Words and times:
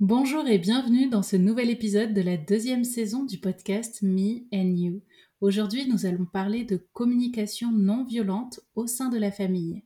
Bonjour 0.00 0.48
et 0.48 0.56
bienvenue 0.56 1.10
dans 1.10 1.22
ce 1.22 1.36
nouvel 1.36 1.68
épisode 1.68 2.14
de 2.14 2.22
la 2.22 2.38
deuxième 2.38 2.84
saison 2.84 3.24
du 3.24 3.36
podcast 3.36 4.00
Me 4.00 4.46
and 4.50 4.74
You. 4.74 5.02
Aujourd'hui, 5.42 5.86
nous 5.90 6.06
allons 6.06 6.24
parler 6.24 6.64
de 6.64 6.78
communication 6.94 7.70
non 7.70 8.04
violente 8.04 8.60
au 8.74 8.86
sein 8.86 9.10
de 9.10 9.18
la 9.18 9.30
famille. 9.30 9.84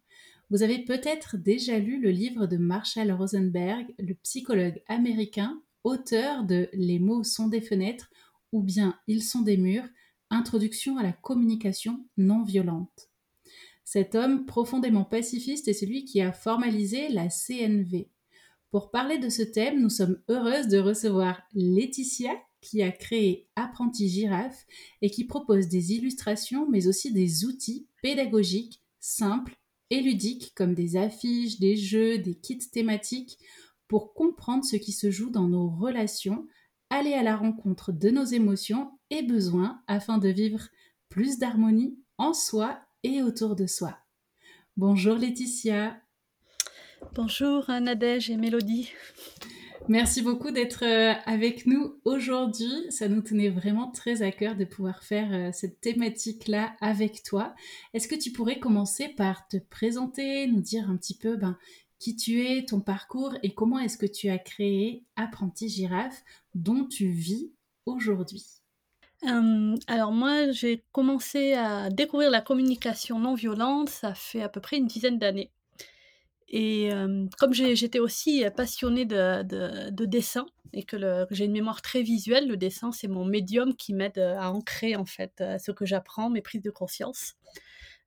Vous 0.51 0.63
avez 0.63 0.79
peut-être 0.79 1.37
déjà 1.37 1.81
lu 1.81 2.01
le 2.01 2.11
livre 2.11 2.47
de 2.47 2.57
Marshall 2.57 3.11
Rosenberg, 3.11 3.93
le 3.99 4.15
psychologue 4.15 4.81
américain, 4.87 5.61
auteur 5.83 6.45
de 6.45 6.69
Les 6.75 7.01
mots 7.01 7.25
sont 7.25 7.49
des 7.49 7.61
fenêtres 7.61 8.09
ou 8.53 8.63
bien 8.63 8.97
Ils 9.09 9.25
sont 9.25 9.43
des 9.43 9.57
murs, 9.57 9.89
introduction 10.31 10.97
à 10.97 11.03
la 11.03 11.13
communication 11.13 12.07
non 12.17 12.45
violente. 12.45 13.11
Cet 13.83 14.15
homme 14.15 14.47
profondément 14.47 15.05
pacifiste 15.05 15.67
est 15.67 15.73
celui 15.73 16.05
qui 16.05 16.21
a 16.21 16.33
formalisé 16.33 17.09
la 17.09 17.31
CNV, 17.31 18.07
pour 18.75 18.91
parler 18.91 19.19
de 19.19 19.29
ce 19.29 19.43
thème, 19.43 19.81
nous 19.81 19.89
sommes 19.89 20.19
heureuses 20.29 20.67
de 20.67 20.81
recevoir 20.81 21.41
Laetitia 21.55 22.33
qui 22.61 22.83
a 22.83 22.91
créé 22.91 23.47
Apprenti 23.55 24.09
Girafe 24.09 24.67
et 25.01 25.11
qui 25.11 25.23
propose 25.23 25.69
des 25.69 25.93
illustrations 25.93 26.69
mais 26.69 26.89
aussi 26.89 27.13
des 27.13 27.45
outils 27.45 27.87
pédagogiques 28.03 28.83
simples 28.99 29.55
et 29.91 30.01
ludiques 30.01 30.55
comme 30.57 30.75
des 30.75 30.97
affiches, 30.97 31.61
des 31.61 31.77
jeux, 31.77 32.19
des 32.19 32.35
kits 32.35 32.69
thématiques 32.69 33.39
pour 33.87 34.13
comprendre 34.13 34.65
ce 34.65 34.75
qui 34.75 34.91
se 34.91 35.09
joue 35.09 35.31
dans 35.31 35.47
nos 35.47 35.69
relations, 35.69 36.49
aller 36.91 37.15
à 37.15 37.23
la 37.23 37.37
rencontre 37.37 37.93
de 37.93 38.11
nos 38.11 38.25
émotions 38.25 38.91
et 39.09 39.23
besoins 39.23 39.83
afin 39.87 40.19
de 40.19 40.31
vivre 40.31 40.67
plus 41.09 41.39
d'harmonie 41.39 41.97
en 42.19 42.35
soi 42.35 42.81
et 43.05 43.23
autour 43.23 43.55
de 43.55 43.69
soi. 43.69 43.97
Bonjour 44.77 45.15
Laetitia. 45.15 46.04
Bonjour 47.13 47.69
Nadège 47.69 48.31
et 48.31 48.37
Mélodie. 48.37 48.91
Merci 49.89 50.23
beaucoup 50.23 50.51
d'être 50.51 50.83
euh, 50.85 51.13
avec 51.27 51.67
nous 51.67 52.01
aujourd'hui. 52.05 52.91
Ça 52.91 53.09
nous 53.09 53.21
tenait 53.21 53.51
vraiment 53.51 53.91
très 53.91 54.23
à 54.23 54.33
cœur 54.33 54.57
de 54.57 54.65
pouvoir 54.65 55.03
faire 55.03 55.29
euh, 55.33 55.51
cette 55.53 55.81
thématique-là 55.81 56.75
avec 56.81 57.23
toi. 57.23 57.55
Est-ce 57.93 58.09
que 58.09 58.15
tu 58.15 58.33
pourrais 58.33 58.59
commencer 58.59 59.09
par 59.09 59.47
te 59.49 59.59
présenter, 59.59 60.47
nous 60.47 60.63
dire 60.63 60.89
un 60.89 60.97
petit 60.97 61.19
peu 61.19 61.37
ben, 61.37 61.59
qui 61.99 62.17
tu 62.17 62.43
es, 62.43 62.65
ton 62.65 62.81
parcours 62.81 63.35
et 63.43 63.53
comment 63.53 63.79
est-ce 63.79 63.99
que 63.99 64.07
tu 64.07 64.31
as 64.31 64.39
créé 64.39 65.05
Apprenti 65.17 65.69
Girafe 65.69 66.25
dont 66.55 66.87
tu 66.87 67.09
vis 67.09 67.53
aujourd'hui? 67.85 68.45
Euh, 69.27 69.77
alors 69.87 70.13
moi, 70.13 70.51
j'ai 70.51 70.85
commencé 70.93 71.55
à 71.55 71.91
découvrir 71.91 72.31
la 72.31 72.41
communication 72.41 73.19
non 73.19 73.35
violente, 73.35 73.89
ça 73.89 74.15
fait 74.15 74.43
à 74.43 74.49
peu 74.49 74.61
près 74.61 74.77
une 74.77 74.87
dizaine 74.87 75.19
d'années. 75.19 75.51
Et 76.57 76.89
comme 77.37 77.53
j'étais 77.53 77.99
aussi 77.99 78.45
passionnée 78.57 79.05
de, 79.05 80.05
dessin 80.05 80.47
et 80.73 80.85
que, 80.85 81.27
j'ai 81.33 81.47
une 81.47 81.53
mémoire 81.53 81.83
très 81.83 82.03
visuelle, 82.03 82.47
le 82.47 82.57
dessin 82.57 82.93
c'est 82.93 83.09
mon 83.09 83.25
médium 83.25 83.75
qui 83.75 83.93
m'aide 83.93 84.21
à 84.21 84.53
ancrer 84.53 84.95
en 84.95 85.05
fait 85.05 85.43
ce 85.59 85.73
que 85.73 85.85
j'apprends, 85.85 86.31
mes 86.31 86.43
prises 86.43 86.63
de 86.63 86.71
conscience. 86.71 87.35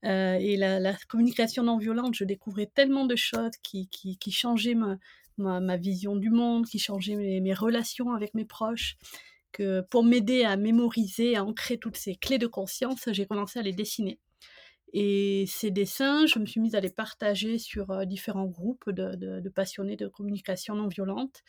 et 0.04 0.56
la, 0.56 0.94
communication 1.10 1.64
non 1.64 1.78
violente, 1.78 2.16
je 2.16 2.24
découvrais 2.24 2.68
tellement 2.74 3.06
de 3.06 3.18
choses 3.18 3.52
qui, 3.64 3.90
qui, 3.90 4.32
changeaient 4.32 4.76
ma, 4.76 4.98
ma, 5.38 5.76
vision 5.76 6.16
du 6.16 6.30
monde, 6.30 6.68
qui 6.68 6.80
changeaient 6.80 7.42
mes 7.42 7.54
relations 7.54 8.14
avec 8.14 8.34
mes 8.34 8.46
proches, 8.46 8.96
que 9.52 9.82
pour 9.82 10.06
m'aider 10.06 10.46
à 10.46 10.56
mémoriser, 10.56 11.36
à 11.36 11.44
ancrer 11.44 11.78
toutes 11.78 11.98
ces 11.98 12.16
clés 12.16 12.38
de 12.38 12.48
conscience, 12.48 13.10
j'ai 13.12 13.26
commencé 13.26 13.60
à 13.60 13.62
les 13.62 13.74
dessiner. 13.74 14.20
Et 14.94 15.46
ces 15.48 15.72
dessins, 15.72 16.26
je 16.26 16.40
me 16.40 16.46
suis 16.46 16.62
mise 16.62 16.76
à 16.76 16.80
les 16.80 16.90
partager 16.90 17.58
sur 17.58 18.06
différents 18.06 18.46
groupes 18.46 18.90
de, 18.90 19.50
passionnés 19.50 19.98
de 19.98 20.08
communication 20.08 20.76
non 20.76 20.88
violente. 20.88 21.44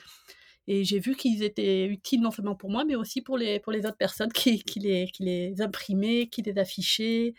Et 0.66 0.84
j'ai 0.84 0.98
vu 0.98 1.14
qu'ils 1.14 1.42
étaient 1.42 1.86
utiles 1.86 2.20
non 2.20 2.30
seulement 2.30 2.54
pour 2.54 2.70
moi, 2.70 2.84
mais 2.84 2.94
aussi 2.94 3.22
pour 3.22 3.38
les, 3.38 3.60
autres 3.66 3.96
personnes 3.96 4.32
qui, 4.32 4.62
les, 4.76 5.60
imprimaient, 5.60 6.28
qui 6.28 6.42
les 6.42 6.58
affichaient. 6.58 7.34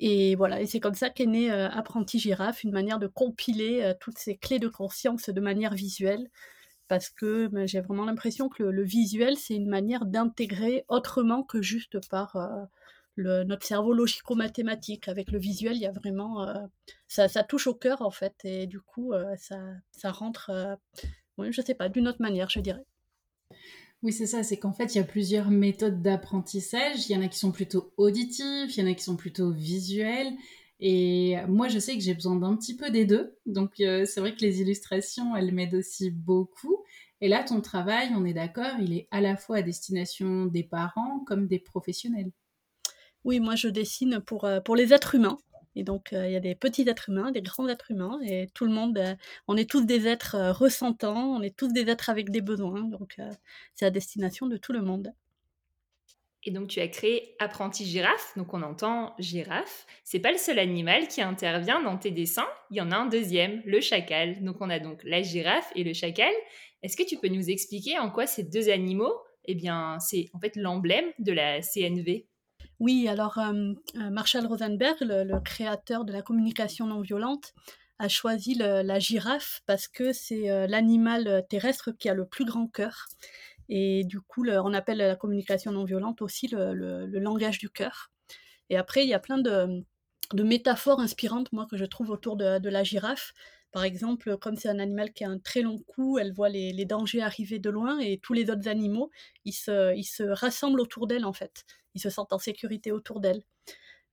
Et 0.00 0.36
voilà, 0.36 0.60
et 0.60 0.66
c'est 0.66 0.80
comme 0.80 0.94
ça 0.94 1.10
qu'est 1.10 1.26
né 1.26 1.50
Apprenti 1.50 2.18
Girafe, 2.18 2.64
une 2.64 2.72
manière 2.72 2.98
de 2.98 3.06
compiler 3.08 3.92
toutes 4.00 4.18
ces 4.18 4.36
clés 4.36 4.58
de 4.58 4.68
conscience 4.68 5.28
de 5.28 5.40
manière 5.40 5.74
visuelle. 5.74 6.30
Parce 6.88 7.08
que 7.08 7.46
ben, 7.46 7.66
j'ai 7.66 7.80
vraiment 7.80 8.04
l'impression 8.04 8.48
que 8.48 8.64
le, 8.64 8.82
visuel, 8.82 9.36
c'est 9.36 9.54
une 9.54 9.68
manière 9.68 10.04
d'intégrer 10.04 10.84
autrement 10.88 11.42
que 11.42 11.62
juste 11.62 12.06
par 12.08 12.36
notre 13.16 13.66
cerveau 13.66 13.92
logico-mathématique. 13.92 15.08
Avec 15.08 15.30
le 15.30 15.38
visuel, 15.38 15.76
il 15.76 15.82
y 15.82 15.86
a 15.86 15.92
vraiment. 15.92 16.48
Euh, 16.48 16.54
ça, 17.08 17.28
ça, 17.28 17.42
touche 17.42 17.66
au 17.66 17.74
cœur, 17.74 18.02
en 18.02 18.10
fait, 18.10 18.34
et 18.44 18.66
du 18.66 18.80
coup, 18.80 19.12
euh, 19.12 19.34
ça, 19.36 19.58
ça, 19.90 20.10
rentre, 20.10 20.50
euh, 20.50 21.50
je 21.50 21.62
sais 21.62 21.74
pas, 21.74 21.88
d'une 21.88 22.08
autre 22.08 22.22
manière, 22.22 22.48
je 22.50 22.60
dirais. 22.60 22.84
Oui, 24.02 24.12
c'est 24.12 24.26
ça, 24.26 24.42
c'est 24.42 24.58
qu'en 24.58 24.72
fait, 24.72 24.94
il 24.94 24.98
y 24.98 25.00
a 25.00 25.04
plusieurs 25.04 25.50
méthodes 25.50 26.02
d'apprentissage. 26.02 27.08
Il 27.08 27.12
y 27.12 27.16
en 27.16 27.22
a 27.22 27.28
qui 27.28 27.38
sont 27.38 27.52
plutôt 27.52 27.92
auditives, 27.96 28.70
il 28.70 28.80
y 28.80 28.82
en 28.82 28.90
a 28.90 28.94
qui 28.94 29.04
sont 29.04 29.16
plutôt 29.16 29.50
visuelles. 29.50 30.32
Et 30.80 31.36
moi, 31.46 31.68
je 31.68 31.78
sais 31.78 31.94
que 31.94 32.00
j'ai 32.00 32.14
besoin 32.14 32.34
d'un 32.34 32.56
petit 32.56 32.76
peu 32.76 32.90
des 32.90 33.04
deux. 33.04 33.38
Donc, 33.46 33.74
c'est 33.76 34.18
vrai 34.18 34.34
que 34.34 34.40
les 34.40 34.60
illustrations, 34.60 35.36
elles 35.36 35.52
m'aident 35.52 35.76
aussi 35.76 36.10
beaucoup. 36.10 36.82
Et 37.20 37.28
là, 37.28 37.44
ton 37.44 37.60
travail, 37.60 38.10
on 38.16 38.24
est 38.24 38.32
d'accord, 38.32 38.80
il 38.80 38.92
est 38.92 39.06
à 39.12 39.20
la 39.20 39.36
fois 39.36 39.58
à 39.58 39.62
destination 39.62 40.46
des 40.46 40.64
parents 40.64 41.20
comme 41.24 41.46
des 41.46 41.60
professionnels. 41.60 42.32
Oui, 43.24 43.40
moi 43.40 43.54
je 43.54 43.68
dessine 43.68 44.20
pour, 44.20 44.44
euh, 44.44 44.60
pour 44.60 44.76
les 44.76 44.92
êtres 44.92 45.14
humains. 45.14 45.38
Et 45.74 45.84
donc, 45.84 46.12
euh, 46.12 46.26
il 46.26 46.32
y 46.32 46.36
a 46.36 46.40
des 46.40 46.54
petits 46.54 46.86
êtres 46.86 47.08
humains, 47.08 47.30
des 47.30 47.40
grands 47.40 47.66
êtres 47.66 47.90
humains, 47.90 48.20
et 48.22 48.48
tout 48.52 48.66
le 48.66 48.72
monde, 48.72 48.98
euh, 48.98 49.14
on 49.48 49.56
est 49.56 49.68
tous 49.70 49.86
des 49.86 50.06
êtres 50.06 50.50
ressentants, 50.50 51.36
on 51.36 51.40
est 51.40 51.56
tous 51.56 51.72
des 51.72 51.88
êtres 51.88 52.10
avec 52.10 52.30
des 52.30 52.42
besoins. 52.42 52.82
Donc, 52.82 53.16
c'est 53.74 53.86
à 53.86 53.90
destination 53.90 54.46
de 54.46 54.58
tout 54.58 54.72
le 54.72 54.82
monde. 54.82 55.14
Et 56.44 56.50
donc, 56.50 56.68
tu 56.68 56.80
as 56.80 56.88
créé 56.88 57.36
Apprenti 57.38 57.86
Girafe, 57.86 58.32
donc 58.36 58.52
on 58.52 58.62
entend 58.62 59.14
girafe. 59.18 59.86
C'est 60.04 60.18
pas 60.18 60.32
le 60.32 60.38
seul 60.38 60.58
animal 60.58 61.06
qui 61.08 61.22
intervient 61.22 61.80
dans 61.80 61.96
tes 61.96 62.10
dessins, 62.10 62.48
il 62.70 62.76
y 62.76 62.80
en 62.80 62.90
a 62.90 62.96
un 62.96 63.06
deuxième, 63.06 63.62
le 63.64 63.80
chacal. 63.80 64.42
Donc, 64.42 64.56
on 64.60 64.68
a 64.68 64.80
donc 64.80 65.02
la 65.04 65.22
girafe 65.22 65.72
et 65.76 65.84
le 65.84 65.94
chacal. 65.94 66.32
Est-ce 66.82 66.96
que 66.96 67.04
tu 67.04 67.16
peux 67.16 67.28
nous 67.28 67.48
expliquer 67.48 67.98
en 67.98 68.10
quoi 68.10 68.26
ces 68.26 68.42
deux 68.42 68.68
animaux, 68.68 69.14
eh 69.44 69.54
bien, 69.54 69.98
c'est 70.00 70.28
en 70.34 70.40
fait 70.40 70.56
l'emblème 70.56 71.06
de 71.20 71.32
la 71.32 71.62
CNV 71.62 72.26
oui, 72.82 73.06
alors 73.06 73.38
euh, 73.38 73.74
euh, 73.94 74.10
Marshall 74.10 74.44
Rosenberg, 74.44 74.96
le, 75.02 75.38
créateur 75.38 76.04
de 76.04 76.12
la 76.12 76.20
communication 76.20 76.88
non 76.88 77.00
violente, 77.00 77.54
a 78.00 78.08
choisi 78.08 78.54
la 78.54 78.98
girafe 78.98 79.60
parce 79.66 79.86
que 79.86 80.12
c'est 80.12 80.50
euh, 80.50 80.66
l'animal 80.66 81.46
terrestre 81.48 81.92
qui 81.92 82.08
a 82.08 82.14
le 82.14 82.26
plus 82.26 82.44
grand 82.44 82.66
cœur. 82.66 83.06
Et 83.68 84.02
du 84.02 84.20
coup, 84.20 84.44
on 84.48 84.74
appelle 84.74 84.98
la 84.98 85.14
communication 85.14 85.70
non 85.70 85.84
violente 85.84 86.22
aussi 86.22 86.48
le, 86.48 87.06
langage 87.20 87.58
du 87.58 87.70
cœur. 87.70 88.10
Et 88.68 88.76
après, 88.76 89.04
il 89.04 89.08
y 89.08 89.14
a 89.14 89.20
plein 89.20 89.38
de, 89.38 89.84
métaphores 90.34 90.98
inspirantes, 90.98 91.52
moi, 91.52 91.68
que 91.70 91.76
je 91.76 91.84
trouve 91.84 92.10
autour 92.10 92.36
de, 92.36 92.68
la 92.68 92.82
girafe. 92.82 93.32
Par 93.70 93.84
exemple, 93.84 94.36
comme 94.38 94.56
c'est 94.56 94.68
un 94.68 94.80
animal 94.80 95.12
qui 95.12 95.22
a 95.22 95.28
un 95.28 95.38
très 95.38 95.62
long 95.62 95.78
cou, 95.86 96.18
elle 96.18 96.32
voit 96.32 96.48
les, 96.48 96.84
dangers 96.84 97.22
arriver 97.22 97.60
de 97.60 97.70
loin 97.70 98.00
et 98.00 98.18
tous 98.18 98.32
les 98.32 98.50
autres 98.50 98.66
animaux, 98.66 99.08
ils 99.44 99.52
se, 99.52 99.94
ils 99.94 100.02
se 100.02 100.24
rassemblent 100.24 100.80
autour 100.80 101.06
d'elle 101.06 101.24
en 101.24 101.32
fait. 101.32 101.64
Ils 101.94 102.00
se 102.00 102.10
sentent 102.10 102.32
en 102.32 102.38
sécurité 102.38 102.92
autour 102.92 103.20
d'elle. 103.20 103.42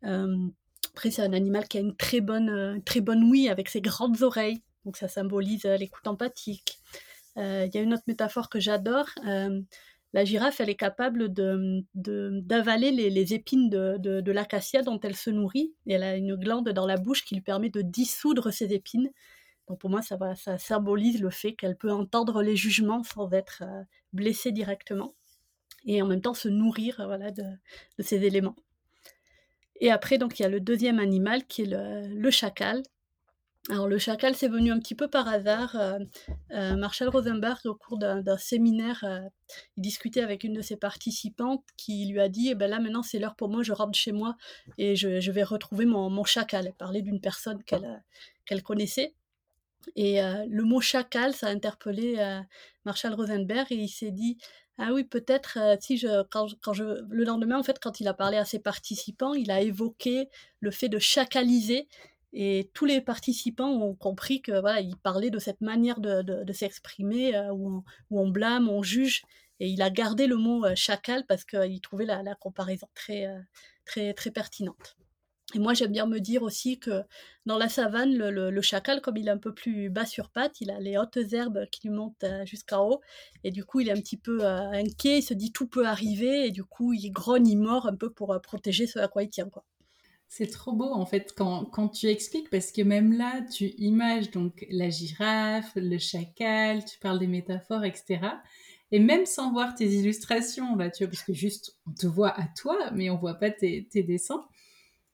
Euh, 0.03 0.47
après, 0.91 1.11
c'est 1.11 1.21
un 1.21 1.33
animal 1.33 1.67
qui 1.67 1.77
a 1.77 1.81
une 1.81 1.95
très 1.95 2.21
bonne, 2.21 2.49
euh, 2.49 2.79
très 2.85 3.01
bonne 3.01 3.23
ouïe 3.23 3.49
avec 3.49 3.69
ses 3.69 3.81
grandes 3.81 4.21
oreilles. 4.21 4.61
Donc 4.85 4.97
ça 4.97 5.07
symbolise 5.07 5.65
euh, 5.65 5.77
l'écoute 5.77 6.07
empathique. 6.07 6.79
Il 7.35 7.69
y 7.73 7.77
a 7.77 7.81
une 7.81 7.93
autre 7.93 8.03
métaphore 8.05 8.49
que 8.49 8.59
j'adore 8.59 9.07
la 10.13 10.25
girafe, 10.25 10.59
elle 10.59 10.69
est 10.69 10.75
capable 10.75 11.31
d'avaler 11.33 12.91
les, 12.91 13.33
épines 13.33 13.69
de, 13.69 14.31
l'acacia 14.31 14.81
dont 14.81 14.99
elle 14.99 15.15
se 15.15 15.29
nourrit. 15.29 15.73
Et 15.85 15.93
elle 15.93 16.03
a 16.03 16.15
une 16.15 16.35
glande 16.35 16.69
dans 16.69 16.87
la 16.87 16.97
bouche 16.97 17.23
qui 17.23 17.35
lui 17.35 17.41
permet 17.41 17.69
de 17.69 17.81
dissoudre 17.81 18.51
ces 18.51 18.73
épines. 18.73 19.09
Donc 19.67 19.79
pour 19.79 19.89
moi, 19.89 20.01
ça, 20.01 20.57
symbolise 20.57 21.21
le 21.21 21.29
fait 21.29 21.53
qu'elle 21.53 21.77
peut 21.77 21.91
entendre 21.91 22.41
les 22.41 22.55
jugements 22.55 23.03
sans 23.03 23.31
être 23.31 23.63
blessée 24.13 24.51
directement. 24.51 25.13
Et 25.85 26.01
en 26.01 26.07
même 26.07 26.21
temps 26.21 26.33
se 26.33 26.49
nourrir 26.49 27.01
voilà, 27.05 27.31
de, 27.31 27.43
ces 27.99 28.23
éléments. 28.25 28.55
Et 29.81 29.91
après, 29.91 30.17
donc, 30.17 30.39
il 30.39 30.43
y 30.43 30.45
a 30.45 30.49
le 30.49 30.59
deuxième 30.59 30.99
animal 30.99 31.45
qui 31.45 31.61
est 31.61 31.65
le, 31.65 32.07
le 32.07 32.31
chacal, 32.31 32.83
alors 33.69 33.87
le 33.87 33.99
chacal, 33.99 34.35
c'est 34.35 34.47
venu 34.47 34.71
un 34.71 34.79
petit 34.79 34.95
peu 34.95 35.07
par 35.07 35.27
hasard. 35.27 35.75
Euh, 35.75 35.99
euh, 36.51 36.75
Marshall 36.75 37.09
Rosenberg, 37.09 37.59
au 37.65 37.75
cours 37.75 37.99
d'un 37.99 38.37
séminaire, 38.37 39.03
euh, 39.03 39.19
il 39.77 39.81
discutait 39.81 40.21
avec 40.21 40.43
une 40.43 40.53
de 40.53 40.61
ses 40.61 40.77
participantes 40.77 41.63
qui 41.77 42.07
lui 42.07 42.19
a 42.19 42.29
dit, 42.29 42.49
eh 42.49 42.55
ben 42.55 42.69
là 42.69 42.79
maintenant 42.79 43.03
c'est 43.03 43.19
l'heure 43.19 43.35
pour 43.35 43.49
moi, 43.49 43.61
je 43.61 43.73
rentre 43.73 43.97
chez 43.97 44.11
moi 44.11 44.35
et 44.77 44.95
je, 44.95 45.31
vais 45.31 45.43
retrouver 45.43 45.85
mon, 45.85 46.23
chacal. 46.23 46.67
Elle 46.67 46.73
parlait 46.73 47.01
d'une 47.01 47.21
personne 47.21 47.61
qu'elle 47.63 48.63
connaissait. 48.63 49.13
Et 49.95 50.19
le 50.21 50.63
mot 50.63 50.81
chacal, 50.81 51.33
ça 51.33 51.47
a 51.47 51.51
interpellé 51.51 52.15
Marshall 52.85 53.13
Rosenberg 53.13 53.67
et 53.71 53.75
il 53.75 53.89
s'est 53.89 54.11
dit, 54.11 54.37
ah 54.79 54.93
oui, 54.93 55.03
peut-être 55.03 55.57
si 55.81 55.97
je 55.97 56.23
quand, 56.29 56.47
quand, 56.61 56.73
je 56.73 56.83
le 57.09 57.23
lendemain 57.23 57.59
en 57.59 57.63
fait 57.63 57.79
quand 57.79 57.99
il 57.99 58.07
a 58.07 58.13
parlé 58.13 58.37
à 58.37 58.45
ses 58.45 58.59
participants, 58.59 59.33
il 59.33 59.51
a 59.51 59.61
évoqué 59.61 60.29
le 60.61 60.71
fait 60.71 60.89
de 60.89 60.99
chacaliser 60.99 61.87
et 62.33 62.69
tous 62.73 62.85
les 62.85 63.01
participants 63.01 63.69
ont 63.69 63.95
compris 63.95 64.41
que 64.41 64.59
voilà, 64.59 64.81
il 64.81 64.95
parlait 64.97 65.31
de 65.31 65.39
cette 65.39 65.61
manière 65.61 65.99
de, 65.99 66.21
de, 66.21 66.53
s'exprimer 66.53 67.35
euh, 67.35 67.51
où, 67.51 67.83
on, 68.11 68.29
blâme, 68.29 68.69
on 68.69 68.83
juge. 68.83 69.23
Et 69.59 69.67
il 69.67 69.81
a 69.81 69.89
gardé 69.89 70.27
le 70.27 70.37
mot 70.37 70.63
euh, 70.63 70.75
chacal 70.75 71.25
parce 71.27 71.43
qu'il 71.43 71.81
trouvait 71.81 72.05
la, 72.05 72.21
la 72.23 72.35
comparaison 72.35 72.87
très, 72.93 73.25
euh, 73.25 73.39
très, 73.85 74.13
très 74.13 74.31
pertinente. 74.31 74.98
Et 75.55 75.59
moi, 75.59 75.73
j'aime 75.73 75.91
bien 75.91 76.05
me 76.05 76.19
dire 76.19 76.43
aussi 76.43 76.79
que 76.79 77.03
dans 77.45 77.57
la 77.57 77.69
savane, 77.69 78.15
le, 78.15 78.61
chacal, 78.61 79.01
comme 79.01 79.17
il 79.17 79.27
est 79.27 79.31
un 79.31 79.37
peu 79.37 79.53
plus 79.53 79.89
bas 79.89 80.05
sur 80.05 80.29
pattes, 80.29 80.61
il 80.61 80.69
a 80.69 80.79
les 80.79 80.97
hautes 80.97 81.17
herbes 81.31 81.65
qui 81.71 81.87
lui 81.87 81.95
montent 81.95 82.25
jusqu'en 82.45 82.87
haut. 82.87 83.01
Et 83.43 83.51
du 83.51 83.63
coup, 83.65 83.79
il 83.79 83.89
est 83.89 83.93
un 83.93 84.01
petit 84.01 84.17
peu 84.17 84.45
inquiet, 84.45 85.19
il 85.19 85.23
se 85.23 85.33
dit 85.33 85.51
tout 85.51 85.67
peut 85.67 85.87
arriver. 85.87 86.45
Et 86.45 86.51
du 86.51 86.63
coup, 86.63 86.93
il 86.93 87.09
grogne, 87.11 87.47
il 87.47 87.57
mord 87.57 87.87
un 87.87 87.95
peu 87.95 88.11
pour 88.11 88.39
protéger 88.41 88.85
ce 88.85 88.99
à 88.99 89.07
quoi 89.07 89.23
il 89.23 89.29
tient. 89.29 89.49
Quoi. 89.49 89.63
C'est 90.31 90.47
trop 90.47 90.73
beau 90.73 90.93
en 90.93 91.07
fait 91.07 91.33
quand, 91.35 91.65
quand, 91.65 91.89
tu 91.89 92.05
expliques 92.05 92.51
parce 92.51 92.71
que 92.71 92.83
même 92.83 93.13
là 93.13 93.41
tu 93.51 93.73
images 93.79 94.29
donc 94.29 94.63
la 94.69 94.91
girafe, 94.91 95.71
le 95.75 95.97
chacal, 95.97 96.85
tu 96.85 96.99
parles 96.99 97.17
des 97.17 97.25
métaphores, 97.25 97.83
etc. 97.83 98.19
Et 98.91 98.99
même 98.99 99.25
sans 99.25 99.51
voir 99.51 99.73
tes 99.73 99.87
illustrations, 99.87 100.75
bah, 100.75 100.91
tu 100.91 101.03
vois, 101.03 101.11
parce 101.11 101.23
que 101.23 101.33
juste 101.33 101.77
on 101.87 101.93
te 101.93 102.05
voit 102.05 102.39
à 102.39 102.47
toi, 102.55 102.91
mais 102.93 103.09
on 103.09 103.17
voit 103.17 103.35
pas 103.35 103.49
tes 103.49 103.87
dessins, 103.95 104.45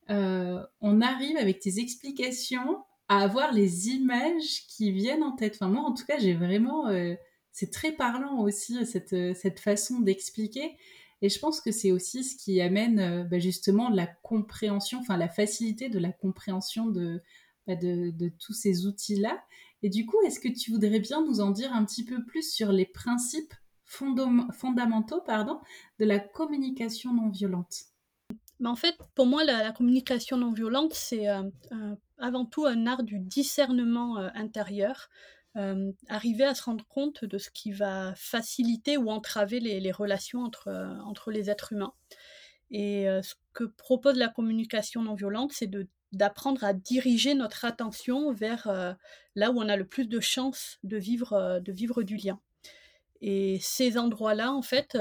euh, 0.10 0.62
on 0.81 1.02
arrive 1.02 1.38
avec 1.38 1.60
tes 1.60 1.80
explications 1.80 2.84
à 3.07 3.19
avoir 3.19 3.54
les 3.54 3.90
images 3.90 4.66
qui 4.68 4.92
viennent 4.92 5.24
en 5.24 5.36
tête. 5.36 5.56
Enfin 5.56 5.69
moi 5.69 5.84
en 5.84 5.94
tout 5.94 6.06
cas 6.06 6.18
j'ai 6.18 6.34
vraiment, 6.34 6.88
euh, 6.88 7.16
c'est 7.52 7.72
très 7.72 7.92
parlant 7.92 8.40
aussi 8.42 8.86
cette, 8.86 9.16
cette 9.36 9.60
façon 9.60 10.00
d'expliquer. 10.00 10.78
Et 11.22 11.30
je 11.30 11.40
pense 11.40 11.62
que 11.62 11.72
c'est 11.72 11.92
aussi 11.92 12.24
ce 12.24 12.36
qui 12.36 12.62
amène 12.62 13.00
euh, 13.00 13.24
bah, 13.24 13.40
justement 13.40 13.90
la 13.90 14.07
compréhension, 14.07 15.00
enfin 15.00 15.18
la 15.18 15.30
facilité 15.30 15.90
de 15.90 16.00
la 16.00 16.12
compréhension 16.12 16.88
de, 16.88 17.22
bah, 17.68 17.75
de, 17.75 18.30
tous 18.40 18.54
ces 18.54 18.86
outils-là. 18.86 19.44
Et 19.81 19.90
du 19.90 20.06
coup, 20.06 20.18
est-ce 20.25 20.40
que 20.40 20.50
tu 20.50 20.72
voudrais 20.72 21.00
bien 21.00 21.25
nous 21.25 21.42
en 21.42 21.51
dire 21.51 21.74
un 21.74 21.86
petit 21.86 22.06
peu 22.06 22.24
plus 22.25 22.54
sur 22.54 22.72
les 22.72 22.86
principes 22.86 23.54
fondamentaux 23.86 25.22
pardon, 25.25 25.60
de 26.00 26.06
la 26.06 26.19
communication 26.19 27.13
non 27.13 27.30
violente? 27.30 27.95
Mais 28.60 28.69
en 28.69 28.75
fait, 28.75 28.96
pour 29.16 29.25
moi, 29.25 29.44
la, 29.44 29.72
communication 29.72 30.38
non 30.38 30.52
violente, 30.52 30.94
c'est 30.94 31.30
euh, 31.30 31.44
euh, 31.72 31.96
avant 32.18 32.46
tout 32.46 32.66
un 32.66 32.88
art 32.88 33.04
du 33.04 33.19
discernement 33.19 34.18
intérieur 34.34 35.10
euh, 35.57 35.92
arriver 36.10 36.44
à 36.44 36.56
se 36.56 36.63
rendre 36.63 36.86
compte 36.88 37.24
de 37.25 37.38
ce 37.38 37.50
qui 37.50 37.72
va 37.72 38.13
faciliter 38.16 38.98
ou 38.98 39.10
entraver 39.10 39.60
les, 39.60 39.92
relations 39.92 40.42
entre, 40.44 40.69
entre 41.06 41.31
les 41.31 41.50
êtres 41.50 41.74
humains. 41.74 41.94
Et 42.72 43.06
ce 43.22 43.36
que 43.54 43.63
propose 43.63 44.18
la 44.18 44.28
communication 44.28 45.04
non 45.04 45.13
violente, 45.13 45.54
c'est 45.54 45.69
d'apprendre 46.12 46.63
à 46.63 46.74
diriger 46.74 47.36
notre 47.36 47.63
attention 47.63 48.34
vers 48.34 48.98
là 49.36 49.51
où 49.51 49.62
on 49.62 49.69
a 49.69 49.78
le 49.78 49.86
plus 49.86 50.08
de 50.08 50.19
chances 50.19 50.80
de 50.84 50.98
vivre, 50.98 51.62
de 51.63 51.72
vivre 51.72 52.04
du 52.04 52.18
lien. 52.18 52.40
Et 53.22 53.60
ces 53.62 53.98
endroits-là, 53.98 54.51
en 54.51 54.62
fait, 54.62 54.98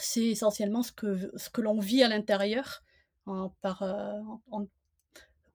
c'est 0.00 0.26
essentiellement 0.26 0.82
ce 0.82 0.92
que, 0.92 1.30
ce 1.36 1.50
que 1.50 1.60
l'on 1.60 1.78
vit 1.78 2.02
à 2.02 2.08
l'intérieur 2.08 2.82
par, 3.60 3.82
en, 4.50 4.66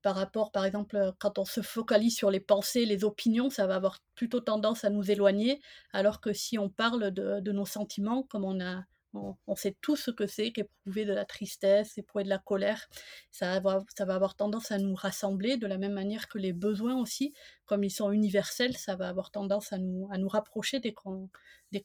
par 0.02 0.16
rapport, 0.16 0.52
par 0.52 0.66
exemple, 0.66 0.96
euh, 0.96 1.12
quand 1.20 1.38
on 1.38 1.46
se 1.46 1.62
focalise 1.62 2.16
sur 2.16 2.32
les 2.32 2.40
pensées, 2.40 2.86
les 2.86 3.04
opinions, 3.04 3.50
ça 3.50 3.68
va 3.68 3.76
avoir 3.76 4.00
plutôt 4.16 4.40
tendance 4.40 4.84
à 4.84 4.90
nous 4.90 5.12
éloigner, 5.12 5.62
alors 5.94 6.22
que 6.22 6.34
si 6.34 6.58
on 6.58 6.70
parle 6.70 7.12
de, 7.12 7.52
nos 7.52 7.66
sentiments, 7.66 8.24
comme 8.24 8.44
on 8.44 8.60
a, 8.62 8.84
on, 9.14 9.56
sait 9.56 9.76
tout 9.82 9.98
ce 9.98 10.10
que 10.10 10.26
c'est 10.26 10.52
qu'éprouver 10.52 11.06
de 11.06 11.14
la 11.14 11.26
tristesse, 11.26 11.98
éprouver 11.98 12.24
de 12.24 12.30
la 12.30 12.38
colère, 12.38 12.88
ça 13.30 13.60
va, 13.60 13.84
ça 13.96 14.06
va 14.06 14.16
avoir 14.16 14.36
tendance 14.36 14.72
à 14.72 14.78
nous 14.78 14.96
rassembler 14.96 15.58
de 15.58 15.68
la 15.68 15.78
même 15.78 15.94
manière 15.94 16.30
que 16.30 16.38
les 16.38 16.54
besoins 16.54 16.98
aussi, 16.98 17.34
comme 17.66 17.84
ils 17.84 17.92
sont 17.92 18.12
universels, 18.12 18.78
ça 18.78 18.96
va 18.96 19.10
avoir 19.10 19.30
tendance 19.30 19.74
à 19.74 19.78
nous, 19.78 20.08
à 20.12 20.18
nous 20.18 20.30
rapprocher 20.30 20.80
dès 20.80 20.94
qu'on 20.94 21.30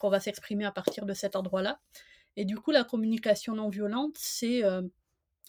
qu'on 0.00 0.10
va 0.10 0.18
s'exprimer 0.18 0.64
à 0.64 0.72
partir 0.72 1.06
de 1.06 1.14
cet 1.14 1.36
endroit-là. 1.36 1.78
Et 2.36 2.44
du 2.44 2.56
coup, 2.56 2.70
la 2.70 2.84
communication 2.84 3.54
non 3.54 3.68
violente, 3.68 4.16
c'est 4.18 4.64
euh, 4.64 4.82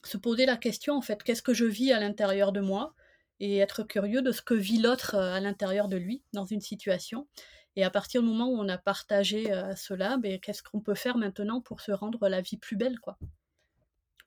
se 0.03 0.17
poser 0.17 0.45
la 0.45 0.57
question 0.57 0.95
en 0.95 1.01
fait, 1.01 1.23
qu'est-ce 1.23 1.41
que 1.41 1.53
je 1.53 1.65
vis 1.65 1.91
à 1.91 1.99
l'intérieur 1.99 2.51
de 2.51 2.61
moi 2.61 2.93
et 3.39 3.57
être 3.57 3.83
curieux 3.83 4.21
de 4.21 4.31
ce 4.31 4.41
que 4.41 4.53
vit 4.53 4.79
l'autre 4.79 5.15
euh, 5.15 5.33
à 5.33 5.39
l'intérieur 5.39 5.87
de 5.87 5.97
lui 5.97 6.23
dans 6.33 6.45
une 6.45 6.61
situation. 6.61 7.27
Et 7.75 7.83
à 7.83 7.91
partir 7.91 8.21
du 8.21 8.27
moment 8.27 8.47
où 8.47 8.57
on 8.57 8.67
a 8.69 8.77
partagé 8.77 9.51
euh, 9.51 9.75
cela, 9.75 10.17
ben, 10.17 10.39
qu'est-ce 10.39 10.63
qu'on 10.63 10.81
peut 10.81 10.95
faire 10.95 11.17
maintenant 11.17 11.61
pour 11.61 11.81
se 11.81 11.91
rendre 11.91 12.27
la 12.27 12.41
vie 12.41 12.57
plus 12.57 12.75
belle 12.75 12.99
quoi? 12.99 13.17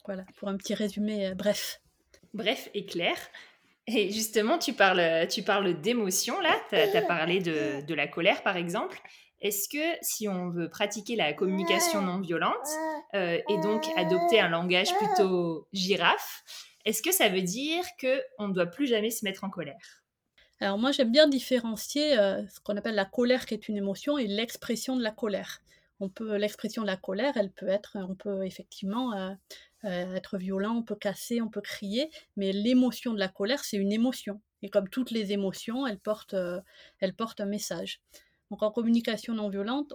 Voilà, 0.07 0.25
pour 0.37 0.49
un 0.49 0.57
petit 0.57 0.75
résumé 0.75 1.29
euh, 1.29 1.35
bref. 1.35 1.81
Bref 2.33 2.71
et 2.75 2.87
clair. 2.87 3.17
Et 3.87 4.13
justement, 4.13 4.59
tu 4.59 4.73
parles, 4.73 5.27
tu 5.29 5.43
parles 5.43 5.81
d'émotion 5.81 6.39
là, 6.41 6.55
tu 6.69 6.77
as, 6.77 7.03
parlé 7.03 7.41
de, 7.41 7.85
de, 7.85 7.95
la 7.95 8.07
colère 8.07 8.45
par 8.45 8.57
exemple. 8.57 9.01
Est-ce 9.41 9.71
que 9.71 9.97
si 10.03 10.29
on 10.29 10.51
veut 10.51 10.69
pratiquer 10.69 11.17
la 11.17 11.33
communication 11.33 12.03
non 12.03 12.21
violente 12.21 12.69
euh, 13.15 13.41
et 13.49 13.57
donc 13.63 13.87
adopter 13.97 14.39
un 14.39 14.51
langage 14.51 14.95
plutôt 14.99 15.67
girafe, 15.73 16.45
est-ce 16.85 17.03
que 17.03 17.11
ça 17.11 17.31
veut 17.31 17.41
dire 17.41 17.83
qu'on 17.99 18.49
ne 18.49 18.53
doit 18.53 18.67
plus 18.67 18.87
jamais 18.87 19.11
se 19.11 19.25
mettre 19.25 19.45
en 19.45 19.51
colère? 19.51 20.03
Alors 20.61 20.77
moi 20.77 20.93
j'aime 20.93 21.11
bien 21.11 21.27
différencier 21.27 22.19
euh, 22.19 22.47
ce 22.49 22.61
qu'on 22.61 22.77
appelle 22.77 22.95
la 22.95 23.07
colère 23.07 23.47
qui 23.47 23.55
est 23.55 23.69
une 23.69 23.79
émotion 23.79 24.19
et 24.19 24.27
l'expression 24.27 24.95
de 24.95 25.03
la 25.03 25.11
colère. 25.11 25.63
On 26.01 26.11
peut 26.11 26.37
l'expression 26.37 26.83
de 26.83 26.87
la 26.87 26.97
colère, 26.99 27.37
elle 27.37 27.51
peut 27.51 27.69
être, 27.69 27.97
on 27.97 28.15
peut 28.15 28.45
effectivement 28.45 29.15
euh, 29.15 30.15
être 30.15 30.37
violent, 30.37 30.77
on 30.77 30.83
peut 30.83 30.97
casser, 30.97 31.41
on 31.41 31.49
peut 31.49 31.63
crier, 31.63 32.11
mais 32.37 32.53
l'émotion 32.53 33.15
de 33.15 33.19
la 33.19 33.29
colère 33.29 33.65
c'est 33.65 33.79
une 33.79 33.93
émotion. 33.93 34.43
Et 34.61 34.69
comme 34.69 34.91
toutes 34.91 35.11
les 35.11 35.33
émotions, 35.33 35.87
elle 35.87 35.99
porte, 35.99 36.35
elle 37.01 37.15
porte 37.15 37.41
un 37.41 37.47
message. 37.47 38.03
Donc 38.51 38.65
en 38.65 38.71
communication 38.71 39.35
non 39.35 39.49
violente, 39.49 39.95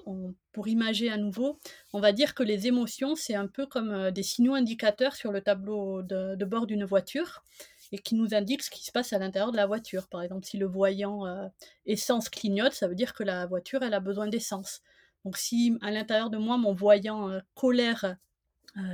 pour 0.54 0.68
imager 0.68 1.12
à 1.12 1.18
nouveau, 1.18 1.60
on 1.92 2.00
va 2.00 2.14
dire 2.14 2.34
que 2.34 2.44
les 2.44 2.68
émotions, 2.68 3.16
c'est 3.16 3.36
un 3.36 3.48
peu 3.48 3.66
comme 3.66 3.92
euh, 3.92 4.12
des 4.12 4.24
signaux 4.24 4.54
indicateurs 4.54 5.16
sur 5.16 5.32
le 5.32 5.42
tableau 5.42 6.02
de, 6.02 6.46
bord 6.46 6.66
d'une 6.66 6.86
voiture 6.86 7.44
et 7.92 7.98
qui 7.98 8.16
nous 8.16 8.34
indiquent 8.34 8.64
ce 8.64 8.70
qui 8.72 8.86
se 8.86 8.92
passe 8.92 9.12
à 9.12 9.20
l'intérieur 9.20 9.52
de 9.52 9.58
la 9.58 9.68
voiture. 9.68 10.08
Par 10.08 10.22
exemple, 10.22 10.46
si 10.46 10.58
le 10.58 10.66
voyant 10.66 11.26
euh, 11.26 11.48
essence 11.86 12.30
clignote, 12.30 12.74
ça 12.74 12.88
veut 12.88 12.96
dire 12.96 13.14
que 13.14 13.24
la 13.24 13.46
voiture, 13.46 13.84
elle 13.84 13.94
a 13.94 14.00
besoin 14.00 14.28
d'essence. 14.28 14.82
Donc 15.26 15.38
si 15.38 15.78
à 15.82 15.92
l'intérieur 15.92 16.30
de 16.30 16.38
moi, 16.38 16.58
mon 16.58 16.74
voyant 16.74 17.30
euh, 17.30 17.40
colère 17.56 18.16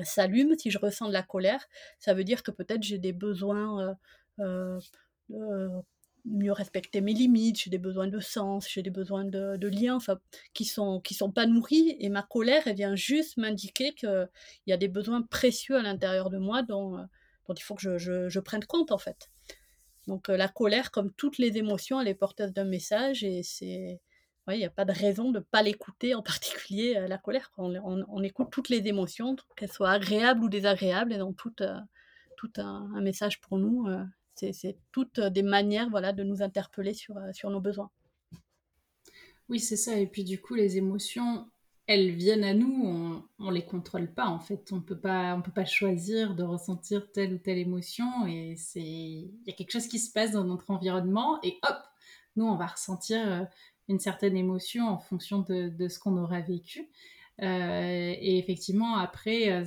s'allume, 0.03 0.56
si 0.60 0.70
je 0.70 0.77
ressens 0.77 1.08
de 1.08 1.13
la 1.13 1.24
colère, 1.24 1.68
ça 1.98 2.13
veut 2.13 2.24
dire 2.24 2.44
que 2.44 2.51
peut-être 2.51 2.84
j'ai 2.84 3.00
des 3.00 3.13
besoins 3.13 3.98
mieux 6.25 6.51
respecter 6.51 7.01
mes 7.01 7.13
limites, 7.13 7.61
j'ai 7.61 7.69
des 7.69 7.77
besoins 7.77 8.07
de 8.07 8.19
sens, 8.19 8.67
j'ai 8.69 8.81
des 8.81 8.89
besoins 8.89 9.25
de, 9.25 9.57
de 9.57 9.67
liens 9.67 9.97
qui 10.53 10.65
sont 10.65 10.99
qui 11.01 11.13
sont 11.13 11.31
pas 11.31 11.45
nourris 11.45 11.95
et 11.99 12.09
ma 12.09 12.23
colère 12.23 12.63
elle 12.67 12.75
vient 12.75 12.95
juste 12.95 13.37
m'indiquer 13.37 13.93
qu'il 13.93 14.29
y 14.67 14.73
a 14.73 14.77
des 14.77 14.87
besoins 14.87 15.21
précieux 15.21 15.77
à 15.77 15.81
l'intérieur 15.81 16.29
de 16.29 16.37
moi 16.37 16.63
dont, 16.63 16.97
dont 17.47 17.53
il 17.53 17.61
faut 17.61 17.75
que 17.75 17.97
je, 17.97 18.29
je, 18.29 18.39
prenne 18.39 18.65
compte 18.65 18.91
en 18.91 18.97
fait. 18.97 19.29
Donc 20.07 20.27
la 20.29 20.47
colère, 20.47 20.91
comme 20.91 21.11
toutes 21.13 21.37
les 21.37 21.57
émotions, 21.57 22.01
elle 22.01 22.07
est 22.07 22.15
porteuse 22.15 22.53
d'un 22.53 22.65
message 22.65 23.23
et 23.23 23.43
c'est 23.43 24.01
il 24.49 24.57
n'y 24.57 24.65
a 24.65 24.69
pas 24.69 24.85
de 24.85 24.91
raison 24.91 25.31
de 25.31 25.39
ne 25.39 25.43
pas 25.43 25.61
l'écouter, 25.61 26.15
en 26.15 26.21
particulier 26.23 27.05
la 27.07 27.17
colère. 27.17 27.51
On, 27.57 28.23
écoute 28.23 28.49
toutes 28.51 28.69
les 28.69 28.87
émotions, 28.87 29.35
qu'elles 29.55 29.71
soient 29.71 29.91
agréables 29.91 30.43
ou 30.43 30.49
désagréables, 30.49 31.13
et 31.13 31.21
ont 31.21 31.33
toutes 31.33 31.63
tout 32.37 32.51
un, 32.57 32.89
un, 32.95 33.01
message 33.01 33.39
pour 33.39 33.59
nous. 33.59 33.87
C'est 34.51 34.77
toutes 34.91 35.19
des 35.19 35.43
manières 35.43 35.89
voilà, 35.89 36.13
de 36.13 36.24
nous 36.24 36.41
interpeller 36.41 36.93
sur, 36.93 37.15
sur 37.33 37.50
nos 37.50 37.62
besoins. 37.62 37.89
Oui, 39.51 39.60
c'est 39.60 39.75
ça. 39.75 39.98
Et 39.98 40.07
puis 40.07 40.24
du 40.24 40.39
coup, 40.39 40.55
les 40.55 40.77
émotions, 40.77 41.45
elles 41.86 42.12
viennent 42.12 42.45
à 42.45 42.53
nous, 42.53 43.21
on 43.38 43.45
ne 43.45 43.51
les 43.51 43.65
contrôle 43.65 44.13
pas 44.13 44.27
en 44.27 44.39
fait. 44.39 44.71
On 44.71 44.79
peut 44.79 44.98
pas, 44.98 45.36
on 45.36 45.41
peut 45.41 45.51
pas 45.51 45.65
choisir 45.65 46.36
de 46.36 46.43
ressentir 46.43 47.12
telle 47.12 47.33
ou 47.33 47.38
telle 47.38 47.57
émotion. 47.57 48.25
Et 48.27 48.55
il 48.75 49.31
y 49.45 49.50
a 49.50 49.53
quelque 49.53 49.71
chose 49.71 49.88
qui 49.88 50.00
se 50.00 50.12
passe 50.12 50.31
dans 50.31 50.45
notre 50.45 50.71
environnement 50.71 51.41
et 51.43 51.60
hop, 51.63 51.77
nous 52.38 52.45
on 52.45 52.55
va 52.55 52.67
ressentir 52.67 53.19
euh, 53.29 53.43
une 53.89 54.00
certaine 54.00 54.38
émotion 54.38 54.88
en 54.88 55.00
fonction 55.00 55.39
de, 55.39 55.67
de 55.67 55.88
ce 55.89 56.00
qu'on 56.00 56.15
aura 56.17 56.39
vécu. 56.39 56.89
Euh, 57.41 58.15
et 58.17 58.38
effectivement, 58.38 58.95
après, 58.95 59.51
euh, 59.51 59.65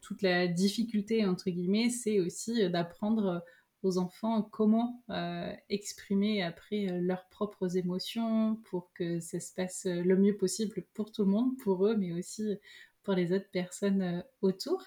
toute 0.00 0.22
la 0.22 0.46
difficulté 0.46 1.26
entre 1.26 1.50
guillemets, 1.50 1.90
c'est 1.90 2.20
aussi 2.20 2.70
d'apprendre 2.70 3.44
aux 3.82 3.98
enfants 3.98 4.42
comment 4.42 5.02
euh, 5.10 5.52
exprimer 5.68 6.42
après 6.42 6.88
euh, 6.88 7.00
leurs 7.00 7.28
propres 7.28 7.76
émotions 7.76 8.56
pour 8.64 8.92
que 8.92 9.20
ça 9.20 9.40
se 9.40 9.52
passe 9.54 9.86
euh, 9.86 10.02
le 10.02 10.16
mieux 10.16 10.36
possible 10.36 10.84
pour 10.94 11.12
tout 11.12 11.24
le 11.24 11.30
monde, 11.30 11.56
pour 11.58 11.86
eux, 11.86 11.96
mais 11.96 12.12
aussi 12.12 12.56
pour 13.02 13.14
les 13.14 13.32
autres 13.32 13.50
personnes 13.50 14.22
autour. 14.42 14.82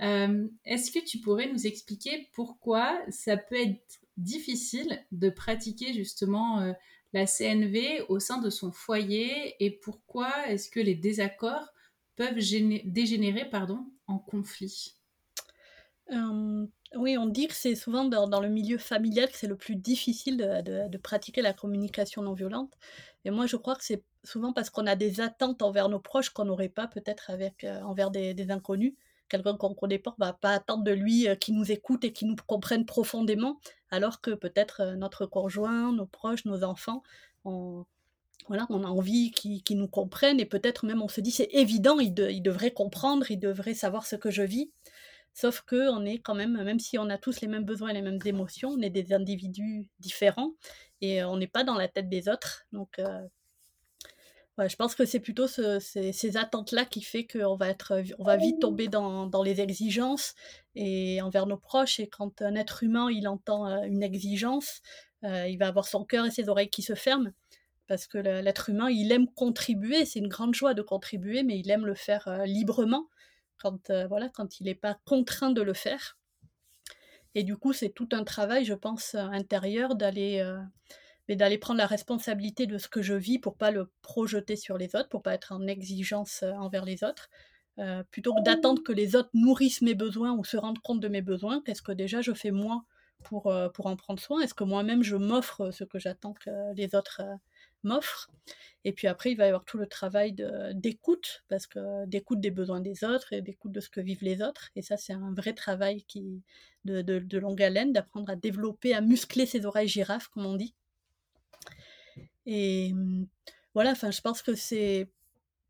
Est-ce 0.00 0.92
que 0.92 1.04
tu 1.04 1.18
pourrais 1.18 1.52
nous 1.52 1.66
expliquer 1.66 2.28
pourquoi 2.32 3.00
ça 3.10 3.36
peut 3.36 3.60
être 3.60 4.00
difficile 4.16 5.04
de 5.12 5.28
pratiquer 5.28 5.92
justement 5.92 6.74
la 7.12 7.26
CNV 7.26 8.02
au 8.08 8.18
sein 8.18 8.38
de 8.38 8.50
son 8.50 8.72
foyer 8.72 9.54
et 9.64 9.70
pourquoi 9.70 10.48
est-ce 10.48 10.68
que 10.68 10.80
les 10.80 10.94
désaccords 10.94 11.68
peuvent 12.16 12.38
dégénérer 12.84 13.48
pardon, 13.50 13.86
en 14.08 14.18
conflit? 14.18 14.96
Oui, 16.96 17.18
on 17.18 17.26
dit 17.26 17.48
que 17.48 17.54
c'est 17.54 17.74
souvent 17.74 18.04
dans, 18.06 18.40
le 18.40 18.48
milieu 18.48 18.78
familial 18.78 19.30
que 19.30 19.36
c'est 19.36 19.46
le 19.46 19.56
plus 19.56 19.76
difficile 19.76 20.38
de, 20.38 20.96
pratiquer 20.98 21.42
la 21.42 21.52
communication 21.52 22.22
non 22.22 22.32
violente. 22.32 22.72
Et 23.24 23.30
moi, 23.30 23.46
je 23.46 23.56
crois 23.56 23.76
que 23.76 23.84
c'est 23.84 24.02
souvent 24.24 24.52
parce 24.52 24.70
qu'on 24.70 24.86
a 24.86 24.96
des 24.96 25.20
attentes 25.20 25.62
envers 25.62 25.88
nos 25.88 26.00
proches 26.00 26.30
qu'on 26.30 26.46
n'aurait 26.46 26.70
pas 26.70 26.86
peut-être 26.86 27.30
avec 27.30 27.64
euh, 27.64 27.80
envers 27.82 28.10
des, 28.10 28.50
inconnus. 28.50 28.94
Quelqu'un 29.28 29.56
qu'on 29.56 29.70
ne 29.70 29.74
connaît 29.74 29.98
pas, 29.98 30.14
ne 30.18 30.24
va 30.24 30.32
pas 30.32 30.52
attendre 30.52 30.82
de 30.82 30.92
lui 30.92 31.28
euh, 31.28 31.34
qu'il 31.34 31.54
nous 31.56 31.70
écoute 31.70 32.04
et 32.04 32.12
qu'il 32.12 32.28
nous 32.28 32.36
comprenne 32.46 32.86
profondément, 32.86 33.60
alors 33.90 34.22
que 34.22 34.30
peut-être 34.30 34.80
euh, 34.80 34.96
notre 34.96 35.26
conjoint, 35.26 35.92
nos 35.92 36.06
proches, 36.06 36.46
nos 36.46 36.64
enfants, 36.64 37.02
on, 37.44 37.84
voilà, 38.48 38.66
on 38.70 38.82
a 38.82 38.88
envie 38.88 39.30
qu'ils 39.30 39.78
nous 39.78 39.88
comprennent 39.88 40.40
et 40.40 40.46
peut-être 40.46 40.86
même 40.86 41.02
on 41.02 41.08
se 41.08 41.20
dit 41.20 41.30
c'est 41.30 41.50
évident, 41.52 41.98
il, 41.98 42.14
il 42.30 42.40
devrait 42.40 42.70
comprendre, 42.70 43.30
il 43.30 43.38
devrait 43.38 43.74
savoir 43.74 44.06
ce 44.06 44.16
que 44.16 44.30
je 44.30 44.42
vis. 44.42 44.70
Sauf 45.40 45.60
que 45.60 45.88
on 45.90 46.04
est 46.04 46.18
quand 46.18 46.34
même, 46.34 46.60
même 46.64 46.80
si 46.80 46.98
on 46.98 47.08
a 47.10 47.16
tous 47.16 47.40
les 47.40 47.46
mêmes 47.46 47.62
besoins 47.62 47.90
et 47.90 47.94
les 47.94 48.02
mêmes 48.02 48.18
émotions, 48.24 48.70
on 48.70 48.80
est 48.80 48.90
des 48.90 49.12
individus 49.12 49.88
différents 50.00 50.54
et 51.00 51.22
on 51.22 51.36
n'est 51.36 51.46
pas 51.46 51.62
dans 51.62 51.76
la 51.76 51.86
tête 51.86 52.08
des 52.08 52.28
autres. 52.28 52.66
Donc, 52.72 52.98
euh, 52.98 53.20
je 54.58 54.74
pense 54.74 54.96
que 54.96 55.04
c'est 55.04 55.20
plutôt 55.20 55.46
ces, 55.46 56.36
attentes-là 56.36 56.86
qui 56.86 57.02
fait 57.02 57.24
qu'on 57.24 57.54
va 57.54 57.68
être, 57.68 58.02
on 58.18 58.24
va 58.24 58.36
vite 58.36 58.58
tomber 58.58 58.88
dans, 58.88 59.30
les 59.44 59.60
exigences 59.60 60.34
et 60.74 61.22
envers 61.22 61.46
nos 61.46 61.56
proches. 61.56 62.00
Et 62.00 62.08
quand 62.08 62.42
un 62.42 62.56
être 62.56 62.82
humain 62.82 63.08
il 63.08 63.28
entend 63.28 63.68
euh, 63.68 63.82
une 63.82 64.02
exigence, 64.02 64.82
euh, 65.22 65.46
il 65.46 65.56
va 65.56 65.68
avoir 65.68 65.86
son 65.86 66.04
cœur 66.04 66.26
et 66.26 66.32
ses 66.32 66.48
oreilles 66.48 66.70
qui 66.70 66.82
se 66.82 66.96
ferment 66.96 67.30
parce 67.86 68.08
que 68.08 68.18
l'être 68.18 68.70
humain, 68.70 68.90
il 68.90 69.12
aime 69.12 69.28
contribuer, 69.28 70.04
c'est 70.04 70.18
une 70.18 70.28
grande 70.28 70.54
joie 70.54 70.74
de 70.74 70.82
contribuer, 70.82 71.44
mais 71.44 71.60
il 71.60 71.70
aime 71.70 71.86
le 71.86 71.94
faire 71.94 72.42
librement 72.44 73.06
quand, 73.58 73.90
euh, 73.90 74.06
voilà, 74.06 74.28
quand 74.28 74.60
il 74.60 74.64
n'est 74.64 74.74
pas 74.74 74.98
contraint 75.04 75.50
de 75.50 75.62
le 75.62 75.74
faire. 75.74 76.18
Et 77.34 77.44
du 77.44 77.56
coup, 77.56 77.72
c'est 77.72 77.90
tout 77.90 78.08
un 78.12 78.24
travail, 78.24 78.64
je 78.64 78.74
pense, 78.74 79.14
euh, 79.14 79.18
intérieur 79.18 79.94
d'aller 79.94 80.40
euh, 80.40 80.58
d'aller 81.28 81.58
prendre 81.58 81.78
la 81.78 81.86
responsabilité 81.86 82.66
de 82.66 82.78
ce 82.78 82.88
que 82.88 83.02
je 83.02 83.12
vis 83.12 83.38
pour 83.38 83.56
pas 83.56 83.70
le 83.70 83.92
projeter 84.00 84.56
sur 84.56 84.78
les 84.78 84.96
autres, 84.96 85.10
pour 85.10 85.22
pas 85.22 85.34
être 85.34 85.52
en 85.52 85.66
exigence 85.66 86.42
envers 86.42 86.86
les 86.86 87.04
autres, 87.04 87.28
plutôt 88.10 88.34
que 88.34 88.42
d'attendre 88.42 88.82
que 88.82 88.92
les 88.92 89.14
autres 89.14 89.28
nourrissent 89.34 89.82
mes 89.82 89.94
besoins 89.94 90.32
ou 90.32 90.42
se 90.42 90.56
rendent 90.56 90.78
compte 90.78 91.00
de 91.00 91.08
mes 91.08 91.20
besoins. 91.20 91.60
Qu'est-ce 91.66 91.82
que 91.82 91.92
déjà 91.92 92.22
je 92.22 92.32
fais 92.32 92.50
moi 92.50 92.82
pour, 93.24 93.52
pour 93.74 93.86
en 93.88 93.96
prendre 93.96 94.18
soin? 94.18 94.40
Est-ce 94.40 94.54
que 94.54 94.64
moi-même 94.64 95.02
je 95.02 95.16
m'offre 95.16 95.70
ce 95.70 95.84
que 95.84 95.98
j'attends 95.98 96.32
que 96.32 96.74
les 96.74 96.94
autres 96.94 97.20
m'offre. 97.82 98.30
Et 98.84 98.92
puis 98.92 99.06
après, 99.06 99.32
il 99.32 99.36
va 99.36 99.44
y 99.44 99.48
avoir 99.48 99.64
tout 99.64 99.78
le 99.78 99.86
travail 99.86 100.34
d'écoute, 100.74 101.44
parce 101.48 101.66
que 101.66 102.06
d'écoute 102.06 102.40
des 102.40 102.50
besoins 102.50 102.80
des 102.80 103.04
autres 103.04 103.32
et 103.32 103.42
d'écoute 103.42 103.72
de 103.72 103.80
ce 103.80 103.90
que 103.90 104.00
vivent 104.00 104.22
les 104.22 104.40
autres. 104.40 104.70
Et 104.76 104.82
ça, 104.82 104.96
c'est 104.96 105.12
un 105.12 105.34
vrai 105.34 105.52
travail 105.52 106.04
qui, 106.04 106.42
de, 106.84 107.02
de, 107.02 107.38
longue 107.38 107.62
haleine, 107.62 107.92
d'apprendre 107.92 108.30
à 108.30 108.36
développer, 108.36 108.94
à 108.94 109.00
muscler 109.00 109.46
ses 109.46 109.66
oreilles 109.66 109.88
girafes, 109.88 110.28
comme 110.28 110.46
on 110.46 110.54
dit. 110.54 110.74
Et 112.46 112.94
voilà, 113.74 113.92
enfin, 113.92 114.10
je 114.10 114.20
pense 114.20 114.42
que 114.42 114.54
c'est 114.54 115.10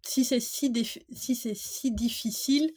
si 0.03 0.25
c'est 0.25 0.41
si, 0.41 0.73
si, 1.13 1.35
si 1.35 1.93
difficile, 1.93 2.73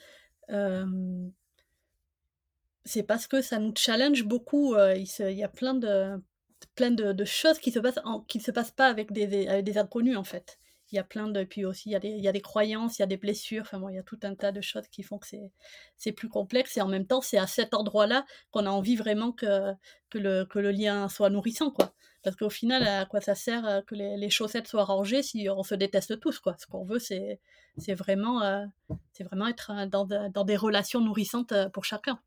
c'est 2.83 3.03
parce 3.03 3.27
que 3.27 3.41
ça 3.41 3.59
nous 3.59 3.73
challenge 3.75 4.23
beaucoup. 4.23 4.75
il, 4.75 5.07
il, 5.19 5.37
y 5.37 5.43
a 5.43 5.49
plein 5.49 5.75
de, 5.75 6.19
plein 6.75 6.91
de, 6.91 7.25
choses 7.25 7.59
qui 7.59 7.71
se 7.71 7.79
passent 7.79 7.99
qui 8.27 8.37
ne 8.39 8.43
se 8.43 8.51
passent 8.51 8.71
pas 8.71 8.87
avec 8.87 9.11
des, 9.11 9.61
des 9.61 9.77
inconnus 9.77 10.17
en 10.17 10.23
fait. 10.23 10.59
Il 10.91 10.95
y 10.97 10.99
a 10.99 11.03
plein 11.05 11.29
de 11.29 11.43
puis 11.45 11.63
aussi 11.63 11.89
il 11.89 11.93
y, 11.93 11.95
a 11.95 11.99
des, 11.99 12.09
il 12.09 12.21
y 12.21 12.27
a 12.27 12.33
des 12.33 12.41
croyances, 12.41 12.99
il 12.99 13.01
y 13.01 13.03
a 13.03 13.07
des 13.07 13.17
blessures, 13.17 13.61
enfin 13.61 13.79
bon, 13.79 13.87
il 13.87 13.95
y 13.95 13.99
a 13.99 14.03
tout 14.03 14.19
un 14.23 14.35
tas 14.35 14.51
de 14.51 14.59
choses 14.59 14.87
qui 14.89 15.03
font 15.03 15.19
que 15.19 15.27
c'est 15.95 16.11
plus 16.11 16.27
complexe 16.27 16.75
et 16.75 16.81
en 16.81 16.87
même 16.87 17.07
temps 17.07 17.21
c'est 17.21 17.37
à 17.37 17.47
cet 17.47 17.73
endroit-là 17.73 18.25
qu'on 18.51 18.65
a 18.65 18.69
envie 18.69 18.97
vraiment 18.97 19.31
que, 19.31 19.71
que, 20.09 20.17
le, 20.17 20.45
que 20.45 20.59
le 20.59 20.71
lien 20.71 21.07
soit 21.07 21.29
nourrissant 21.29 21.71
quoi. 21.71 21.93
Parce 22.23 22.35
qu'au 22.35 22.49
final, 22.49 22.83
à 22.87 23.05
quoi 23.05 23.19
ça 23.19 23.35
sert 23.35 23.65
euh, 23.65 23.81
que 23.81 23.95
les, 23.95 24.15
les, 24.15 24.29
chaussettes 24.29 24.67
soient 24.67 24.83
rangées 24.83 25.23
si 25.23 25.47
on 25.49 25.63
se 25.63 25.73
déteste 25.73 26.19
tous 26.19 26.39
quoi. 26.39 26.55
Ce 26.59 26.67
qu'on 26.67 26.85
veut 26.85 26.99
c'est 26.99 27.39
vraiment, 27.95 28.43
euh, 28.43 28.65
c'est 29.13 29.23
vraiment 29.23 29.47
être 29.47 29.71
euh, 29.71 29.85
dans, 29.87 30.05
dans 30.05 30.43
des 30.43 30.57
relations 30.57 31.01
nourrissantes 31.01 31.53
pour 31.73 31.85
chacun. 31.85 32.19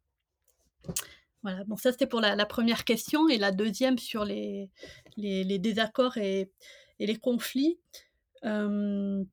Voilà, 1.45 1.63
donc 1.65 1.79
ça 1.79 1.93
c'était 1.93 2.07
pour 2.07 2.23
la, 2.23 2.47
première 2.47 2.85
question. 2.85 3.29
Et 3.29 3.37
la 3.37 3.53
deuxième 3.53 3.99
sur 3.99 4.25
les, 4.25 4.71
désaccords 5.17 6.17
et, 6.17 6.51
les 6.99 7.17
conflits. 7.17 7.79
il 8.43 9.27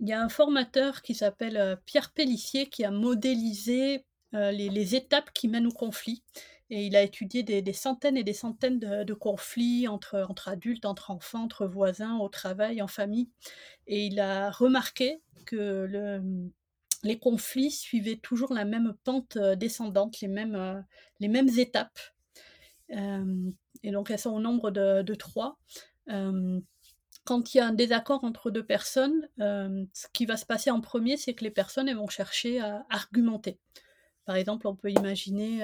y 0.00 0.12
a 0.12 0.22
un 0.22 0.28
formateur 0.30 1.02
qui 1.02 1.14
s'appelle 1.14 1.56
euh, 1.58 1.76
Pierre 1.84 2.12
Pellissier 2.12 2.66
qui 2.68 2.84
a 2.84 2.90
modélisé 2.90 4.06
euh, 4.34 4.50
les, 4.52 4.94
étapes 4.94 5.30
qui 5.34 5.48
mènent 5.48 5.66
au 5.66 5.72
conflit. 5.72 6.22
Et 6.70 6.86
il 6.86 6.96
a 6.96 7.02
étudié 7.02 7.42
des, 7.42 7.72
centaines 7.74 8.16
et 8.16 8.24
des 8.24 8.32
centaines 8.32 8.78
de, 8.78 9.14
conflits 9.14 9.86
entre, 9.86 10.26
entre 10.28 10.48
adultes, 10.48 10.86
entre 10.86 11.10
enfants, 11.10 11.44
entre 11.44 11.66
voisins, 11.66 12.18
au 12.18 12.28
travail, 12.28 12.80
en 12.80 12.88
famille. 12.88 13.28
Et 13.86 14.06
il 14.06 14.18
a 14.20 14.50
remarqué 14.50 15.20
que 15.46 15.86
le, 15.88 16.50
les 17.02 17.18
conflits 17.18 17.70
suivaient 17.70 18.16
toujours 18.16 18.52
la 18.52 18.64
même 18.64 18.94
pente 19.04 19.36
euh, 19.36 19.54
descendante, 19.54 20.20
les 20.20 20.28
mêmes, 20.28 20.54
euh, 20.54 20.80
les 21.20 21.28
mêmes 21.28 21.48
étapes. 21.48 21.98
Euh, 22.92 23.50
et 23.82 23.90
donc 23.90 24.10
elles 24.10 24.18
sont 24.18 24.30
au 24.32 24.40
nombre 24.40 24.70
de, 24.70 25.14
trois. 25.14 25.58
quand 27.24 27.54
il 27.54 27.58
y 27.58 27.60
a 27.60 27.66
un 27.66 27.74
désaccord 27.74 28.24
entre 28.24 28.50
deux 28.50 28.64
personnes, 28.64 29.28
ce 29.38 30.06
qui 30.12 30.26
va 30.26 30.36
se 30.36 30.46
passer 30.46 30.70
en 30.70 30.80
premier, 30.80 31.16
c'est 31.16 31.34
que 31.34 31.44
les 31.44 31.50
personnes 31.50 31.92
vont 31.94 32.08
chercher 32.08 32.60
à 32.60 32.86
argumenter. 32.88 33.58
Par 34.24 34.34
exemple, 34.36 34.66
on 34.66 34.74
peut 34.74 34.90
imaginer 34.90 35.62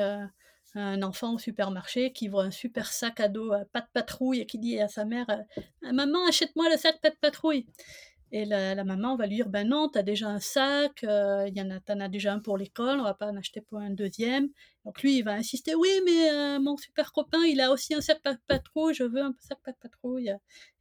un 0.75 1.03
enfant 1.03 1.35
au 1.35 1.39
supermarché 1.39 2.13
qui 2.13 2.29
voit 2.29 2.45
un 2.45 2.51
super 2.51 2.93
sac 2.93 3.19
à 3.19 3.29
dos 3.29 3.53
pas 3.73 3.81
de 3.81 3.89
patrouille 3.93 4.41
et 4.41 4.47
qui 4.47 4.59
dit 4.59 4.79
à 4.79 4.87
sa 4.87 5.07
mère 5.07 5.27
Maman, 5.81 6.27
achète-moi 6.29 6.69
le 6.71 6.77
sac 6.77 7.01
pas 7.01 7.11
de 7.11 7.17
patrouille. 7.17 7.67
Et 8.37 8.45
la, 8.47 8.83
maman 8.83 9.15
va 9.15 9.29
lui 9.29 9.37
dire 9.37 9.49
Ben 9.49 9.69
non, 9.69 9.89
tu 9.89 9.97
as 9.97 10.03
déjà 10.03 10.27
un 10.27 10.41
sac, 10.41 11.05
euh, 11.05 11.49
y 11.55 11.63
en 11.63 11.71
a, 11.71 11.79
as 11.87 12.09
déjà 12.09 12.33
un 12.33 12.41
pour 12.41 12.59
l'école, 12.59 12.99
on 12.99 13.05
va 13.05 13.15
pas 13.15 13.29
en 13.29 13.37
acheter 13.37 13.61
pour 13.61 13.79
un 13.79 13.91
deuxième. 13.91 14.49
Donc 14.85 15.03
lui, 15.03 15.19
il 15.19 15.23
va 15.23 15.35
insister 15.35 15.77
Oui, 15.77 15.89
mais 16.05 16.31
euh, 16.33 16.59
mon 16.59 16.77
super 16.77 17.13
copain, 17.13 17.39
il 17.47 17.61
a 17.61 17.71
aussi 17.71 17.95
un 17.95 18.01
sac 18.01 18.21
pas 18.23 18.35
patrouille, 18.49 18.93
je 18.93 19.05
veux 19.05 19.23
un 19.23 19.37
sac 19.39 19.59
pas 19.65 19.73
patrouille. 19.75 20.33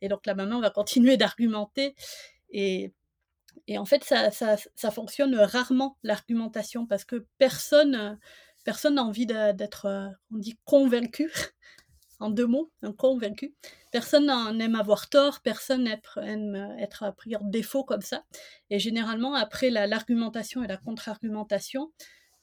Et 0.02 0.10
donc 0.10 0.26
la 0.26 0.34
maman 0.34 0.62
va 0.62 0.72
continuer 0.72 1.16
d'argumenter. 1.18 1.94
Et, 2.50 2.92
et 3.68 3.78
en 3.78 3.86
fait, 3.86 4.04
ça, 4.04 4.32
ça, 4.32 4.56
ça 4.74 4.90
fonctionne 4.90 5.36
rarement, 5.36 6.00
l'argumentation, 6.02 6.88
parce 6.88 7.06
que 7.06 7.28
personne 7.38 8.18
personne 8.64 8.96
n'a 8.96 9.04
envie 9.04 9.26
d'être, 9.26 9.86
euh, 9.86 10.08
on 10.34 10.38
dit, 10.38 10.58
convaincu 10.66 11.32
en 12.24 12.30
deux 12.30 12.48
mots, 12.48 12.72
un 12.82 12.94
convaincu. 12.94 13.54
Personne 13.92 14.32
n'aime 14.58 14.76
avoir 14.76 15.10
tort, 15.10 15.42
personne 15.42 15.84
n'aime 15.84 16.76
être 16.80 17.14
pris 17.16 17.36
en 17.36 17.44
défaut 17.44 17.84
comme 17.84 18.02
ça. 18.02 18.24
Et 18.70 18.80
généralement, 18.80 19.36
après 19.36 19.70
l'argumentation 19.70 20.64
et 20.64 20.68
la 20.68 20.78
contre-argumentation, 20.78 21.92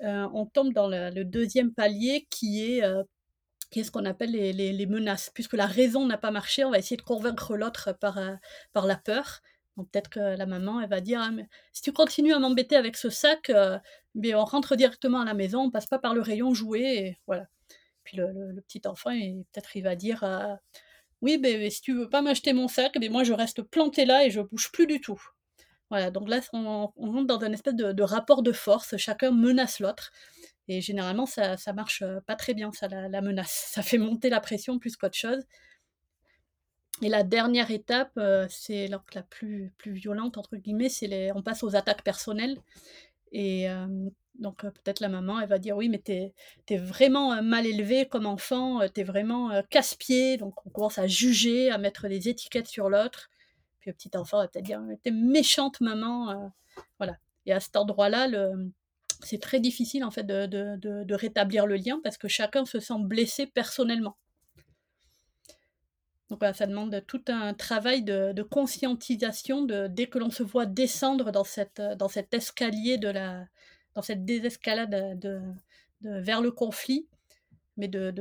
on 0.01 0.47
tombe 0.47 0.73
dans 0.73 0.87
le, 0.87 1.25
deuxième 1.25 1.73
palier 1.73 2.27
qui 2.31 2.63
est 2.63 2.83
quest 3.71 3.87
ce 3.87 3.91
qu'on 3.91 4.05
appelle 4.05 4.33
les, 4.33 4.87
menaces. 4.87 5.31
Puisque 5.35 5.55
la 5.55 5.67
raison 5.67 6.07
n'a 6.07 6.19
pas 6.19 6.31
marché, 6.31 6.65
on 6.65 6.71
va 6.71 6.79
essayer 6.79 6.97
de 6.97 7.03
convaincre 7.03 7.57
l'autre 7.57 7.93
par, 7.93 8.19
par 8.73 8.87
la 8.87 8.97
peur. 8.97 9.41
Peut-être 9.77 10.11
que 10.11 10.21
la 10.21 10.45
maman, 10.45 10.81
elle 10.81 10.91
va 10.91 11.01
dire 11.01 11.23
«Ah, 11.23 11.31
si 11.73 11.81
tu 11.81 11.93
continues 11.93 12.35
à 12.35 12.39
m'embêter 12.39 12.77
avec 12.77 12.97
ce 12.97 13.09
sac, 13.09 13.51
mais 14.15 14.35
on 14.35 14.45
rentre 14.45 14.77
directement 14.77 15.23
à 15.23 15.25
la 15.25 15.35
maison, 15.35 15.63
on 15.63 15.71
passe 15.71 15.87
pas 15.87 15.99
par 15.99 16.15
le 16.15 16.21
rayon 16.21 16.53
jouet, 16.53 16.97
et 16.97 17.19
voilà. 17.27 17.47
Puis 18.05 18.17
le, 18.17 18.61
petit 18.63 18.83
enfant, 18.87 19.11
peut-être 19.11 19.77
il 19.77 19.83
va 19.83 19.97
dire 19.97 20.25
oui, 21.23 21.39
mais 21.39 21.69
si 21.71 21.83
tu 21.83 21.95
veux 21.95 22.09
pas 22.09 22.23
m'acheter 22.23 22.53
mon 22.53 22.69
sac, 22.69 22.97
mais 22.99 23.09
moi 23.09 23.25
je 23.25 23.33
reste 23.33 23.63
planté 23.63 24.05
là 24.05 24.25
et 24.25 24.31
je 24.31 24.41
bouge 24.41 24.71
plus 24.73 24.87
du 24.87 25.01
tout. 25.01 25.21
Voilà, 25.91 26.11
donc 26.11 26.29
là 26.29 26.41
on, 26.53 26.87
rentre 26.97 27.27
dans 27.27 27.41
un 27.43 27.53
espèce 27.53 27.75
de, 27.75 28.03
rapport 28.03 28.43
de 28.43 28.53
force, 28.53 28.97
chacun 28.97 29.33
menace 29.33 29.81
l'autre. 29.81 30.13
Et 30.69 30.81
généralement, 30.81 31.27
ça, 31.27 31.57
ça 31.57 31.73
marche 31.73 32.05
pas 32.27 32.37
très 32.37 32.55
bien, 32.55 32.71
ça, 32.73 32.87
la, 32.89 33.21
menace. 33.21 33.71
Ça 33.73 33.83
fait 33.83 33.99
monter 33.99 34.31
la 34.31 34.41
pression 34.41 34.79
plus 34.79 34.97
qu'autre 34.97 35.17
chose. 35.17 35.45
Et 37.03 37.09
la 37.09 37.25
dernière 37.25 37.71
étape, 37.71 38.19
c'est 38.49 38.87
la 38.87 39.23
plus, 39.23 39.73
violente, 39.87 40.39
entre 40.39 40.57
guillemets, 40.57 40.89
c'est 40.89 41.33
on 41.33 41.43
passe 41.43 41.63
aux 41.65 41.75
attaques 41.75 42.05
personnelles. 42.05 42.57
Et 43.33 43.67
donc 44.39 44.63
peut-être 44.63 45.01
la 45.01 45.09
maman, 45.09 45.41
elle 45.41 45.49
va 45.49 45.59
dire 45.59 45.77
oui, 45.77 45.89
mais 45.89 45.99
t'es 45.99 46.33
es 46.69 46.77
vraiment 46.77 47.43
mal 47.43 47.67
élevé 47.67 48.07
comme 48.07 48.27
enfant, 48.27 48.81
t'es 48.89 49.05
vraiment 49.05 49.63
casse-pied, 49.71 50.37
donc 50.37 50.55
on 50.67 50.71
commence 50.71 50.99
à 50.99 51.07
juger, 51.07 51.71
à 51.71 51.79
mettre 51.79 52.09
des 52.09 52.29
étiquettes 52.29 52.69
sur 52.69 52.89
l'autre. 52.89 53.31
Puis 53.81 53.91
le 53.91 53.95
petit 53.95 54.11
enfant 54.17 54.39
va 54.39 54.49
peut-être 54.49 54.65
dire 54.65 54.81
t'es 55.03 55.11
méchante 55.11 55.81
maman, 55.81 56.53
voilà. 56.99 57.19
Et 57.47 57.53
à 57.53 57.61
cet 57.61 57.77
endroit-là, 57.77 58.29
c'est 59.23 59.41
très 59.41 59.61
difficile 59.61 60.05
en 60.05 60.11
fait 60.11 60.25
de, 60.25 60.47
de, 60.47 61.15
rétablir 61.15 61.67
le 61.67 61.77
lien 61.77 62.01
parce 62.03 62.19
que 62.19 62.29
chacun 62.29 62.65
se 62.65 62.81
sent 62.81 62.99
blessé 63.01 63.47
personnellement. 63.47 64.17
Donc 66.29 66.39
voilà, 66.39 66.55
ça 66.55 66.67
demande 66.67 67.03
tout 67.07 67.23
un 67.27 67.55
travail 67.55 68.03
de, 68.03 68.43
conscientisation 68.43 69.63
de, 69.65 69.89
dès 69.89 70.07
que 70.07 70.19
l'on 70.19 70.31
se 70.31 70.43
voit 70.43 70.67
descendre 70.67 71.33
dans, 71.33 71.45
cette, 71.45 71.83
dans 71.99 72.09
cet 72.09 72.33
escalier 72.35 72.99
de 72.99 73.09
la, 73.09 73.47
cette 74.03 74.25
désescalade 74.25 75.19
de, 75.19 75.41
vers 76.03 76.41
le 76.41 76.51
conflit, 76.51 77.07
mais 77.77 77.89
de, 77.89 78.13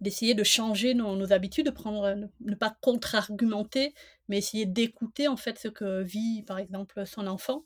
d'essayer 0.00 0.34
de 0.34 0.44
changer 0.44 0.94
nos, 0.94 1.32
habitudes, 1.32 1.66
de 1.66 1.70
prendre, 1.70 2.14
ne, 2.40 2.54
pas 2.54 2.76
contre-argumenter, 2.80 3.94
mais 4.28 4.38
essayer 4.38 4.66
d'écouter 4.66 5.28
en 5.28 5.36
fait 5.36 5.58
ce 5.58 5.68
que 5.68 6.02
vit 6.02 6.42
par 6.42 6.58
exemple 6.58 7.06
son 7.06 7.26
enfant, 7.26 7.64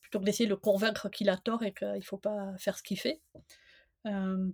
plutôt 0.00 0.20
que 0.20 0.24
d'essayer 0.24 0.46
de 0.46 0.50
le 0.50 0.56
convaincre 0.56 1.08
qu'il 1.08 1.28
a 1.28 1.36
tort 1.36 1.62
et 1.62 1.72
qu'il 1.72 1.88
ne 1.88 2.00
faut 2.00 2.18
pas 2.18 2.54
faire 2.58 2.76
ce 2.76 2.82
qu'il 2.82 2.98
fait. 2.98 3.20
Euh, 4.06 4.48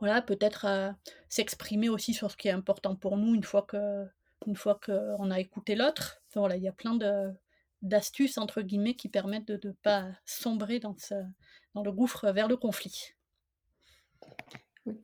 voilà, 0.00 0.22
peut-être 0.22 0.94
s'exprimer 1.28 1.88
aussi 1.88 2.14
sur 2.14 2.30
ce 2.30 2.36
qui 2.36 2.48
est 2.48 2.52
important 2.52 2.96
pour 2.96 3.18
nous 3.18 3.34
une 3.34 3.44
fois 3.44 3.62
que 3.62 4.06
une 4.46 4.56
fois 4.56 4.80
qu'on 4.82 5.30
a 5.30 5.38
écouté 5.38 5.74
l'autre. 5.74 6.22
voilà, 6.34 6.56
il 6.56 6.62
y 6.62 6.68
a 6.68 6.72
plein 6.72 6.94
de 6.94 7.30
d'astuces 7.82 8.38
entre 8.38 8.62
guillemets 8.62 8.94
qui 8.94 9.08
permettent 9.08 9.48
de 9.48 9.68
ne 9.68 9.72
pas 9.72 10.08
sombrer 10.24 10.80
dans, 10.80 10.96
ce, 10.98 11.14
dans 11.74 11.82
le 11.82 11.92
gouffre 11.92 12.30
vers 12.32 12.48
le 12.48 12.56
conflit. 12.56 13.14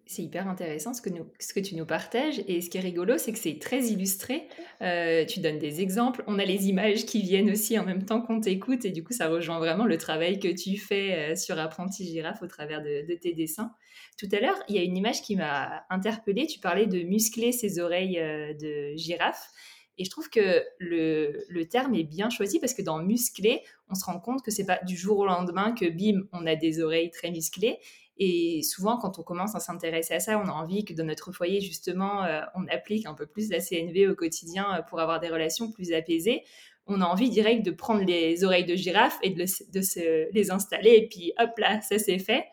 C'est 0.06 0.22
hyper 0.22 0.48
intéressant 0.48 0.94
ce 0.94 1.02
que, 1.02 1.60
tu 1.60 1.76
nous 1.76 1.84
partages. 1.84 2.40
Et 2.48 2.60
ce 2.60 2.70
qui 2.70 2.78
est 2.78 2.80
rigolo, 2.80 3.18
c'est 3.18 3.32
que 3.32 3.38
c'est 3.38 3.58
très 3.58 3.84
illustré. 3.84 4.48
Euh, 4.80 5.24
tu 5.26 5.40
donnes 5.40 5.58
des 5.58 5.80
exemples. 5.82 6.24
On 6.26 6.38
a 6.38 6.44
les 6.44 6.68
images 6.68 7.04
qui 7.04 7.22
viennent 7.22 7.50
aussi 7.50 7.78
en 7.78 7.84
même 7.84 8.04
temps 8.04 8.22
qu'on 8.22 8.40
t'écoute. 8.40 8.84
Et 8.84 8.90
du 8.90 9.04
coup, 9.04 9.12
ça 9.12 9.28
rejoint 9.28 9.58
vraiment 9.58 9.84
le 9.84 9.98
travail 9.98 10.38
que 10.38 10.48
tu 10.48 10.78
fais 10.78 11.32
euh, 11.32 11.36
sur 11.36 11.58
Apprenti 11.58 12.06
Girafe 12.06 12.42
au 12.42 12.46
travers 12.46 12.82
de, 12.82 13.14
tes 13.20 13.34
dessins. 13.34 13.72
Tout 14.18 14.28
à 14.32 14.40
l'heure, 14.40 14.58
il 14.68 14.76
y 14.76 14.78
a 14.78 14.82
une 14.82 14.96
image 14.96 15.20
qui 15.22 15.36
m'a 15.36 15.84
interpellée. 15.90 16.46
Tu 16.46 16.58
parlais 16.58 16.86
de 16.86 17.02
muscler 17.02 17.52
ses 17.52 17.78
oreilles 17.78 18.18
euh, 18.18 18.54
de 18.54 18.96
girafe. 18.96 19.50
Et 19.98 20.04
je 20.04 20.10
trouve 20.10 20.28
que 20.28 20.62
le, 20.78 21.62
terme 21.64 21.94
est 21.94 22.04
bien 22.04 22.30
choisi 22.30 22.60
parce 22.60 22.74
que 22.74 22.82
dans 22.82 23.02
muscler, 23.02 23.62
on 23.88 23.94
se 23.94 24.04
rend 24.04 24.20
compte 24.20 24.42
que 24.42 24.50
c'est 24.50 24.66
pas 24.66 24.78
du 24.84 24.96
jour 24.96 25.18
au 25.18 25.26
lendemain 25.26 25.72
que 25.72 25.86
bim, 25.86 26.26
on 26.32 26.46
a 26.46 26.54
des 26.54 26.80
oreilles 26.80 27.10
très 27.10 27.30
musclées. 27.30 27.78
Et 28.18 28.62
souvent, 28.62 28.96
quand 28.96 29.18
on 29.18 29.22
commence 29.22 29.54
à 29.54 29.60
s'intéresser 29.60 30.14
à 30.14 30.20
ça, 30.20 30.38
on 30.38 30.48
a 30.48 30.52
envie 30.52 30.84
que 30.84 30.94
dans 30.94 31.04
notre 31.04 31.32
foyer, 31.32 31.60
justement, 31.60 32.24
euh, 32.24 32.40
on 32.54 32.66
applique 32.68 33.06
un 33.06 33.14
peu 33.14 33.26
plus 33.26 33.50
la 33.50 33.60
CNV 33.60 34.08
au 34.08 34.14
quotidien 34.14 34.66
euh, 34.74 34.82
pour 34.82 35.00
avoir 35.00 35.20
des 35.20 35.28
relations 35.28 35.70
plus 35.70 35.92
apaisées. 35.92 36.42
On 36.86 37.00
a 37.00 37.04
envie 37.04 37.28
direct 37.28 37.64
de 37.64 37.72
prendre 37.72 38.04
les 38.04 38.44
oreilles 38.44 38.64
de 38.64 38.74
girafe 38.74 39.18
et 39.22 39.30
de, 39.30 39.44
les 40.32 40.50
installer, 40.50 40.90
et 40.90 41.08
puis 41.08 41.32
hop 41.38 41.50
là, 41.58 41.80
ça 41.82 41.98
c'est 41.98 42.18
fait. 42.18 42.44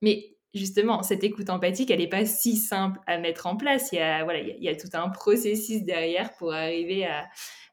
Mais 0.00 0.37
justement, 0.54 1.02
cette 1.02 1.24
écoute 1.24 1.50
empathique, 1.50 1.90
elle 1.90 2.00
n'est 2.00 2.08
pas 2.08 2.26
si 2.26 2.56
simple 2.56 2.98
à 3.06 3.18
mettre 3.18 3.46
en 3.46 3.56
place. 3.56 3.90
Il 3.92 3.96
y 3.96 3.98
a, 4.00 4.24
voilà, 4.24 4.40
il 4.40 4.62
y 4.62 4.68
a, 4.68 4.76
tout 4.76 4.88
un 4.94 5.08
processus 5.08 5.82
derrière 5.82 6.34
pour 6.36 6.52
arriver 6.52 7.06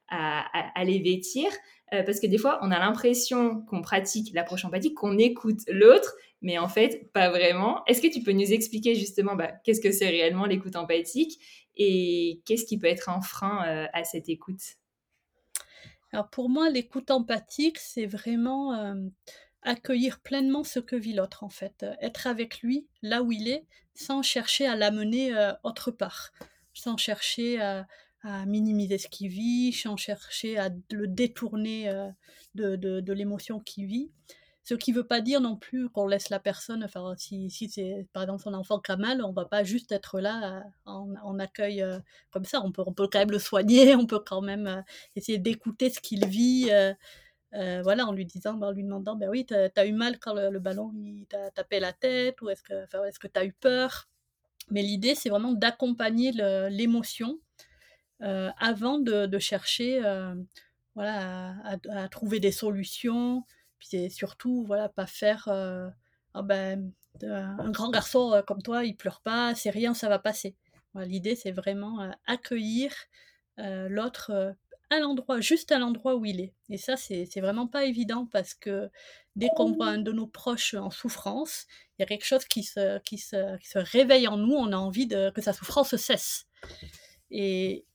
à, 0.09 0.83
les 0.83 0.99
vêtir. 0.99 1.49
Euh, 1.93 2.03
parce 2.03 2.19
que 2.19 2.27
des 2.27 2.37
fois, 2.37 2.59
on 2.63 2.71
a 2.71 2.79
l'impression 2.79 3.61
qu'on 3.61 3.81
pratique 3.81 4.33
l'approche 4.33 4.65
empathique, 4.65 4.95
qu'on 4.95 5.17
écoute 5.17 5.59
l'autre, 5.67 6.15
mais 6.41 6.57
en 6.57 6.67
fait, 6.67 7.11
pas 7.13 7.29
vraiment. 7.29 7.83
Est-ce 7.85 8.01
que 8.01 8.11
tu 8.11 8.23
peux 8.23 8.31
nous 8.31 8.51
expliquer 8.51 8.95
justement 8.95 9.35
bah, 9.35 9.51
qu'est-ce 9.63 9.81
que 9.81 9.91
c'est 9.91 10.09
réellement 10.09 10.45
l'écoute 10.45 10.75
empathique 10.75 11.39
et 11.75 12.41
qu'est-ce 12.45 12.65
qui 12.65 12.79
peut 12.79 12.87
être 12.87 13.09
un 13.09 13.21
frein 13.21 13.65
euh, 13.67 13.87
à 13.93 14.03
cette 14.03 14.29
écoute? 14.29 14.61
Alors 16.11 16.29
pour 16.29 16.49
moi, 16.49 16.69
l'écoute 16.69 17.11
empathique, 17.11 17.77
c'est 17.77 18.05
vraiment 18.05 18.73
euh, 18.73 18.95
accueillir 19.65 20.19
pleinement 20.19 20.63
ce 20.63 20.79
que 20.79 20.95
vit 20.95 21.13
l'autre, 21.13 21.43
en 21.43 21.49
fait. 21.49 21.85
Être 22.01 22.27
avec 22.27 22.61
lui 22.61 22.87
là 23.01 23.21
où 23.21 23.31
il 23.31 23.49
est, 23.49 23.65
sans 23.93 24.21
chercher 24.21 24.65
à 24.67 24.75
l'amener 24.75 25.33
autre 25.63 25.91
part, 25.91 26.31
sans 26.73 26.97
chercher 26.97 27.59
à 28.25 28.45
minimiser 28.45 28.97
ce 28.97 29.07
qu'il 29.07 29.29
vit, 29.29 29.71
sans 29.71 29.97
chercher 29.97 30.57
à 30.57 30.69
le 30.91 31.07
détourner 31.07 31.89
euh, 31.89 32.09
de, 32.55 32.75
de, 32.75 33.13
l'émotion 33.13 33.59
qu'il 33.59 33.85
vit. 33.85 34.09
Ce 34.63 34.73
qui 34.73 34.91
ne 34.91 34.97
veut 34.97 35.05
pas 35.05 35.21
dire 35.21 35.41
non 35.41 35.57
plus 35.57 35.89
qu'on 35.89 36.07
laisse 36.07 36.29
la 36.29 36.39
personne, 36.39 36.83
enfin, 36.83 37.13
si, 37.17 37.51
si 37.51 37.69
c'est 37.69 38.07
par 38.13 38.23
exemple 38.23 38.41
son 38.41 38.55
enfant 38.55 38.79
qui 38.79 38.91
a 38.91 38.97
mal, 38.97 39.23
on 39.23 39.31
va 39.31 39.45
pas 39.45 39.63
juste 39.63 39.91
être 39.91 40.19
là 40.19 40.63
euh, 40.87 40.91
en, 41.23 41.37
accueil 41.37 41.83
euh, 41.83 41.99
comme 42.31 42.45
ça. 42.45 42.61
On 42.63 42.71
peut, 42.71 42.81
on 42.87 42.93
peut 42.93 43.07
quand 43.11 43.19
même 43.19 43.31
le 43.31 43.37
soigner, 43.37 43.93
on 43.95 44.07
peut 44.07 44.23
quand 44.25 44.41
même 44.41 44.83
essayer 45.15 45.37
d'écouter 45.37 45.91
ce 45.91 45.99
qu'il 45.99 46.25
vit. 46.25 46.71
Voilà, 47.83 48.05
en 48.05 48.11
lui 48.11 48.25
disant, 48.25 48.53
bah, 48.55 48.67
en 48.67 48.71
lui 48.71 48.83
demandant, 48.83 49.15
ben 49.15 49.29
oui, 49.29 49.45
tu 49.45 49.53
as, 49.53 49.85
eu 49.85 49.93
mal 49.93 50.19
quand 50.19 50.33
le, 50.33 50.59
ballon 50.59 50.91
t'a 51.29 51.51
tapé 51.51 51.79
la 51.79 51.93
tête, 51.93 52.41
ou 52.41 52.49
est-ce 52.49 52.63
que 52.63 52.73
est 52.73 53.33
tu 53.33 53.39
as 53.39 53.45
eu 53.45 53.53
peur? 53.53 54.07
Mais 54.71 54.81
l'idée, 54.81 55.15
c'est 55.15 55.29
vraiment 55.29 55.53
d'accompagner 55.53 56.31
l'émotion 56.69 57.39
euh, 58.21 58.49
avant 58.57 58.97
de, 58.99 59.39
chercher 59.39 60.03
euh, 60.03 60.33
voilà, 60.95 61.55
à, 61.89 62.09
trouver 62.09 62.39
des 62.39 62.51
solutions. 62.51 63.43
Puis 63.77 63.89
c'est 63.91 64.09
surtout 64.09 64.63
voilà, 64.65 64.89
pas 64.89 65.05
faire 65.05 65.47
euh, 65.49 65.89
ah 66.33 66.41
ben, 66.41 66.91
un 67.23 67.69
grand 67.71 67.89
garçon 67.89 68.41
comme 68.47 68.61
toi, 68.61 68.85
il 68.85 68.95
pleure 68.95 69.21
pas, 69.21 69.53
c'est 69.55 69.69
rien, 69.69 69.93
ça 69.93 70.09
va 70.09 70.19
passer. 70.19 70.55
L'idée, 70.95 71.35
c'est 71.35 71.51
vraiment 71.51 72.09
accueillir 72.25 72.93
l'autre 73.57 74.55
à 74.89 74.99
l'endroit, 74.99 75.41
juste 75.41 75.71
à 75.71 75.79
l'endroit 75.79 76.15
où 76.15 76.25
il 76.25 76.41
est. 76.41 76.53
Et 76.69 76.77
ça, 76.77 76.95
c'est 76.97 77.39
vraiment 77.39 77.67
pas 77.67 77.85
évident 77.85 78.27
parce 78.31 78.53
que 78.53 78.89
dès 79.35 79.49
qu'on 79.55 79.71
voit 79.71 79.87
un 79.87 79.97
de 79.97 80.11
nos 80.11 80.27
proches 80.27 80.73
en 80.75 80.89
souffrance, 80.89 81.65
il 81.97 82.01
y 82.01 82.03
a 82.03 82.05
quelque 82.05 82.25
chose 82.25 82.45
qui 82.45 82.63
se, 82.63 82.99
qui 82.99 83.17
se, 83.17 83.57
qui 83.57 83.67
se 83.67 83.79
réveille 83.79 84.27
en 84.27 84.37
nous, 84.37 84.53
on 84.53 84.71
a 84.71 84.77
envie 84.77 85.07
de, 85.07 85.29
que 85.31 85.41
sa 85.41 85.53
souffrance 85.53 85.95
cesse. 85.95 86.45
Et, 87.31 87.85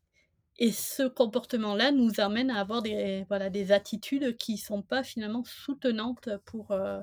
et 0.58 0.72
ce 0.72 1.04
comportement-là 1.04 1.90
nous 1.90 2.20
amène 2.20 2.50
à 2.50 2.60
avoir 2.60 2.82
des, 2.82 3.24
voilà, 3.28 3.48
des 3.48 3.72
attitudes 3.72 4.36
qui 4.36 4.52
ne 4.52 4.58
sont 4.58 4.82
pas 4.82 5.02
finalement 5.02 5.42
soutenantes 5.44 6.28
pour, 6.44 6.72
euh, 6.72 7.00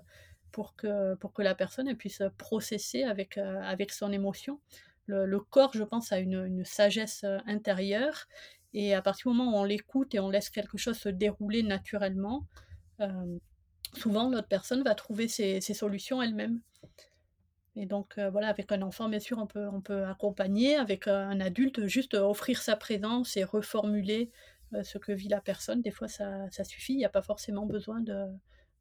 pour, 0.52 0.76
que, 0.76 1.16
pour 1.16 1.34
que 1.34 1.42
la 1.42 1.56
personne 1.56 1.96
puisse 1.96 2.22
processer 2.38 3.04
avec, 3.04 3.38
euh, 3.38 3.60
avec 3.62 3.92
son 3.92 4.12
émotion. 4.12 4.60
Le, 5.08 5.40
corps, 5.40 5.72
je 5.74 5.84
pense, 5.84 6.12
a 6.12 6.20
une, 6.20 6.46
une, 6.46 6.66
sagesse 6.66 7.24
euh, 7.24 7.40
intérieure. 7.48 8.28
Et 8.80 8.94
à 8.94 9.02
partir 9.02 9.32
du 9.32 9.36
moment 9.36 9.58
où 9.58 9.62
on 9.62 9.64
l'écoute 9.64 10.14
et 10.14 10.20
on 10.20 10.30
laisse 10.30 10.52
quelque 10.52 10.78
chose 10.78 11.00
se 11.00 11.10
dérouler 11.10 11.64
naturellement, 11.64 12.46
souvent 13.94 14.30
l'autre 14.30 14.48
personne 14.48 14.84
va 14.84 14.94
trouver 14.94 15.28
ses, 15.28 15.62
solutions 15.62 16.22
elle-même. 16.22 16.62
Et 17.76 17.88
donc, 17.88 18.18
euh, 18.18 18.30
voilà, 18.30 18.50
avec 18.50 18.72
un 18.72 18.82
enfant, 18.82 19.10
bien 19.10 19.20
sûr, 19.20 19.40
on 19.40 19.48
peut, 19.48 19.68
on 19.68 19.82
peut 19.82 20.06
accompagner, 20.06 20.76
avec 20.76 21.08
euh, 21.08 21.26
un 21.26 21.40
adulte, 21.40 21.86
juste 21.86 22.16
offrir 22.16 22.62
sa 22.62 22.76
présence 22.76 23.36
et 23.36 23.44
reformuler 23.44 24.32
euh, 24.74 24.84
ce 24.84 24.98
que 24.98 25.12
vit 25.12 25.28
la 25.28 25.42
personne. 25.42 25.82
Des 25.82 25.92
fois, 25.92 26.08
ça, 26.08 26.50
suffit. 26.64 26.94
Il 26.94 26.98
n'y 26.98 27.06
a 27.06 27.10
pas 27.10 27.22
forcément 27.22 27.66
besoin 27.68 28.00
de, 28.02 28.26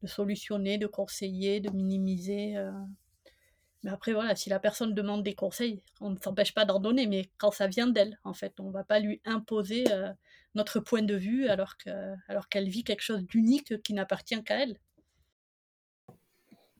solutionner, 0.05 0.77
de 0.77 0.87
conseiller, 0.87 1.59
de 1.59 1.69
minimiser. 1.69 2.55
Après, 3.87 4.13
voilà, 4.13 4.35
si 4.35 4.49
la 4.49 4.59
personne 4.59 4.93
demande 4.93 5.23
des 5.23 5.33
conseils, 5.33 5.81
on 6.01 6.09
ne 6.09 6.17
s'empêche 6.17 6.53
pas 6.53 6.65
d'en 6.65 6.79
donner, 6.79 7.07
mais 7.07 7.29
quand 7.37 7.51
ça 7.51 7.67
vient 7.67 7.87
d'elle, 7.87 8.19
en 8.23 8.33
fait, 8.33 8.53
on 8.59 8.65
ne 8.65 8.71
va 8.71 8.83
pas 8.83 8.99
lui 8.99 9.21
imposer 9.25 9.85
notre 10.55 10.79
point 10.79 11.01
de 11.01 11.15
vue 11.15 11.47
alors 11.47 11.77
qu'elle 11.77 12.69
vit 12.69 12.83
quelque 12.83 13.03
chose 13.03 13.23
d'unique 13.25 13.81
qui 13.83 13.93
n'appartient 13.93 14.43
qu'à 14.43 14.63
elle. 14.63 14.77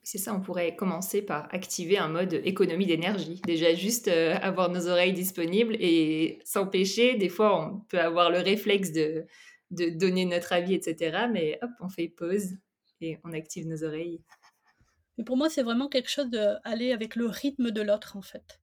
C'est 0.09 0.19
ça, 0.19 0.33
on 0.33 0.39
pourrait 0.39 0.73
commencer 0.73 1.21
par 1.21 1.53
activer 1.53 1.97
un 1.97 2.07
mode 2.07 2.35
économie 2.45 2.85
d'énergie. 2.85 3.41
Déjà 3.45 3.73
juste 3.73 4.07
euh, 4.07 4.37
avoir 4.41 4.69
nos 4.69 4.87
oreilles 4.87 5.11
disponibles 5.11 5.75
et 5.81 6.39
s'empêcher. 6.45 7.17
Des 7.17 7.27
fois, 7.27 7.61
on 7.61 7.79
peut 7.89 7.99
avoir 7.99 8.29
le 8.29 8.37
réflexe 8.37 8.93
de 8.93 9.25
donner 9.69 10.23
notre 10.23 10.53
avis, 10.53 10.75
etc. 10.75 11.27
Mais 11.29 11.59
hop, 11.61 11.71
on 11.81 11.89
fait 11.89 12.07
pause 12.07 12.55
et 13.01 13.17
on 13.25 13.33
active 13.33 13.67
nos 13.67 13.83
oreilles. 13.83 14.21
Mais 15.17 15.23
pour 15.23 15.37
moi, 15.37 15.49
c'est 15.49 15.63
vraiment 15.63 15.87
quelque 15.87 16.09
chose 16.09 16.29
d'aller 16.29 16.91
avec 16.91 17.15
le 17.15 17.27
rythme 17.27 17.71
de 17.71 17.81
l'autre, 17.81 18.17
en 18.17 18.21
fait. 18.21 18.59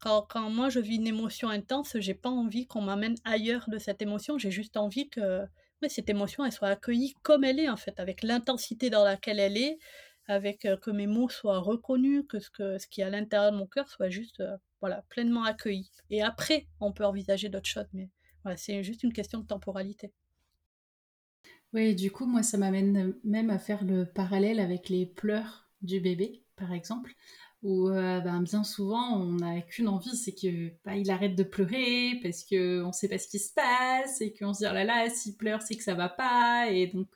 Quand, 0.00 0.50
moi 0.50 0.68
je 0.68 0.80
vis 0.80 0.96
une 0.96 1.06
émotion 1.06 1.48
intense, 1.48 1.96
j'ai 2.00 2.14
pas 2.14 2.28
envie 2.28 2.66
qu'on 2.66 2.80
m'amène 2.80 3.14
ailleurs 3.24 3.70
de 3.70 3.78
cette 3.78 4.02
émotion. 4.02 4.36
J'ai 4.36 4.50
juste 4.50 4.76
envie 4.76 5.08
que 5.08 5.46
cette 5.88 6.10
émotion 6.10 6.44
elle 6.44 6.50
soit 6.50 6.68
accueillie 6.68 7.14
comme 7.22 7.44
elle 7.44 7.60
est, 7.60 7.68
en 7.68 7.76
fait, 7.76 8.00
avec 8.00 8.24
l'intensité 8.24 8.90
dans 8.90 9.04
laquelle 9.04 9.38
elle 9.38 9.56
est, 9.56 9.78
avec 10.26 10.64
euh, 10.64 10.76
que 10.76 10.90
mes 10.90 11.06
mots 11.06 11.28
soient 11.28 11.60
reconnus, 11.60 12.24
que 12.28 12.40
ce, 12.40 12.50
que, 12.50 12.78
ce 12.78 12.86
qui 12.86 13.00
est 13.00 13.04
à 13.04 13.10
l'intérieur 13.10 13.52
de 13.52 13.56
mon 13.56 13.66
cœur 13.66 13.88
soit 13.88 14.08
juste 14.08 14.40
euh, 14.40 14.56
voilà, 14.80 15.04
pleinement 15.08 15.44
accueilli. 15.44 15.88
Et 16.10 16.22
après, 16.22 16.66
on 16.80 16.92
peut 16.92 17.04
envisager 17.04 17.48
d'autres 17.48 17.68
choses, 17.68 17.88
mais 17.92 18.10
voilà, 18.42 18.56
c'est 18.56 18.82
juste 18.82 19.04
une 19.04 19.12
question 19.12 19.38
de 19.38 19.46
temporalité. 19.46 20.12
Oui, 21.72 21.94
du 21.94 22.10
coup, 22.10 22.26
moi, 22.26 22.42
ça 22.42 22.58
m'amène 22.58 23.14
même 23.24 23.50
à 23.50 23.58
faire 23.58 23.84
le 23.84 24.04
parallèle 24.04 24.60
avec 24.60 24.88
les 24.88 25.06
pleurs 25.06 25.61
du 25.82 26.00
bébé, 26.00 26.42
par 26.56 26.72
exemple, 26.72 27.14
où 27.62 27.88
euh, 27.88 28.20
ben, 28.20 28.42
bien 28.42 28.64
souvent, 28.64 29.20
on 29.20 29.34
n'a 29.34 29.60
qu'une 29.62 29.88
envie, 29.88 30.16
c'est 30.16 30.34
que 30.34 30.70
bah, 30.84 30.96
il 30.96 31.10
arrête 31.10 31.36
de 31.36 31.42
pleurer 31.42 32.18
parce 32.22 32.44
qu'on 32.44 32.88
ne 32.88 32.92
sait 32.92 33.08
pas 33.08 33.18
ce 33.18 33.28
qui 33.28 33.38
se 33.38 33.52
passe 33.52 34.20
et 34.20 34.32
qu'on 34.32 34.52
se 34.52 34.60
dit 34.60 34.66
oh 34.68 34.74
là 34.74 34.84
là, 34.84 35.08
s'il 35.10 35.36
pleure, 35.36 35.62
c'est 35.62 35.76
que 35.76 35.82
ça 35.84 35.94
va 35.94 36.08
pas. 36.08 36.70
Et 36.70 36.88
donc, 36.88 37.08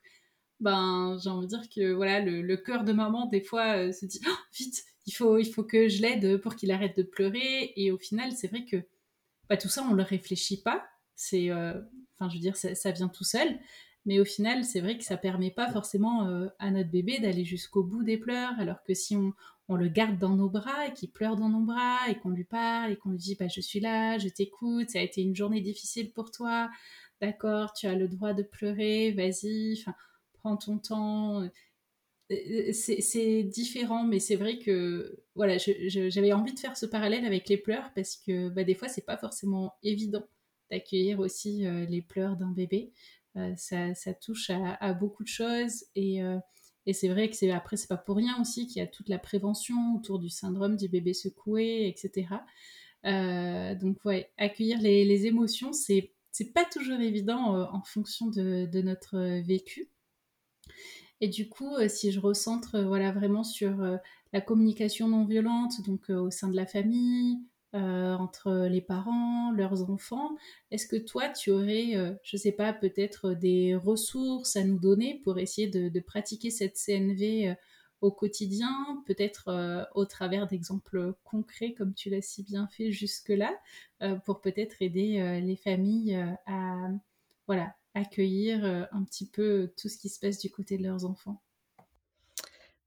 ben, 0.61 1.19
j'ai 1.23 1.31
envie 1.31 1.47
de 1.47 1.51
dire 1.51 1.69
que 1.69 1.93
voilà, 1.93 2.21
le, 2.21 2.57
cœur 2.57 2.85
de 2.85 2.93
maman, 2.93 3.27
des 3.27 3.41
fois, 3.43 3.77
euh, 3.77 3.93
se 3.93 4.07
dit 4.07 4.21
oh, 4.27 4.37
vite, 4.57 4.85
il 5.07 5.13
faut, 5.13 5.39
il 5.39 5.47
faut 5.53 5.65
que 5.65 5.89
je 5.89 6.03
l'aide 6.03 6.41
pour 6.41 6.57
qu'il 6.57 6.71
arrête 6.71 6.97
de 6.97 7.03
pleurer. 7.03 7.73
Et 7.77 7.91
au 7.91 7.99
final, 7.99 8.33
c'est 8.33 8.49
vrai 8.49 8.65
que 8.65 8.77
bah, 9.49 9.57
tout 9.57 9.69
ça, 9.69 9.83
on 9.83 9.91
ne 9.91 9.97
le 9.97 10.03
réfléchit 10.03 10.63
pas. 10.63 10.85
C'est, 11.15 11.51
euh, 11.51 11.75
enfin, 12.15 12.29
je 12.29 12.35
veux 12.35 12.41
dire, 12.41 12.57
ça, 12.57 12.91
vient 12.93 13.09
tout 13.09 13.25
seul. 13.25 13.59
Mais 14.07 14.21
au 14.21 14.25
final, 14.25 14.65
c'est 14.65 14.81
vrai 14.81 14.97
que 14.97 15.05
ça 15.05 15.17
permet 15.17 15.51
pas 15.51 15.71
forcément 15.71 16.29
euh, 16.29 16.47
à 16.61 16.71
notre 16.71 16.91
bébé 16.91 17.19
d'aller 17.19 17.45
jusqu'au 17.45 17.83
bout 17.83 18.05
des 18.05 18.17
pleurs, 18.17 18.53
alors 18.59 18.83
que 18.85 18.95
si 18.95 19.17
on, 19.17 19.35
le 19.69 19.89
garde 19.89 20.17
dans 20.17 20.37
nos 20.37 20.49
bras 20.49 20.87
et 20.87 20.93
qu'il 20.93 21.11
pleure 21.11 21.35
dans 21.35 21.49
nos 21.49 21.65
bras 21.65 22.09
et 22.09 22.15
qu'on 22.15 22.31
lui 22.31 22.45
parle 22.45 22.93
et 22.93 22.97
qu'on 22.97 23.11
lui 23.11 23.19
dit 23.19 23.35
bah, 23.35 23.49
je 23.49 23.61
suis 23.61 23.81
là, 23.81 24.17
je 24.17 24.29
t'écoute, 24.29 24.91
ça 24.91 25.01
a 25.01 25.03
été 25.03 25.23
une 25.23 25.35
journée 25.35 25.61
difficile 25.61 26.13
pour 26.13 26.31
toi, 26.31 26.71
d'accord, 27.21 27.73
tu 27.73 27.89
as 27.89 27.97
le 27.97 28.07
droit 28.07 28.33
de 28.33 28.45
pleurer, 28.45 29.11
vas-y, 29.11 29.85
prends 30.35 30.57
ton 30.57 30.79
temps. 30.79 31.43
Euh, 31.43 31.49
euh, 32.31 32.73
c'est 32.73 33.43
différent, 33.43 34.05
mais 34.05 34.21
c'est 34.21 34.37
vrai 34.37 34.59
que 34.61 35.19
voilà, 35.35 35.59
j'avais 35.59 36.33
envie 36.33 36.55
de 36.55 36.61
faire 36.61 36.77
ce 36.77 36.87
parallèle 36.87 37.25
avec 37.25 37.49
les 37.49 37.57
pleurs 37.57 37.93
parce 37.95 38.17
que 38.17 38.51
bah, 38.51 38.63
des 38.63 38.75
fois, 38.75 38.87
c'est 38.87 39.05
pas 39.05 39.17
forcément 39.17 39.75
évident 39.83 40.25
d'accueillir 40.71 41.19
aussi 41.21 41.65
les 41.89 42.03
pleurs 42.03 42.37
d'un 42.37 42.51
bébé. 42.51 42.93
Euh, 43.37 43.55
ça, 43.57 44.15
touche 44.15 44.51
à, 44.51 44.95
beaucoup 44.95 45.23
de 45.23 45.29
choses 45.29 45.85
euh, 45.99 46.39
et, 46.87 46.93
c'est 46.95 47.09
vrai 47.09 47.29
que 47.29 47.37
c'est 47.37 47.51
après 47.51 47.77
c'est 47.77 47.89
pas 47.89 47.99
pour 47.99 48.17
rien 48.17 48.41
aussi 48.41 48.67
qu'il 48.67 48.79
y 48.79 48.81
a 48.81 48.87
toute 48.87 49.11
la 49.11 49.19
prévention 49.19 49.95
autour 49.95 50.19
du 50.19 50.31
syndrome 50.31 50.77
du 50.77 50.89
bébé 50.89 51.13
secoué, 51.13 51.87
etc. 51.89 52.29
Euh, 53.05 53.75
donc 53.75 53.99
ouais, 54.05 54.31
accueillir 54.39 54.81
les, 54.81 55.27
émotions, 55.27 55.73
c'est 55.73 56.13
c'est 56.33 56.53
pas 56.53 56.65
toujours 56.65 57.01
évident 57.01 57.71
en 57.73 57.83
fonction 57.83 58.27
de, 58.27 58.81
notre 58.83 59.19
vécu. 59.43 59.91
Et 61.21 61.29
du 61.29 61.49
coup, 61.49 61.75
si 61.89 62.13
je 62.13 62.21
recentre 62.21 62.81
voilà 62.81 63.11
vraiment 63.13 63.45
sur 63.45 63.99
la 64.33 64.41
communication 64.41 65.09
non 65.09 65.25
violente, 65.25 65.83
donc 65.87 66.11
au 66.11 66.31
sein 66.31 66.49
de 66.49 66.57
la 66.57 66.67
famille, 66.67 67.39
euh, 67.75 68.15
entre 68.15 68.69
les 68.71 68.81
parents, 68.81 69.51
leurs 69.51 69.91
enfants. 69.91 70.37
Est-ce 70.71 70.87
que 70.87 70.97
toi, 70.97 71.29
tu 71.29 71.51
aurais, 71.51 71.97
euh, 71.97 72.15
je 72.23 72.37
ne 72.37 72.41
sais 72.41 72.53
pas, 72.53 72.73
peut-être 72.73 73.35
des 73.35 73.75
ressources 73.75 74.57
à 74.57 74.65
nous 74.65 74.79
donner 74.79 75.21
pour 75.25 75.39
essayer 75.39 75.67
de, 75.69 76.01
pratiquer 76.01 76.51
cette 76.51 76.77
CNV 76.77 77.49
euh, 77.49 77.55
au 78.01 78.13
quotidien, 78.13 79.03
peut-être 79.07 79.89
au 79.95 80.05
travers 80.05 80.47
d'exemples 80.47 81.15
concrets 81.25 81.73
comme 81.73 81.95
tu 81.95 82.11
l'as 82.11 82.21
si 82.21 82.43
bien 82.45 82.69
fait 82.69 82.93
jusque-là, 82.93 83.59
pour 84.27 84.43
peut-être 84.43 84.83
aider 84.83 85.41
les 85.43 85.57
familles 85.57 86.15
à 86.45 86.91
voilà, 87.47 87.75
accueillir 87.95 88.65
un 88.93 89.03
petit 89.05 89.27
peu 89.27 89.73
tout 89.79 89.89
ce 89.89 89.97
qui 89.97 90.11
se 90.11 90.21
passe 90.21 90.39
du 90.39 90.51
côté 90.51 90.77
de 90.77 90.83
leurs 90.83 91.07
enfants? 91.07 91.41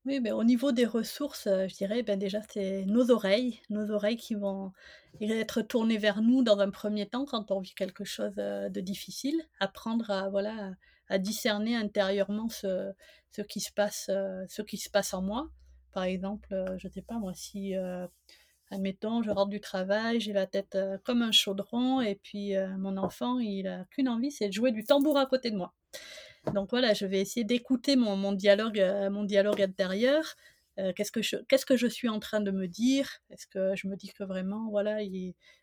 Oui, 0.10 0.20
ben, 0.20 0.34
au 0.34 0.44
niveau 0.44 0.72
des 0.72 0.86
ressources, 0.86 1.46
euh, 1.46 1.68
je 1.68 1.76
dirais, 1.76 2.02
ben, 2.02 2.18
déjà, 2.18 2.42
c'est 2.50 2.84
nos 2.86 3.12
oreilles, 3.12 3.62
nos 3.70 3.92
oreilles 3.92 4.18
qui 4.18 4.34
vont 4.34 4.74
être 5.22 5.62
tournées 5.62 6.00
vers 6.00 6.24
nous 6.24 6.42
dans 6.42 6.60
un 6.60 6.72
premier 6.72 7.08
temps 7.08 7.26
quand 7.26 7.52
on 7.52 7.60
vit 7.60 7.76
quelque 7.76 8.04
chose 8.06 8.34
euh, 8.40 8.70
de 8.70 8.82
difficile, 8.82 9.40
apprendre 9.60 10.10
à, 10.10 10.30
voilà, 10.30 10.72
à 11.10 11.20
discerner 11.20 11.76
intérieurement 11.76 12.50
ce, 12.50 12.92
ce, 13.30 13.44
qui 13.44 13.60
se 13.60 13.72
passe, 13.72 14.08
euh, 14.10 14.44
ce 14.50 14.64
qui 14.64 14.78
se 14.78 14.90
passe 14.90 15.14
en 15.14 15.22
moi. 15.22 15.48
Par 15.92 16.04
exemple, 16.04 16.48
je 16.80 16.88
ne 16.88 16.92
sais 16.92 17.04
pas 17.04 17.20
moi, 17.20 17.34
si, 17.36 17.74
admettons, 18.70 19.24
je 19.24 19.32
rentre 19.32 19.50
du 19.50 19.60
travail, 19.60 20.20
j'ai 20.20 20.34
la 20.34 20.46
tête 20.46 20.78
comme 21.04 21.24
un 21.24 21.32
chaudron, 21.32 22.00
et 22.00 22.14
puis 22.14 22.54
mon 22.78 22.96
enfant, 22.96 23.40
il 23.40 23.68
a 23.68 23.86
qu'une 23.86 24.08
envie, 24.08 24.32
c'est 24.32 24.50
de 24.50 24.54
jouer 24.54 24.72
du 24.72 24.84
tambour 24.84 25.18
à 25.18 25.26
côté 25.26 25.50
de 25.50 25.58
moi. 25.58 25.74
Donc 26.54 26.70
voilà, 26.72 26.94
je 26.94 27.06
vais 27.06 27.20
essayer 27.22 27.44
d'écouter 27.44 27.96
mon, 27.96 28.32
dialogue, 28.34 28.80
euh, 28.80 29.10
mon 29.10 29.24
dialogue 29.24 29.62
intérieur. 29.62 30.36
Euh, 30.80 30.94
qu'est-ce 30.94 31.12
que 31.12 31.22
je 31.22 31.38
que 31.38 31.78
je 31.78 31.88
suis 31.88 32.10
en 32.10 32.20
train 32.20 32.40
de 32.40 32.52
me 32.52 32.68
dire? 32.68 33.10
Est-ce 33.30 33.48
que 33.48 33.76
je 33.76 33.88
me 33.88 33.96
dis 33.96 34.10
que 34.10 34.24
vraiment 34.24 34.70
voilà, 34.70 35.00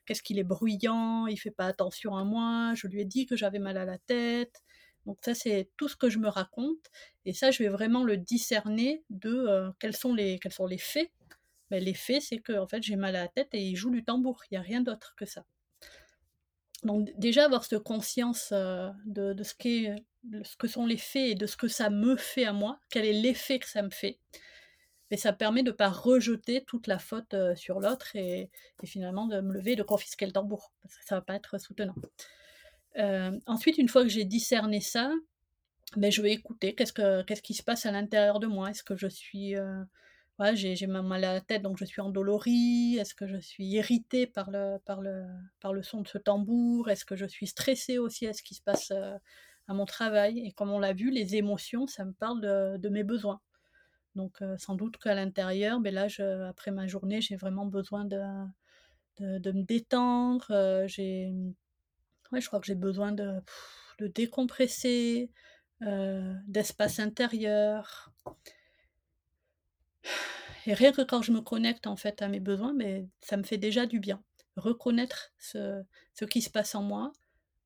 qu'est-ce 0.04 0.22
qu'il 0.22 0.38
est 0.38 0.44
bruyant 0.44 1.26
Il 1.26 1.38
fait 1.38 1.50
pas 1.50 1.66
attention 1.66 2.16
à 2.16 2.24
moi? 2.24 2.74
Je 2.74 2.86
lui 2.86 3.00
ai 3.00 3.04
dit 3.04 3.26
que 3.26 3.36
j'avais 3.36 3.58
mal 3.58 3.78
à 3.78 3.84
la 3.84 3.98
tête. 3.98 4.62
Donc 5.06 5.18
ça 5.24 5.34
c'est 5.34 5.70
tout 5.76 5.88
ce 5.88 5.96
que 5.96 6.10
je 6.10 6.18
me 6.18 6.28
raconte 6.28 6.90
et 7.24 7.32
ça 7.32 7.52
je 7.52 7.62
vais 7.62 7.68
vraiment 7.68 8.02
le 8.02 8.16
discerner 8.16 9.04
de 9.08 9.30
euh, 9.30 9.70
quels 9.78 9.96
sont 9.96 10.12
les 10.12 10.38
quels 10.40 10.52
sont 10.52 10.66
les 10.66 10.78
faits. 10.78 11.10
Ben, 11.70 11.82
les 11.82 11.94
faits 11.94 12.22
c'est 12.22 12.38
que 12.38 12.52
en 12.58 12.66
fait 12.66 12.82
j'ai 12.82 12.96
mal 12.96 13.16
à 13.16 13.22
la 13.22 13.28
tête 13.28 13.48
et 13.52 13.62
il 13.62 13.76
joue 13.76 13.90
du 13.90 14.04
tambour. 14.04 14.42
Il 14.50 14.54
n'y 14.54 14.58
a 14.58 14.62
rien 14.62 14.80
d'autre 14.82 15.14
que 15.16 15.24
ça. 15.24 15.44
Donc 16.82 17.10
déjà 17.16 17.44
avoir 17.44 17.64
cette 17.64 17.82
conscience 17.82 18.52
de, 18.52 19.32
de, 19.32 19.42
ce 19.42 19.54
qu'est 19.54 19.94
ce 20.42 20.56
que 20.56 20.68
sont 20.68 20.86
les 20.86 20.96
faits 20.96 21.30
et 21.30 21.34
de 21.34 21.46
ce 21.46 21.56
que 21.56 21.68
ça 21.68 21.90
me 21.90 22.16
fait 22.16 22.44
à 22.44 22.52
moi, 22.52 22.80
quel 22.90 23.04
est 23.04 23.12
l'effet 23.12 23.58
que 23.58 23.68
ça 23.68 23.82
me 23.82 23.90
fait. 23.90 24.18
Et 25.10 25.16
ça 25.16 25.32
permet 25.32 25.62
de 25.62 25.70
ne 25.70 25.76
pas 25.76 25.88
rejeter 25.88 26.64
toute 26.64 26.86
la 26.88 26.98
faute 26.98 27.32
euh, 27.34 27.54
sur 27.54 27.80
l'autre 27.80 28.16
et, 28.16 28.50
finalement 28.84 29.26
de 29.26 29.40
me 29.40 29.52
lever 29.52 29.72
et 29.72 29.76
de 29.76 29.82
confisquer 29.82 30.26
le 30.26 30.32
tambour, 30.32 30.72
parce 30.82 30.96
que 30.96 31.04
ça 31.04 31.14
ne 31.14 31.20
va 31.20 31.24
pas 31.24 31.34
être 31.36 31.58
soutenant. 31.58 31.94
Euh, 32.98 33.38
ensuite, 33.46 33.78
une 33.78 33.88
fois 33.88 34.02
que 34.02 34.08
j'ai 34.08 34.24
discerné 34.24 34.80
ça, 34.80 35.12
ben, 35.96 36.10
je 36.10 36.22
vais 36.22 36.32
écouter 36.32 36.74
qu'est-ce, 36.74 36.92
que, 36.92 37.22
qu'est-ce 37.22 37.42
qui 37.42 37.54
se 37.54 37.62
passe 37.62 37.86
à 37.86 37.92
l'intérieur 37.92 38.40
de 38.40 38.46
moi. 38.46 38.70
Est-ce 38.70 38.82
que 38.82 38.96
je 38.96 39.06
suis... 39.06 39.56
Euh, 39.56 39.82
j'ai, 40.54 40.76
j'ai 40.76 40.86
mal 40.86 41.24
à 41.24 41.34
la 41.34 41.40
tête, 41.40 41.62
donc 41.62 41.78
je 41.78 41.84
suis 41.84 42.02
endolorie. 42.02 42.96
Est-ce 42.98 43.14
que 43.14 43.26
je 43.26 43.38
suis 43.38 43.64
irritée 43.64 44.26
par 44.26 44.50
le, 44.50 44.78
par, 44.84 45.00
le, 45.00 45.24
par 45.60 45.72
le 45.72 45.82
son 45.82 46.02
de 46.02 46.08
ce 46.08 46.18
tambour? 46.18 46.90
Est-ce 46.90 47.04
que 47.04 47.16
je 47.16 47.26
suis 47.26 47.46
stressée 47.46 47.98
aussi 47.98 48.26
à 48.26 48.32
ce 48.32 48.42
qui 48.42 48.54
se 48.54 48.60
passe 48.60 48.92
à 49.68 49.74
mon 49.74 49.86
travail. 49.86 50.40
Et 50.40 50.52
comme 50.52 50.70
on 50.70 50.78
l'a 50.78 50.92
vu, 50.92 51.10
les 51.10 51.36
émotions, 51.36 51.86
ça 51.86 52.04
me 52.04 52.12
parle 52.12 52.40
de, 52.40 52.88
mes 52.88 53.04
besoins. 53.04 53.40
Donc 54.14 54.40
euh, 54.42 54.56
sans 54.58 54.74
doute 54.74 54.96
qu'à 54.96 55.14
l'intérieur, 55.14 55.80
mais 55.80 55.92
ben 55.92 56.08
là, 56.08 56.48
après 56.48 56.70
ma 56.70 56.86
journée, 56.86 57.20
j'ai 57.20 57.36
vraiment 57.36 57.66
besoin 57.66 58.04
de, 58.04 58.22
de, 59.20 59.52
me 59.52 59.62
détendre. 59.62 60.46
Euh, 60.50 60.86
j'ai, 60.88 61.32
ouais, 62.32 62.40
je 62.40 62.46
crois 62.46 62.60
que 62.60 62.66
j'ai 62.66 62.74
besoin 62.74 63.12
de, 63.12 63.40
de 63.98 64.06
décompresser, 64.06 65.30
euh, 65.82 66.34
d'espace 66.46 66.98
intérieur. 66.98 68.12
Et 70.66 70.74
rien 70.74 70.92
que 70.92 71.02
quand 71.02 71.22
je 71.22 71.32
me 71.32 71.40
connecte 71.40 71.86
en 71.86 71.96
fait 71.96 72.22
à 72.22 72.28
mes 72.28 72.40
besoins, 72.40 72.72
mais 72.72 73.06
ça 73.20 73.36
me 73.36 73.42
fait 73.44 73.58
déjà 73.58 73.86
du 73.86 74.00
bien. 74.00 74.22
Reconnaître 74.56 75.32
ce, 75.38 75.82
ce 76.14 76.24
qui 76.24 76.40
se 76.42 76.50
passe 76.50 76.74
en 76.74 76.82
moi, 76.82 77.12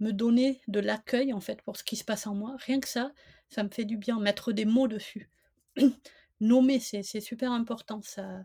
me 0.00 0.12
donner 0.12 0.60
de 0.68 0.80
l'accueil 0.80 1.32
en 1.32 1.40
fait 1.40 1.62
pour 1.62 1.76
ce 1.76 1.84
qui 1.84 1.96
se 1.96 2.04
passe 2.04 2.26
en 2.26 2.34
moi. 2.34 2.56
Rien 2.60 2.80
que 2.80 2.88
ça, 2.88 3.12
ça 3.48 3.62
me 3.62 3.68
fait 3.68 3.84
du 3.84 3.96
bien. 3.96 4.18
Mettre 4.18 4.52
des 4.52 4.64
mots 4.64 4.88
dessus. 4.88 5.30
Nommer, 6.40 6.80
c'est 6.80 7.20
super 7.20 7.52
important. 7.52 8.00
Ça, 8.02 8.44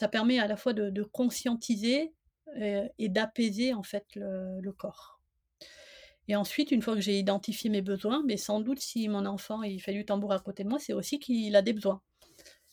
ça 0.00 0.08
permet 0.08 0.38
à 0.38 0.46
la 0.46 0.56
fois 0.56 0.72
de, 0.72 1.02
conscientiser 1.02 2.14
euh, 2.58 2.88
et 2.98 3.08
d'apaiser 3.08 3.74
en 3.74 3.82
fait 3.82 4.06
le, 4.14 4.72
corps. 4.72 5.20
Et 6.26 6.36
ensuite, 6.36 6.70
une 6.70 6.80
fois 6.80 6.94
que 6.94 7.00
j'ai 7.00 7.18
identifié 7.18 7.68
mes 7.68 7.82
besoins, 7.82 8.22
mais 8.26 8.38
sans 8.38 8.60
doute 8.60 8.80
si 8.80 9.08
mon 9.08 9.26
enfant 9.26 9.62
il 9.62 9.80
fait 9.80 9.92
du 9.92 10.04
tambour 10.06 10.32
à 10.32 10.38
côté 10.38 10.64
de 10.64 10.68
moi, 10.68 10.78
c'est 10.78 10.92
aussi 10.92 11.18
qu'il 11.18 11.54
a 11.54 11.60
des 11.60 11.72
besoins. 11.72 12.00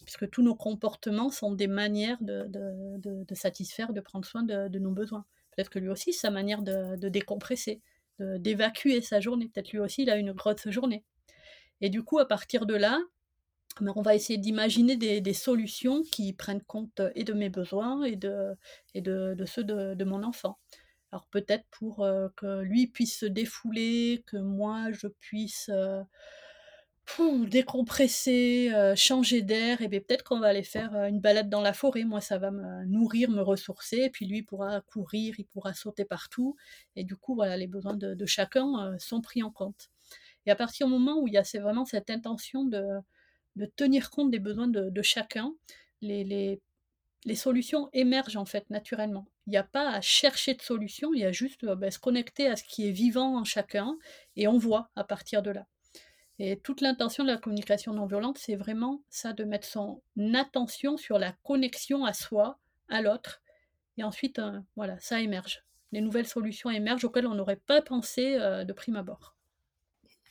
Puisque 0.06 0.30
tous 0.30 0.42
nos 0.42 0.56
comportements 0.56 1.30
sont 1.30 1.52
des 1.52 1.68
manières 1.68 2.18
de, 2.22 2.46
de, 2.48 3.36
satisfaire, 3.36 3.92
de 3.92 4.00
prendre 4.00 4.26
soin 4.26 4.44
de, 4.44 4.80
nos 4.80 4.92
besoins. 4.92 5.26
Peut-être 5.52 5.70
que 5.70 5.80
lui 5.80 5.90
aussi, 5.90 6.14
sa 6.14 6.30
manière 6.30 6.62
de, 6.62 7.10
décompresser, 7.10 7.82
d'évacuer 8.20 9.02
sa 9.02 9.20
journée. 9.20 9.50
Peut-être 9.54 9.72
lui 9.72 9.80
aussi, 9.80 10.04
il 10.04 10.10
a 10.10 10.18
une 10.18 10.34
grosse 10.34 10.70
journée. 10.70 11.04
Et 11.82 11.90
du 11.90 12.04
coup, 12.04 12.20
à 12.20 12.28
partir 12.28 12.66
de 12.66 12.76
là, 12.76 13.00
on 13.82 14.02
va 14.02 14.16
essayer 14.16 14.40
d'imaginer 14.40 14.96
des, 14.96 15.34
solutions 15.34 16.02
qui 16.04 16.34
prennent 16.34 16.64
compte 16.64 17.02
et 17.16 17.24
de 17.24 17.34
mes 17.34 17.50
besoins 17.50 18.04
et 18.04 18.16
de, 18.16 18.56
et 18.94 19.02
de, 19.02 19.36
ceux 19.46 19.64
de, 19.64 20.04
mon 20.04 20.24
enfant. 20.24 20.58
Alors 21.12 21.28
peut-être 21.28 21.66
pour 21.72 22.06
que 22.36 22.62
lui 22.62 22.88
puisse 22.88 23.20
se 23.20 23.26
défouler, 23.26 24.24
que 24.26 24.38
moi 24.38 24.92
je 24.92 25.08
puisse 25.08 25.70
décompresser, 27.48 28.72
changer 28.96 29.42
d'air, 29.42 29.82
et 29.82 29.88
bien 29.88 30.00
peut-être 30.00 30.24
qu'on 30.24 30.40
va 30.40 30.48
aller 30.48 30.64
faire 30.64 30.94
une 31.06 31.20
balade 31.20 31.50
dans 31.50 31.62
la 31.62 31.74
forêt. 31.74 32.04
Moi, 32.04 32.22
ça 32.22 32.38
va 32.38 32.52
me 32.52 32.86
nourrir, 32.86 33.30
me 33.30 33.42
ressourcer, 33.42 33.98
et 33.98 34.10
puis 34.10 34.26
lui 34.26 34.44
pourra 34.44 34.82
courir, 34.82 35.36
il 35.38 35.46
pourra 35.46 35.74
sauter 35.74 36.06
partout. 36.06 36.56
Et 36.96 37.04
du 37.04 37.16
coup, 37.16 37.36
voilà, 37.36 37.58
les 37.58 37.68
besoins 37.68 37.96
de, 37.96 38.26
chacun 38.26 38.96
sont 39.00 39.22
pris 39.22 39.44
en 39.44 39.52
compte. 39.52 39.90
Et 40.46 40.52
à 40.52 40.56
partir 40.56 40.88
du 40.88 40.94
moment 40.94 41.20
où 41.20 41.28
il 41.28 41.34
y 41.34 41.38
a 41.38 41.44
vraiment 41.60 41.86
cette 41.86 42.10
intention 42.10 42.66
de, 42.66 42.84
de 43.58 43.66
tenir 43.66 44.10
compte 44.10 44.32
des 44.32 44.40
besoins 44.40 44.68
de, 44.68 45.02
chacun, 45.02 45.54
les, 46.02 46.24
les, 46.24 46.62
les, 47.26 47.36
solutions 47.36 47.90
émergent 47.94 48.38
en 48.38 48.46
fait 48.46 48.70
naturellement. 48.70 49.28
Il 49.48 49.52
n'y 49.52 49.58
a 49.58 49.64
pas 49.64 49.90
à 49.92 50.02
chercher 50.02 50.54
de 50.54 50.62
solution, 50.62 51.14
il 51.14 51.22
y 51.22 51.26
a 51.26 51.32
juste 51.32 51.66
ben, 51.66 51.92
se 51.92 52.00
connecter 52.00 52.48
à 52.48 52.56
ce 52.56 52.64
qui 52.64 52.88
est 52.88 52.92
vivant 52.92 53.38
en 53.38 53.44
chacun, 53.44 53.98
et 54.36 54.48
on 54.48 54.58
voit 54.58 54.90
à 54.96 55.04
partir 55.04 55.42
de 55.42 55.52
là. 55.52 55.68
Et 56.40 56.60
toute 56.60 56.82
l'intention 56.82 57.24
de 57.24 57.30
la 57.30 57.38
communication 57.38 57.94
non 57.94 58.06
violente, 58.06 58.38
c'est 58.38 58.56
vraiment 58.56 59.02
ça, 59.10 59.34
de 59.34 59.44
mettre 59.44 59.68
son 59.68 60.02
attention 60.36 60.96
sur 60.98 61.18
la 61.18 61.32
connexion 61.44 62.06
à 62.06 62.14
soi, 62.14 62.60
à 62.90 63.02
l'autre. 63.02 63.42
Et 63.98 64.04
ensuite, 64.04 64.38
euh, 64.38 64.60
voilà, 64.76 65.00
ça 65.00 65.20
émerge. 65.20 65.64
Les 65.92 66.02
nouvelles 66.02 66.28
solutions 66.28 66.70
émergent 66.70 67.06
auxquelles 67.06 67.26
on 67.26 67.34
n'aurait 67.34 67.56
pas 67.56 67.82
pensé 67.82 68.36
euh, 68.36 68.64
de 68.66 68.74
prime 68.74 68.98
abord. 68.98 69.36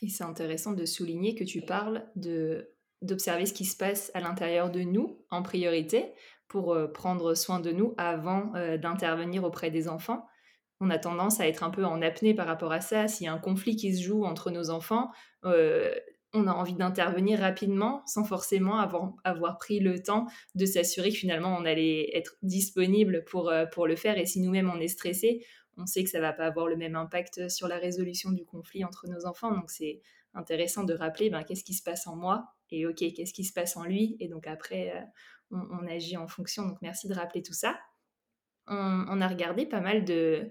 Et 0.03 0.09
c'est 0.09 0.25
intéressant 0.25 0.73
de 0.73 0.85
souligner 0.85 1.35
que 1.35 1.45
tu 1.45 1.63
parles 1.63 2.07
de 2.17 2.71
d'observer 3.03 3.45
ce 3.45 3.53
qui 3.53 3.67
se 3.67 3.77
passe 3.77 4.11
à 4.15 4.21
l'intérieur 4.21 4.71
de 4.71 4.81
nous 4.81 5.23
en 5.31 5.43
priorité 5.43 6.15
pour 6.49 6.73
euh, 6.73 6.87
prendre 6.87 7.35
soin 7.35 7.61
de 7.61 7.71
nous 7.71 7.95
avant 7.99 8.53
d'intervenir 8.79 9.45
auprès 9.45 9.71
des 9.71 9.87
enfants 9.87 10.27
on 10.81 10.91
a 10.91 10.99
tendance 10.99 11.41
à 11.41 11.49
être 11.49 11.63
un 11.63 11.71
peu 11.71 11.85
en 11.85 12.03
apnée 12.03 12.35
par 12.35 12.47
rapport 12.47 12.73
à 12.73 12.81
ça. 12.81 13.09
S'il 13.09 13.27
y 13.27 13.29
a 13.29 13.33
un 13.33 13.39
conflit 13.39 13.77
qui 13.77 13.97
se 13.97 14.03
joue 14.03 14.25
entre 14.25 14.51
nos 14.51 14.71
enfants, 14.71 15.11
euh, 15.45 15.95
on 16.35 16.47
a 16.47 16.53
envie 16.53 16.75
d'intervenir 16.75 17.39
rapidement 17.39 18.03
sans 18.07 18.25
forcément 18.25 18.79
avoir, 18.79 19.15
avoir, 19.25 19.57
pris 19.59 19.81
le 19.81 20.03
temps 20.03 20.27
de 20.55 20.67
s'assurer 20.67 21.11
que 21.11 21.17
finalement 21.17 21.57
on 21.59 21.65
allait 21.65 22.11
être 22.15 22.37
disponible 22.43 23.25
pour, 23.25 23.49
euh, 23.49 23.65
pour 23.67 23.87
le 23.87 23.97
faire. 23.97 24.19
Et 24.19 24.27
si 24.27 24.41
nous-mêmes 24.41 24.71
on 24.71 24.79
est 24.79 24.89
stressé, 24.89 25.47
on 25.79 25.87
sait 25.87 26.05
que 26.05 26.11
ça 26.11 26.21
va 26.21 26.33
pas 26.33 26.47
avoir 26.47 26.67
le 26.67 26.77
même 26.77 26.97
impact 26.97 27.49
sur 27.49 27.69
la 27.69 27.79
résolution 27.79 28.31
du 28.33 28.45
conflit 28.45 28.85
entre 28.85 29.07
nos 29.09 29.25
enfants. 29.27 29.53
Donc 29.53 29.71
c'est 29.71 30.01
intéressant 30.35 30.85
de 30.85 30.93
rappeler 30.93 31.31
ben, 31.31 31.43
qu'est-ce 31.43 31.65
qui 31.65 31.75
se 31.75 31.83
passe 31.83 32.07
en 32.07 32.17
moi 32.17 32.53
et 32.71 32.87
ok, 32.87 32.99
qu'est-ce 33.15 33.33
qui 33.33 33.45
se 33.45 33.53
passe 33.53 33.77
en 33.77 33.85
lui. 33.85 34.17
Et 34.21 34.29
donc 34.29 34.47
après, 34.47 34.91
euh, 34.91 35.57
on 35.73 35.87
agit 35.87 36.17
en 36.17 36.27
fonction. 36.27 36.67
Donc 36.67 36.79
merci 36.83 37.09
de 37.09 37.15
rappeler 37.15 37.43
tout 37.43 37.55
ça 37.55 37.79
on, 38.69 39.21
a 39.21 39.29
regardé 39.29 39.67
pas 39.67 39.81
mal 39.81 40.05
de, 40.05 40.51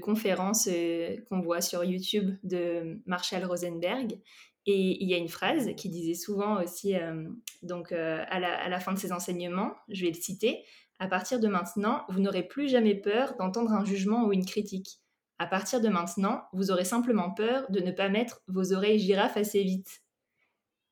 conférences 0.00 0.68
euh, 0.70 1.16
qu'on 1.28 1.40
voit 1.40 1.60
sur 1.60 1.84
YouTube 1.84 2.36
de 2.42 3.00
Marshall 3.06 3.44
Rosenberg. 3.44 4.18
Et 4.66 5.02
il 5.02 5.08
y 5.08 5.14
a 5.14 5.16
une 5.16 5.28
phrase 5.28 5.74
qui 5.76 5.88
disait 5.88 6.14
souvent 6.14 6.62
aussi, 6.62 6.94
euh, 6.94 7.26
donc 7.62 7.92
euh, 7.92 8.22
à, 8.28 8.38
la, 8.38 8.54
à, 8.62 8.68
la, 8.68 8.80
fin 8.80 8.92
de 8.92 8.98
ses 8.98 9.12
enseignements, 9.12 9.72
je 9.88 10.04
vais 10.04 10.10
le 10.10 10.20
citer, 10.20 10.62
à 10.98 11.08
partir 11.08 11.40
de 11.40 11.48
maintenant, 11.48 12.04
vous 12.10 12.20
n'aurez 12.20 12.42
plus 12.42 12.68
jamais 12.68 12.94
peur 12.94 13.34
d'entendre 13.38 13.72
un 13.72 13.84
jugement 13.84 14.26
ou 14.26 14.32
une 14.32 14.44
critique. 14.44 15.00
À 15.38 15.46
partir 15.46 15.80
de 15.80 15.88
maintenant, 15.88 16.42
vous 16.52 16.70
aurez 16.70 16.84
simplement 16.84 17.30
peur 17.30 17.70
de 17.70 17.80
ne 17.80 17.92
pas 17.92 18.08
mettre 18.08 18.42
vos 18.48 18.72
oreilles 18.72 18.98
girafes 18.98 19.36
assez 19.36 19.62
vite. 19.62 20.02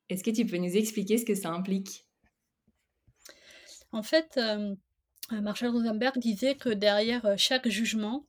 Est-ce 0.09 0.23
que 0.23 0.31
tu 0.31 0.45
peux 0.45 0.57
nous 0.57 0.75
expliquer 0.75 1.17
ce 1.17 1.25
que 1.25 1.35
ça 1.35 1.49
implique? 1.49 2.07
En 3.91 4.03
fait, 4.03 4.39
Marshall 5.31 5.69
Rosenberg 5.69 6.17
disait 6.19 6.55
que 6.55 6.69
derrière 6.69 7.25
euh, 7.25 7.35
chaque 7.37 7.67
jugement, 7.67 8.25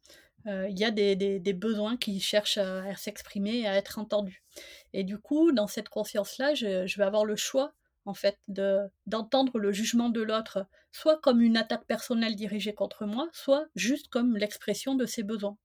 euh, 0.47 0.69
il 0.69 0.79
y 0.79 0.85
a 0.85 0.91
des, 0.91 1.53
besoins 1.53 1.97
qui 1.97 2.21
cherchent 2.21 2.59
à, 2.59 2.95
s'exprimer 2.97 3.61
et 3.61 3.67
à 3.67 3.77
être 3.77 3.99
entendus. 3.99 4.43
Et 4.93 5.05
du 5.05 5.19
coup, 5.19 5.53
dans 5.53 5.67
cette 5.67 5.89
conscience-là, 5.89 6.55
je, 6.55 6.97
vais 6.97 7.05
avoir 7.05 7.25
le 7.25 7.37
choix, 7.37 7.73
en 8.05 8.15
fait, 8.15 8.39
d'entendre 9.07 9.59
le 9.59 9.73
jugement 9.73 10.09
de 10.09 10.23
l'autre, 10.23 10.67
soit 10.93 11.21
comme 11.21 11.41
une 11.41 11.57
attaque 11.57 11.85
personnelle 11.87 12.37
dirigée 12.37 12.73
contre 12.73 13.05
moi, 13.05 13.29
soit 13.33 13.67
juste 13.75 14.09
comme 14.09 14.37
l'expression 14.37 14.95
de 14.95 15.07
ses 15.07 15.23
besoins. 15.23 15.59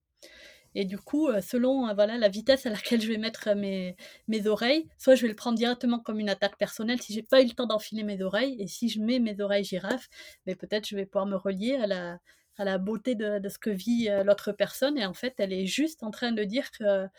Et 0.75 0.85
du 0.85 0.97
coup, 0.97 1.27
euh, 1.27 1.41
selon 1.41 1.87
euh, 1.87 1.93
voilà, 1.93 2.17
la 2.17 2.29
vitesse 2.29 2.65
à 2.65 2.69
laquelle 2.69 3.01
je 3.01 3.07
vais 3.07 3.17
mettre 3.17 3.49
euh, 3.49 3.55
mes, 3.55 3.95
mes 4.27 4.47
oreilles, 4.47 4.87
soit 4.97 5.15
je 5.15 5.23
vais 5.23 5.27
le 5.27 5.35
prendre 5.35 5.57
directement 5.57 5.99
comme 5.99 6.19
une 6.19 6.29
attaque 6.29 6.57
personnelle 6.57 7.01
si 7.01 7.13
j'ai 7.13 7.23
pas 7.23 7.41
eu 7.41 7.45
le 7.45 7.51
temps 7.51 7.67
d'enfiler 7.67 8.03
mes 8.03 8.21
oreilles. 8.21 8.55
Et 8.59 8.67
si 8.67 8.89
je 8.89 8.99
mets 8.99 9.19
mes 9.19 9.39
oreilles 9.41 9.63
girafes, 9.63 10.09
mais 10.45 10.55
peut-être 10.55 10.87
je 10.87 10.95
vais 10.95 11.05
pouvoir 11.05 11.25
me 11.25 11.35
relier 11.35 11.75
à 11.75 11.87
la, 11.87 12.19
à 12.57 12.65
la 12.65 12.77
beauté 12.77 13.15
de, 13.15 13.39
de 13.39 13.49
ce 13.49 13.59
que 13.59 13.69
vit 13.69 14.09
l'autre 14.23 14.51
personne. 14.51 14.97
Et 14.97 15.05
en 15.05 15.13
fait, 15.13 15.35
elle 15.37 15.53
est 15.53 15.65
juste 15.65 16.03
en 16.03 16.11
train 16.11 16.31
de 16.31 16.43
dire 16.43 16.69
qu'elle 16.71 17.09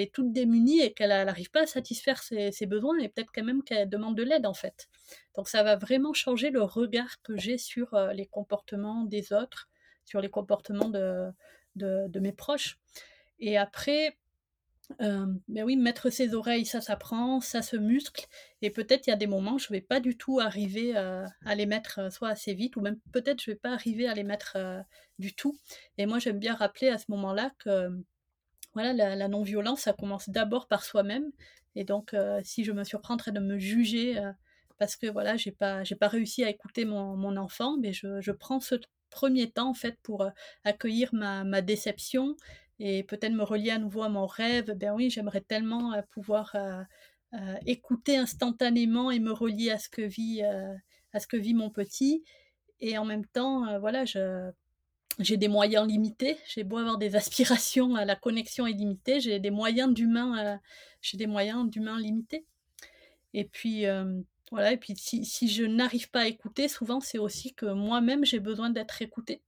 est 0.00 0.12
toute 0.12 0.32
démunie 0.32 0.80
et 0.80 0.92
qu'elle 0.92 1.10
n'arrive 1.10 1.50
pas 1.50 1.62
à 1.62 1.66
satisfaire 1.66 2.22
ses, 2.22 2.52
ses 2.52 2.66
besoins 2.66 2.98
et 2.98 3.08
peut-être 3.08 3.30
quand 3.34 3.44
même 3.44 3.62
qu'elle 3.62 3.88
demande 3.88 4.16
de 4.16 4.22
l'aide 4.22 4.46
en 4.46 4.54
fait. 4.54 4.88
Donc 5.36 5.48
ça 5.48 5.62
va 5.62 5.76
vraiment 5.76 6.12
changer 6.12 6.50
le 6.50 6.62
regard 6.62 7.22
que 7.22 7.36
j'ai 7.36 7.58
sur 7.58 7.96
les 8.14 8.26
comportements 8.26 9.04
des 9.04 9.32
autres, 9.32 9.68
sur 10.04 10.20
les 10.20 10.30
comportements 10.30 10.90
de, 10.90 11.30
de, 11.76 12.18
mes 12.20 12.32
proches. 12.32 12.78
Et 13.38 13.58
après, 13.58 14.16
euh, 15.00 15.26
ben 15.48 15.64
oui, 15.64 15.76
mettre 15.76 16.10
ses 16.10 16.34
oreilles, 16.34 16.66
ça 16.66 16.80
s'apprend, 16.80 17.40
ça 17.40 17.62
se 17.62 17.76
muscle. 17.76 18.26
Et 18.60 18.70
peut-être 18.70 19.06
il 19.06 19.10
y 19.10 19.12
a 19.12 19.16
des 19.16 19.26
moments, 19.26 19.58
je 19.58 19.66
ne 19.70 19.76
vais 19.76 19.80
pas 19.80 20.00
du 20.00 20.16
tout 20.16 20.40
arriver 20.40 20.96
euh, 20.96 21.26
à 21.44 21.54
les 21.54 21.66
mettre 21.66 21.98
euh, 22.00 22.10
soit 22.10 22.28
assez 22.28 22.54
vite, 22.54 22.76
ou 22.76 22.80
même 22.80 22.98
peut-être 23.12 23.42
je 23.42 23.50
ne 23.50 23.54
vais 23.54 23.60
pas 23.60 23.72
arriver 23.72 24.06
à 24.08 24.14
les 24.14 24.24
mettre 24.24 24.56
du 25.18 25.34
tout. 25.34 25.56
Et 25.98 26.06
moi, 26.06 26.18
j'aime 26.18 26.38
bien 26.38 26.54
rappeler 26.54 26.88
à 26.88 26.98
ce 26.98 27.06
moment-là 27.08 27.52
que 27.58 27.90
voilà, 28.74 28.92
la, 28.92 29.28
non-violence, 29.28 29.82
ça 29.82 29.92
commence 29.92 30.30
d'abord 30.30 30.66
par 30.66 30.84
soi-même. 30.84 31.30
Et 31.74 31.84
donc, 31.84 32.14
si 32.42 32.64
je 32.64 32.72
me 32.72 32.84
surprends 32.84 33.14
en 33.14 33.18
train 33.18 33.32
de 33.32 33.40
me 33.40 33.58
juger 33.58 34.20
parce 34.78 34.96
que 34.96 35.06
voilà, 35.06 35.36
j'ai 35.36 35.52
pas, 35.52 35.82
pas 36.00 36.08
réussi 36.08 36.42
à 36.42 36.48
écouter 36.50 36.84
mon, 36.84 37.16
mon 37.16 37.36
enfant, 37.36 37.76
mais 37.78 37.92
je, 37.92 38.20
je 38.20 38.32
prends 38.32 38.60
ce 38.60 38.74
premier 39.12 39.50
temps 39.50 39.70
en 39.70 39.74
fait 39.74 39.96
pour 40.02 40.26
accueillir 40.64 41.10
ma, 41.14 41.62
déception 41.62 42.36
et 42.80 43.04
peut-être 43.04 43.32
me 43.32 43.44
relier 43.44 43.70
à 43.70 43.78
nouveau 43.78 44.02
à 44.02 44.08
mon 44.08 44.26
rêve. 44.26 44.72
Ben 44.76 44.92
oui, 44.92 45.10
j'aimerais 45.10 45.42
tellement 45.42 45.92
pouvoir 46.10 46.56
écouter 47.66 48.16
instantanément 48.16 49.10
et 49.10 49.20
me 49.20 49.32
relier 49.32 49.70
à 49.70 49.78
ce 49.78 49.88
que 49.88 50.02
vit, 50.02 50.42
à 50.42 51.20
ce 51.20 51.26
que 51.26 51.36
vit 51.36 51.54
mon 51.54 51.70
petit. 51.70 52.24
Et 52.80 52.98
en 52.98 53.04
même 53.04 53.26
temps, 53.26 53.78
voilà, 53.78 54.04
j'ai 54.04 55.36
des 55.36 55.48
moyens 55.48 55.86
limités. 55.86 56.38
J'ai 56.48 56.64
beau 56.64 56.78
avoir 56.78 56.98
des 56.98 57.14
aspirations 57.14 57.94
à 57.94 58.04
la 58.04 58.16
connexion 58.16 58.66
illimitée, 58.66 59.20
j'ai 59.20 59.38
des 59.38 59.50
moyens 59.50 59.92
d'humain, 59.94 60.58
j'ai 61.00 61.18
des 61.18 61.28
moyens 61.28 61.70
d'humain 61.70 62.00
limités. 62.00 62.46
Et 63.34 63.44
puis, 63.44 63.86
voilà, 64.52 64.72
et 64.72 64.76
puis 64.76 64.94
si, 64.96 65.24
si 65.24 65.48
je 65.48 65.64
n'arrive 65.64 66.10
pas 66.10 66.20
à 66.20 66.26
écouter, 66.26 66.68
souvent 66.68 67.00
c'est 67.00 67.18
aussi 67.18 67.54
que 67.54 67.64
moi-même 67.66 68.26
j'ai 68.26 68.38
besoin 68.38 68.68
d'être 68.68 69.00
écoutée. 69.00 69.42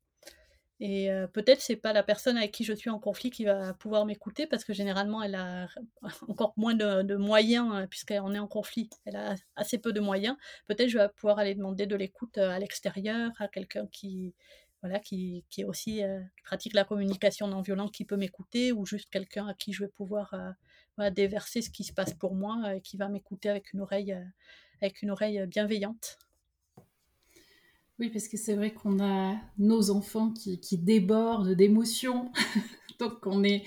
Et 0.81 1.11
euh, 1.11 1.27
peut-être 1.27 1.61
c'est 1.61 1.77
pas 1.77 1.93
la 1.93 2.03
personne 2.03 2.39
avec 2.39 2.53
qui 2.53 2.65
je 2.65 2.73
suis 2.73 2.91
en 2.91 2.99
conflit 2.99 3.31
qui 3.31 3.45
va 3.45 3.75
pouvoir 3.75 4.07
m'écouter 4.07 4.47
parce 4.47 4.65
que 4.65 4.73
généralement 4.73 5.23
elle 5.23 5.35
a 5.35 5.69
encore 6.29 6.55
moins 6.57 6.75
de, 6.75 7.17
moyens 7.17 7.71
euh, 7.75 7.87
puisqu'on 7.87 8.35
est 8.35 8.39
en 8.39 8.49
conflit. 8.49 8.89
Elle 9.05 9.17
a 9.17 9.35
assez 9.57 9.79
peu 9.79 9.93
de 9.93 10.01
moyens. 10.01 10.37
Peut-être 10.69 10.89
je 10.89 10.99
vais 10.99 11.09
pouvoir 11.17 11.39
aller 11.39 11.55
demander 11.55 11.87
de 11.87 11.97
l'écoute 11.97 12.39
euh, 12.39 12.51
à 12.51 12.59
l'extérieur, 12.59 13.31
à 13.39 13.49
quelqu'un 13.49 13.87
qui 13.93 14.35
voilà 14.83 15.01
qui, 15.01 15.45
qui 15.51 15.63
est 15.63 15.65
aussi 15.65 16.03
pratique 16.45 16.75
la 16.75 16.85
communication 16.85 17.47
non 17.49 17.63
violente 17.63 17.93
qui 17.93 18.05
peut 18.05 18.17
m'écouter 18.17 18.73
ou 18.73 18.85
juste 18.85 19.09
quelqu'un 19.11 19.47
à 19.49 19.55
qui 19.55 19.73
je 19.73 19.85
vais 19.85 19.91
pouvoir 19.91 20.35
déverser 21.13 21.63
ce 21.63 21.71
qui 21.71 21.85
se 21.85 21.93
passe 21.95 22.13
pour 22.13 22.35
moi 22.35 22.75
et 22.75 22.83
qui 22.83 22.99
va 22.99 23.09
m'écouter 23.09 23.49
avec 23.49 23.73
une 23.73 23.81
oreille 23.81 24.15
avec 24.81 25.03
une 25.03 25.11
oreille 25.11 25.47
bienveillante. 25.47 26.19
Oui, 28.01 28.11
parce 28.11 28.27
que 28.27 28.37
c'est 28.37 28.55
vrai 28.55 28.73
qu'on 28.75 28.99
a 29.01 29.37
nos 29.59 29.91
enfants 29.91 30.33
qui, 30.33 30.79
débordent 30.79 31.53
d'émotions. 31.53 32.33
Donc 32.99 33.27
on 33.27 33.43
est 33.45 33.65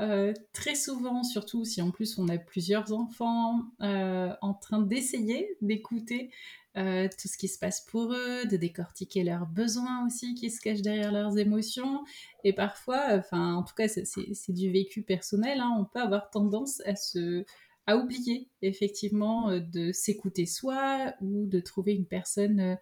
euh, 0.00 0.32
très 0.52 0.74
souvent, 0.74 1.22
surtout 1.22 1.64
si 1.64 1.80
en 1.82 1.90
plus 1.90 2.18
on 2.18 2.28
a 2.28 2.38
plusieurs 2.38 2.92
enfants, 2.92 3.62
euh, 3.82 4.32
en 4.40 4.54
train 4.54 4.80
d'essayer 4.80 5.56
d'écouter 5.60 6.30
euh, 6.76 7.08
tout 7.20 7.28
ce 7.28 7.36
qui 7.36 7.48
se 7.48 7.58
passe 7.58 7.80
pour 7.82 8.12
eux, 8.12 8.44
de 8.46 8.56
décortiquer 8.56 9.24
leurs 9.24 9.46
besoins 9.46 10.06
aussi 10.06 10.34
qui 10.34 10.50
se 10.50 10.60
cachent 10.60 10.82
derrière 10.82 11.12
leurs 11.12 11.38
émotions. 11.38 12.04
Et 12.44 12.52
parfois, 12.52 13.16
enfin 13.16 13.54
en 13.54 13.62
tout 13.62 13.74
cas 13.74 13.88
c'est 13.88 14.52
du 14.52 14.70
vécu 14.70 15.02
personnel, 15.02 15.60
hein, 15.60 15.74
on 15.78 15.84
peut 15.84 16.00
avoir 16.00 16.30
tendance 16.30 16.80
à 16.84 16.94
se 16.94 17.44
à 17.88 17.96
oublier 17.96 18.50
effectivement 18.60 19.48
euh, 19.48 19.60
de 19.60 19.92
s'écouter 19.92 20.44
soi 20.44 21.14
ou 21.22 21.46
de 21.46 21.58
trouver 21.58 21.94
une 21.94 22.06
personne 22.06 22.60
euh, 22.60 22.76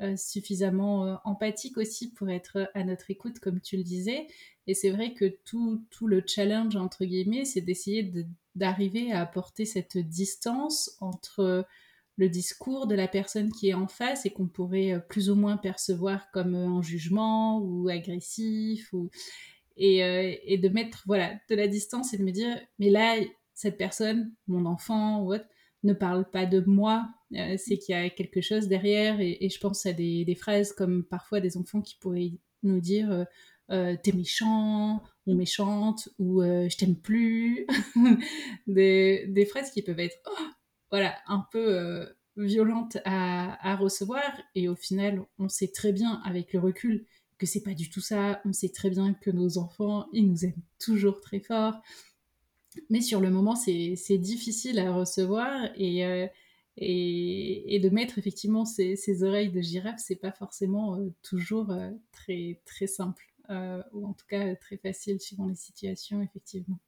euh, 0.00 0.16
suffisamment 0.16 1.20
empathique 1.24 1.76
aussi 1.76 2.12
pour 2.12 2.30
être 2.30 2.70
à 2.74 2.82
notre 2.82 3.10
écoute, 3.10 3.38
comme 3.40 3.60
tu 3.60 3.76
le 3.76 3.82
disais. 3.84 4.26
Et 4.66 4.74
c'est 4.74 4.90
vrai 4.90 5.14
que 5.14 5.26
tout, 5.44 5.84
tout, 5.90 6.08
le 6.08 6.22
challenge, 6.26 6.76
entre 6.76 7.04
guillemets, 7.04 7.44
c'est 7.44 7.60
d'essayer 7.60 8.10
d'arriver 8.54 9.12
à 9.12 9.20
apporter 9.20 9.64
cette 9.64 9.98
distance 9.98 10.96
entre 11.00 11.66
le 12.16 12.28
discours 12.28 12.86
de 12.86 12.94
la 12.94 13.06
personne 13.06 13.52
qui 13.52 13.68
est 13.68 13.74
en 13.74 13.86
face 13.86 14.26
et 14.26 14.30
qu'on 14.30 14.48
pourrait 14.48 15.04
plus 15.08 15.30
ou 15.30 15.36
moins 15.36 15.56
percevoir 15.56 16.30
comme 16.32 16.54
un 16.54 16.82
jugement 16.82 17.60
ou 17.60 17.88
agressif 17.88 18.92
ou 18.92 19.10
et, 19.76 19.98
et, 20.52 20.58
de 20.58 20.68
mettre 20.68 21.02
voilà 21.06 21.34
de 21.48 21.54
la 21.54 21.68
distance 21.68 22.12
et 22.12 22.18
de 22.18 22.24
me 22.24 22.32
dire 22.32 22.58
mais 22.78 22.90
là 22.90 23.16
cette 23.62 23.78
personne 23.78 24.32
mon 24.46 24.66
enfant 24.66 25.22
ou 25.22 25.34
autre 25.34 25.46
ne 25.84 25.94
parle 25.94 26.28
pas 26.30 26.46
de 26.46 26.60
moi 26.60 27.08
c'est 27.56 27.78
qu'il 27.78 27.94
y 27.94 27.98
a 27.98 28.10
quelque 28.10 28.42
chose 28.42 28.68
derrière 28.68 29.20
et, 29.20 29.48
je 29.48 29.58
pense 29.58 29.86
à 29.86 29.92
des, 29.92 30.36
phrases 30.38 30.72
comme 30.72 31.02
parfois 31.02 31.40
des 31.40 31.56
enfants 31.56 31.80
qui 31.80 31.96
pourraient 31.98 32.32
nous 32.62 32.80
dire 32.80 33.26
euh, 33.72 33.96
t'es 34.02 34.12
méchant 34.12 35.02
ou 35.26 35.34
méchante 35.34 36.08
ou 36.18 36.42
euh, 36.42 36.68
je 36.68 36.76
t'aime 36.76 36.96
plus. 36.96 37.66
des, 38.66 39.46
phrases 39.48 39.70
qui 39.70 39.82
peuvent 39.82 40.00
être 40.00 40.18
oh, 40.26 40.44
voilà, 40.90 41.16
un 41.26 41.46
peu 41.50 41.78
euh, 41.78 42.06
violentes 42.36 42.98
à, 43.04 43.70
à, 43.70 43.76
recevoir 43.76 44.22
et 44.54 44.68
au 44.68 44.74
final, 44.74 45.24
on 45.38 45.48
sait 45.48 45.68
très 45.68 45.92
bien 45.92 46.20
avec 46.24 46.52
le 46.52 46.60
recul 46.60 47.06
que 47.38 47.46
c'est 47.46 47.62
pas 47.62 47.74
du 47.74 47.88
tout 47.88 48.00
ça. 48.00 48.42
On 48.44 48.52
sait 48.52 48.68
très 48.68 48.90
bien 48.90 49.14
que 49.14 49.30
nos 49.30 49.56
enfants, 49.56 50.06
ils 50.12 50.28
nous 50.28 50.44
aiment 50.44 50.62
toujours 50.78 51.20
très 51.20 51.40
fort. 51.40 51.80
Mais 52.90 53.00
sur 53.00 53.20
le 53.20 53.30
moment, 53.30 53.54
c'est 53.54 54.18
difficile 54.18 54.78
à 54.78 54.92
recevoir 54.92 55.70
et, 55.76 56.28
et, 56.76 57.80
de 57.80 57.88
mettre 57.90 58.18
effectivement 58.18 58.64
ces, 58.64 59.22
oreilles 59.22 59.50
de 59.50 59.60
girafe, 59.60 59.98
c'est 59.98 60.16
pas 60.16 60.32
forcément 60.32 60.98
toujours 61.22 61.72
très, 62.12 62.60
très 62.64 62.86
simple. 62.86 63.32
Euh, 63.50 63.82
ou 63.92 64.06
en 64.06 64.12
tout 64.12 64.26
cas 64.26 64.54
très 64.54 64.76
facile 64.76 65.20
suivant 65.20 65.46
les 65.46 65.56
situations, 65.56 66.22
effectivement. 66.22 66.78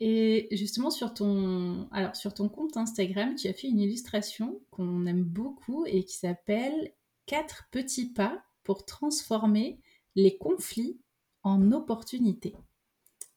Et 0.00 0.48
justement, 0.50 0.90
sur 0.90 1.14
ton, 1.14 1.88
alors, 1.92 2.16
sur 2.16 2.34
ton 2.34 2.48
compte 2.48 2.76
Instagram, 2.76 3.34
tu 3.36 3.46
as 3.46 3.52
fait 3.52 3.68
une 3.68 3.80
illustration 3.80 4.60
qu'on 4.70 5.06
aime 5.06 5.22
beaucoup 5.22 5.86
et 5.86 6.04
qui 6.04 6.16
s'appelle 6.16 6.92
Quatre 7.26 7.68
petits 7.70 8.12
pas 8.12 8.44
pour 8.64 8.84
transformer 8.84 9.80
les 10.14 10.36
conflits 10.36 10.98
en 11.42 11.72
opportunités. 11.72 12.54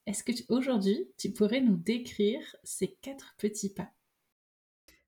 Est-ce 0.07 0.23
que 0.23 0.31
aujourd'hui, 0.47 1.09
tu 1.17 1.31
pourrais 1.33 1.59
nous 1.59 1.75
décrire 1.75 2.39
ces 2.63 2.97
quatre 3.01 3.35
petits 3.37 3.73
pas? 3.73 3.89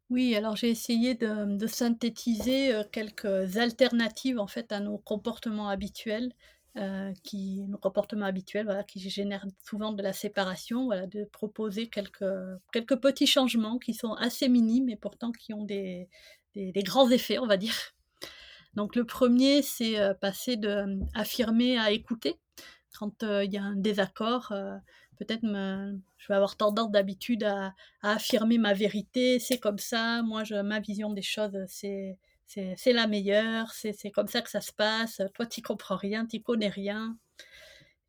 Oui, 0.10 0.36
alors 0.36 0.58
j'ai 0.58 0.70
essayé 0.70 1.16
de, 1.16 1.68
synthétiser 1.68 2.74
euh, 2.74 2.84
quelques 2.92 3.58
alternatives 3.58 4.40
en 4.40 4.48
fait 4.48 4.74
à 4.74 4.82
nos 4.82 4.98
comportements 4.98 5.70
habituels 5.70 6.34
euh, 6.76 7.14
qui, 7.24 7.66
nos 7.70 7.78
comportements 7.78 8.26
habituels, 8.26 8.66
voilà, 8.66 8.84
qui 8.84 9.00
génèrent 9.10 9.46
souvent 9.64 9.94
de 9.94 10.04
la 10.04 10.12
séparation, 10.12 10.86
voilà, 10.86 11.08
de 11.08 11.24
proposer 11.24 11.88
quelques, 11.88 13.00
petits 13.02 13.28
changements 13.28 13.78
qui 13.80 13.94
sont 13.94 14.14
assez 14.14 14.50
minimes 14.50 14.90
et 14.90 14.98
pourtant 14.98 15.32
qui 15.32 15.54
ont 15.54 15.64
des, 15.64 16.10
grands 16.56 17.10
effets, 17.10 17.40
on 17.40 17.48
va 17.48 17.56
dire. 17.56 17.76
Donc 18.74 18.98
le 18.98 19.06
premier, 19.06 19.62
c'est 19.62 19.98
euh, 19.98 20.14
passer 20.14 20.58
de 20.58 21.00
affirmer 21.14 21.80
à 21.80 21.92
écouter. 21.92 22.36
Quand 22.98 23.24
il 23.24 23.52
y 23.52 23.58
a 23.58 23.64
un 23.64 23.76
désaccord, 23.76 24.54
peut-être 25.18 25.44
je 25.44 26.28
vais 26.28 26.36
avoir 26.36 26.58
tendance 26.58 26.92
d'habitude 26.92 27.44
à, 27.44 27.74
affirmer 28.02 28.58
ma 28.58 28.74
vérité, 28.74 29.40
c'est 29.40 29.60
comme 29.60 29.78
ça, 29.78 30.22
moi 30.24 30.44
je, 30.44 30.56
ma 30.56 30.80
vision 30.80 31.12
des 31.14 31.22
choses, 31.22 31.58
c'est 31.68 32.18
la 32.88 33.08
meilleure, 33.08 33.72
c'est 33.72 34.12
comme 34.12 34.28
ça 34.28 34.42
que 34.42 34.50
ça 34.50 34.62
se 34.62 34.74
passe, 34.74 35.22
toi 35.34 35.46
tu 35.46 35.62
comprends 35.62 35.98
rien, 35.98 36.26
tu 36.26 36.42
connais 36.42 36.70
rien. 36.70 37.18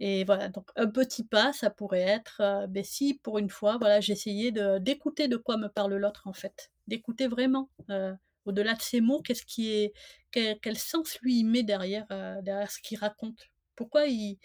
Et 0.01 0.25
voilà, 0.25 0.49
donc 0.49 0.71
un 0.77 0.87
petit 0.89 1.25
pas, 1.25 1.53
ça 1.53 1.69
pourrait 1.69 2.01
être, 2.01 2.41
euh, 2.41 2.67
ben 2.67 2.83
si 2.83 3.15
pour 3.23 3.39
une 3.39 3.51
fois, 3.51 3.77
voilà, 3.79 4.01
j'essayais 4.01 4.51
d'écouter 4.81 5.29
de, 5.29 5.37
quoi 5.37 5.59
me 5.59 5.69
parle 5.69 5.95
l'autre 5.97 6.27
en 6.27 6.33
fait, 6.33 6.71
d'écouter 6.87 7.29
vraiment, 7.29 7.69
euh, 7.91 8.15
au-delà 8.47 8.75
de 8.75 8.81
ces 8.81 9.03
mots, 9.03 9.21
qu'est-ce 9.21 9.45
qui 9.45 9.71
est, 9.71 9.93
quel, 10.31 10.79
sens 10.79 11.19
lui 11.21 11.45
met 11.45 11.63
derrière, 11.63 12.07
euh, 12.13 12.41
derrière 12.41 12.71
ce 12.71 12.81
qu'il 12.81 12.99
raconte, 12.99 13.50
pourquoi 13.81 14.05
il, 14.09 14.37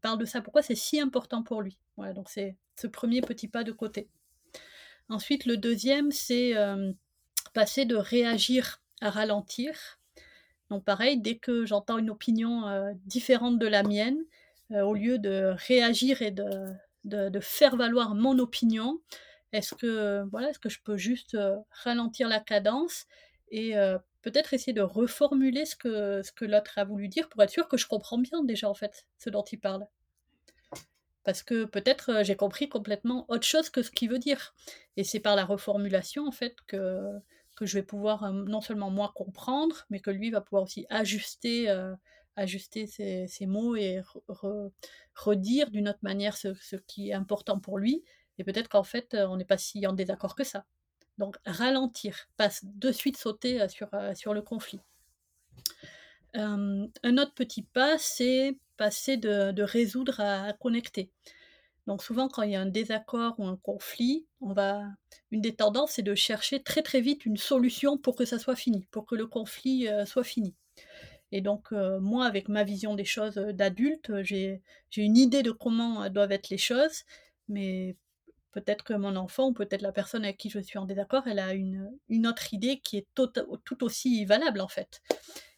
parle 0.00 0.20
de 0.20 0.24
ça, 0.24 0.40
pourquoi 0.40 0.62
c'est 0.62 0.76
si 0.76 1.00
important 1.00 1.42
pour 1.42 1.62
lui. 1.62 1.78
Voilà, 1.96 2.12
donc 2.12 2.30
c'est 2.30 2.54
ce 2.76 2.86
premier 2.86 3.22
petit 3.22 3.48
pas 3.48 3.64
de 3.64 3.72
côté. 3.72 4.08
Ensuite, 5.08 5.46
le 5.46 5.56
deuxième, 5.56 6.12
c'est 6.12 6.54
passer 7.54 7.86
de 7.86 7.96
réagir 7.96 8.80
à 9.00 9.10
ralentir. 9.10 9.98
Donc 10.70 10.84
pareil, 10.84 11.18
dès 11.20 11.38
que 11.38 11.66
j'entends 11.66 11.98
une 11.98 12.10
opinion 12.10 12.68
euh, 12.68 12.92
différente 13.04 13.58
de 13.58 13.66
la 13.66 13.82
mienne, 13.82 14.18
euh, 14.70 14.82
au 14.82 14.94
lieu 14.94 15.18
de 15.18 15.56
réagir 15.66 16.22
et 16.22 16.30
de, 16.30 16.48
de, 17.04 17.40
faire 17.40 17.74
valoir 17.74 18.14
mon 18.14 18.38
opinion, 18.38 19.00
est-ce 19.52 19.74
que, 19.74 20.22
voilà, 20.30 20.50
est-ce 20.50 20.60
que 20.60 20.68
je 20.68 20.80
peux 20.82 20.96
juste 20.96 21.34
euh, 21.34 21.56
ralentir 21.70 22.28
la 22.28 22.38
cadence 22.38 23.06
et 23.50 23.74
peut-être 24.24 24.54
essayer 24.54 24.72
de 24.72 24.80
reformuler 24.80 25.66
ce 25.66 25.76
que, 25.76 26.44
l'autre 26.46 26.78
a 26.78 26.84
voulu 26.84 27.08
dire 27.08 27.28
pour 27.28 27.42
être 27.42 27.50
sûr 27.50 27.68
que 27.68 27.76
je 27.76 27.86
comprends 27.86 28.18
bien 28.18 28.42
déjà 28.42 28.68
en 28.68 28.74
fait 28.74 29.06
ce 29.18 29.28
dont 29.28 29.44
il 29.44 29.60
parle 29.60 29.86
parce 31.24 31.42
que 31.42 31.64
peut-être 31.64 32.22
j'ai 32.22 32.36
compris 32.36 32.68
complètement 32.68 33.26
autre 33.28 33.46
chose 33.46 33.70
que 33.70 33.82
ce 33.82 33.90
qu'il 33.90 34.10
veut 34.10 34.18
dire. 34.18 34.54
Et 34.98 35.04
c'est 35.04 35.20
par 35.20 35.36
la 35.36 35.46
reformulation, 35.46 36.26
en 36.26 36.32
fait, 36.32 36.54
que, 36.66 37.00
je 37.62 37.78
vais 37.78 37.82
pouvoir 37.82 38.30
non 38.30 38.60
seulement 38.60 38.90
moi 38.90 39.10
comprendre, 39.14 39.86
mais 39.88 40.00
que 40.00 40.10
lui 40.10 40.30
va 40.30 40.42
pouvoir 40.42 40.64
aussi 40.64 40.84
ajuster, 40.90 41.74
ajuster 42.36 42.86
ses, 42.86 43.46
mots 43.46 43.74
et 43.74 44.02
redire 45.14 45.70
d'une 45.70 45.88
autre 45.88 46.00
manière 46.02 46.36
ce, 46.36 46.76
qui 46.86 47.08
est 47.08 47.14
important 47.14 47.58
pour 47.58 47.78
lui. 47.78 48.04
Et 48.36 48.44
peut-être 48.44 48.68
qu'en 48.68 48.84
fait, 48.84 49.14
on 49.14 49.38
n'est 49.38 49.46
pas 49.46 49.56
si 49.56 49.86
en 49.86 49.94
désaccord 49.94 50.34
que 50.34 50.44
ça. 50.44 50.66
Donc 51.18 51.36
ralentir, 51.46 52.28
pas 52.36 52.50
de 52.62 52.92
suite 52.92 53.16
sauter 53.16 53.68
sur, 53.68 53.88
sur 54.14 54.34
le 54.34 54.42
conflit. 54.42 54.80
un 56.34 57.18
autre 57.18 57.34
petit 57.34 57.62
pas, 57.62 57.98
c'est 57.98 58.56
passer 58.76 59.16
de, 59.16 59.62
résoudre 59.62 60.20
à 60.20 60.52
connecter. 60.52 61.10
Donc 61.86 62.02
souvent, 62.02 62.28
quand 62.28 62.42
il 62.42 62.52
y 62.52 62.56
a 62.56 62.60
un 62.60 62.66
désaccord 62.66 63.34
ou 63.38 63.44
un 63.44 63.56
conflit, 63.56 64.26
on 64.40 64.52
va 64.52 64.84
une 65.30 65.42
des 65.42 65.54
tendances, 65.54 65.92
c'est 65.92 66.02
de 66.02 66.14
chercher 66.14 66.62
très 66.62 66.82
très 66.82 67.00
vite 67.00 67.26
une 67.26 67.36
solution 67.36 67.98
pour 67.98 68.16
que 68.16 68.24
ça 68.24 68.38
soit 68.38 68.56
fini, 68.56 68.86
pour 68.90 69.04
que 69.04 69.14
le 69.14 69.26
conflit 69.26 69.88
euh, 69.88 70.06
soit 70.06 70.24
fini. 70.24 70.54
Et 71.30 71.40
donc 71.42 71.72
euh, 71.72 72.00
moi, 72.00 72.26
avec 72.26 72.48
ma 72.48 72.64
vision 72.64 72.94
des 72.94 73.04
choses 73.04 73.36
euh, 73.36 73.52
d'adulte, 73.52 74.12
j'ai 74.22 74.62
une 74.96 75.16
idée 75.16 75.42
de 75.42 75.50
comment 75.50 76.08
doivent 76.08 76.32
être 76.32 76.48
les 76.48 76.58
choses, 76.58 77.02
mais 77.48 77.96
peut-être 78.54 78.84
que 78.84 78.94
mon 78.94 79.16
enfant 79.16 79.48
ou 79.48 79.52
peut-être 79.52 79.82
la 79.82 79.92
personne 79.92 80.24
avec 80.24 80.38
qui 80.38 80.48
je 80.48 80.60
suis 80.60 80.78
en 80.78 80.86
désaccord, 80.86 81.24
elle 81.26 81.38
a 81.38 81.52
une, 81.52 81.90
une 82.08 82.26
autre 82.26 82.54
idée 82.54 82.80
qui 82.80 82.96
est 82.96 83.06
tout, 83.14 83.28
tout, 83.64 83.84
aussi 83.84 84.24
valable 84.24 84.60
en 84.60 84.68
fait. 84.68 85.02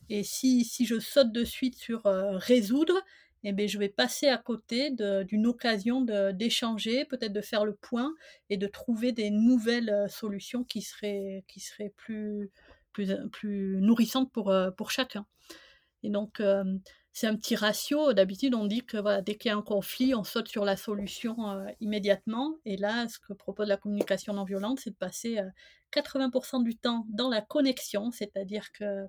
Et 0.09 0.25
si, 0.25 0.65
si 0.65 0.87
je 0.87 0.99
saute 0.99 1.31
de 1.33 1.45
suite 1.45 1.77
sur 1.77 2.03
résoudre, 2.05 3.03
eh 3.49 3.53
bien, 3.53 3.69
je 3.69 3.79
vais 3.79 3.89
passer 3.89 4.27
à 4.27 4.39
côté 4.39 4.91
d'une 4.91 5.47
occasion 5.47 6.01
d'échanger, 6.33 7.05
peut-être 7.05 7.33
de 7.33 7.41
faire 7.41 7.65
le 7.65 7.75
point 7.75 8.13
et 8.51 8.57
de 8.57 8.67
trouver 8.67 9.13
des 9.13 9.31
nouvelles 9.31 9.91
euh, 9.91 10.09
solutions 10.09 10.65
qui 10.65 10.83
seraient, 10.83 11.45
qui 11.47 11.61
seraient 11.61 11.93
plus, 11.97 12.51
plus, 12.93 13.13
euh, 13.13 13.29
plus 13.29 13.77
nourrissantes 13.81 14.33
pour, 14.33 14.51
euh, 14.51 14.73
pour 14.73 14.91
chacun. 14.91 15.27
Et 16.03 16.11
donc, 16.11 16.43
c'est 17.17 17.29
un 17.29 17.35
petit 17.35 17.57
ratio. 17.57 18.13
D'habitude, 18.13 18.55
on 18.55 18.67
dit 18.67 18.85
que 18.85 19.23
dès 19.23 19.37
qu'il 19.37 19.49
y 19.49 19.53
a 19.53 19.57
un 19.57 19.63
conflit, 19.63 20.15
on 20.15 20.23
saute 20.23 20.49
sur 20.49 20.67
la 20.67 20.77
solution 20.77 21.67
immédiatement. 21.81 22.59
Et 22.67 22.77
là, 22.77 23.09
ce 23.09 23.19
que 23.19 23.33
propose 23.33 23.69
la 23.69 23.79
communication 23.79 24.35
non 24.35 24.45
violente, 24.45 24.81
c'est 24.81 24.91
de 24.91 24.97
passer 24.97 25.41
80% 25.95 26.63
du 26.63 26.77
temps 26.77 27.07
dans 27.09 27.31
la 27.31 27.41
connexion, 27.41 28.11
c'est-à-dire 28.11 28.71
que 28.73 29.07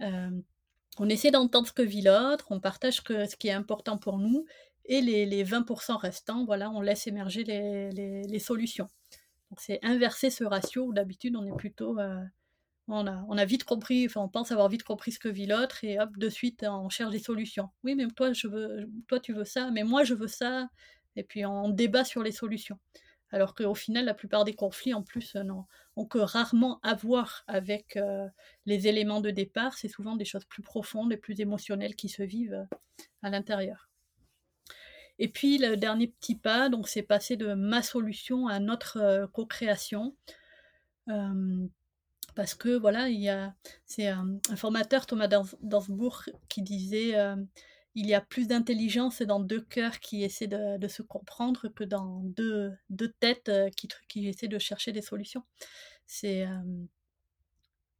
on 0.00 1.08
essaie 1.10 1.30
d'entendre 1.30 1.66
ce 1.66 1.74
que 1.74 1.82
vit 1.82 2.00
l'autre, 2.00 2.46
on 2.48 2.60
partage 2.60 3.02
ce 3.06 3.36
qui 3.36 3.48
est 3.48 3.52
important 3.52 3.98
pour 3.98 4.16
nous, 4.16 4.46
et 4.86 5.02
les, 5.02 5.44
20% 5.44 5.98
restants, 5.98 6.46
voilà, 6.46 6.70
on 6.70 6.80
laisse 6.80 7.06
émerger 7.06 7.44
les, 7.44 8.38
solutions. 8.38 8.88
Donc 9.50 9.60
c'est 9.60 9.80
inverser 9.82 10.30
ce 10.30 10.44
ratio 10.44 10.86
où 10.86 10.92
d'habitude 10.94 11.36
on 11.36 11.44
est 11.44 11.56
plutôt, 11.58 11.98
euh, 11.98 12.24
on, 12.88 13.06
a, 13.06 13.44
vite 13.44 13.64
compris, 13.64 14.08
on 14.14 14.28
pense 14.28 14.52
avoir 14.52 14.68
vite 14.68 14.82
compris 14.82 15.12
ce 15.12 15.18
que 15.18 15.28
vit 15.28 15.46
l'autre 15.46 15.84
et 15.84 15.98
hop 15.98 16.16
de 16.18 16.28
suite 16.28 16.64
on 16.68 16.88
cherche 16.88 17.12
des 17.12 17.18
solutions. 17.18 17.70
Oui 17.82 17.94
mais 17.94 18.06
toi 18.08 18.32
je 18.32 18.46
veux, 18.46 18.90
toi 19.08 19.20
tu 19.20 19.32
veux 19.32 19.44
ça, 19.44 19.70
mais 19.70 19.84
moi 19.84 20.04
je 20.04 20.14
veux 20.14 20.28
ça, 20.28 20.68
et 21.16 21.22
puis 21.22 21.46
on 21.46 21.68
débat 21.70 22.04
sur 22.04 22.22
les 22.22 22.32
solutions 22.32 22.78
alors 23.34 23.54
qu'au 23.54 23.74
final, 23.74 24.04
la 24.04 24.14
plupart 24.14 24.44
des 24.44 24.54
conflits, 24.54 24.94
en 24.94 25.02
plus, 25.02 25.34
euh, 25.34 25.42
n'ont 25.42 26.06
que 26.06 26.18
rarement 26.18 26.78
à 26.84 26.94
voir 26.94 27.42
avec 27.48 27.96
euh, 27.96 28.28
les 28.64 28.86
éléments 28.86 29.20
de 29.20 29.30
départ. 29.30 29.76
C'est 29.76 29.88
souvent 29.88 30.14
des 30.14 30.24
choses 30.24 30.44
plus 30.44 30.62
profondes 30.62 31.12
et 31.12 31.16
plus 31.16 31.40
émotionnelles 31.40 31.96
qui 31.96 32.08
se 32.08 32.22
vivent 32.22 32.54
euh, 32.54 32.76
à 33.22 33.30
l'intérieur. 33.30 33.88
Et 35.18 35.26
puis, 35.26 35.58
le 35.58 35.76
dernier 35.76 36.08
petit 36.08 36.36
pas, 36.36 36.68
donc, 36.68 36.86
c'est 36.86 37.02
passer 37.02 37.36
de 37.36 37.54
ma 37.54 37.82
solution 37.82 38.46
à 38.46 38.60
notre 38.60 39.28
co-création. 39.32 40.16
Parce 42.34 42.54
que 42.54 42.76
voilà, 42.76 43.08
il 43.08 43.20
y 43.20 43.28
a, 43.28 43.54
c'est 43.86 44.08
un, 44.08 44.38
formateur, 44.56 45.06
Thomas 45.06 45.28
Dansbourg, 45.62 46.24
qui 46.48 46.62
disait 46.62 47.14
il 47.94 48.06
y 48.06 48.14
a 48.14 48.20
plus 48.20 48.48
d'intelligence 48.48 49.22
dans 49.22 49.40
deux 49.40 49.60
cœurs 49.60 50.00
qui 50.00 50.24
essaient 50.24 50.48
de, 50.48 50.88
se 50.88 51.02
comprendre 51.02 51.68
que 51.68 51.84
dans 51.84 52.22
deux, 52.24 52.72
deux 52.90 53.12
têtes 53.20 53.48
euh, 53.48 53.70
qui, 53.70 53.88
qui, 54.08 54.28
essaient 54.28 54.48
de 54.48 54.58
chercher 54.58 54.92
des 54.92 55.02
solutions. 55.02 55.44
C'est, 56.06 56.46
euh, 56.46 56.86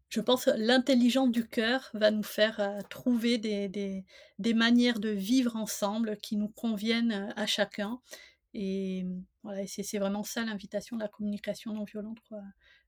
je 0.08 0.20
pense 0.20 0.46
l'intelligence 0.46 1.30
du 1.30 1.48
cœur 1.48 1.90
va 1.94 2.10
nous 2.10 2.22
faire 2.22 2.60
euh, 2.60 2.80
trouver 2.90 3.38
des, 3.38 3.68
des, 3.68 4.04
des, 4.38 4.54
manières 4.54 4.98
de 4.98 5.08
vivre 5.08 5.56
ensemble 5.56 6.16
qui 6.18 6.36
nous 6.36 6.48
conviennent 6.48 7.12
euh, 7.12 7.32
à 7.36 7.46
chacun. 7.46 8.00
Et 8.52 9.06
voilà, 9.42 9.66
c'est 9.66 9.98
vraiment 9.98 10.22
ça 10.22 10.44
l'invitation 10.44 10.96
de 10.96 11.02
la 11.02 11.08
communication 11.08 11.72
non 11.72 11.84
violente. 11.84 12.18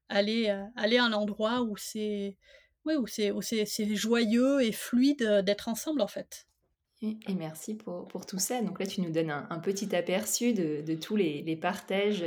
Aller, 0.08 0.48
aller 0.76 0.98
à 0.98 1.04
un 1.04 1.12
endroit 1.12 1.62
où 1.62 1.76
c'est 1.76 2.36
oui, 2.84 2.94
où 2.94 3.06
c'est 3.42 3.94
joyeux 3.96 4.62
et 4.62 4.72
fluide 4.72 5.42
d'être 5.44 5.68
ensemble 5.68 6.00
en 6.00 6.06
fait. 6.06 6.46
Et 7.02 7.34
merci 7.34 7.74
pour, 7.74 8.08
pour, 8.08 8.24
tout 8.24 8.38
ça. 8.38 8.62
Donc 8.62 8.80
là, 8.80 8.86
tu 8.86 9.02
nous 9.02 9.10
donnes 9.10 9.30
un, 9.30 9.58
petit 9.58 9.94
aperçu 9.94 10.54
de, 10.54 10.80
de 10.80 10.94
tous 10.94 11.14
les, 11.14 11.42
les, 11.42 11.54
partages 11.54 12.24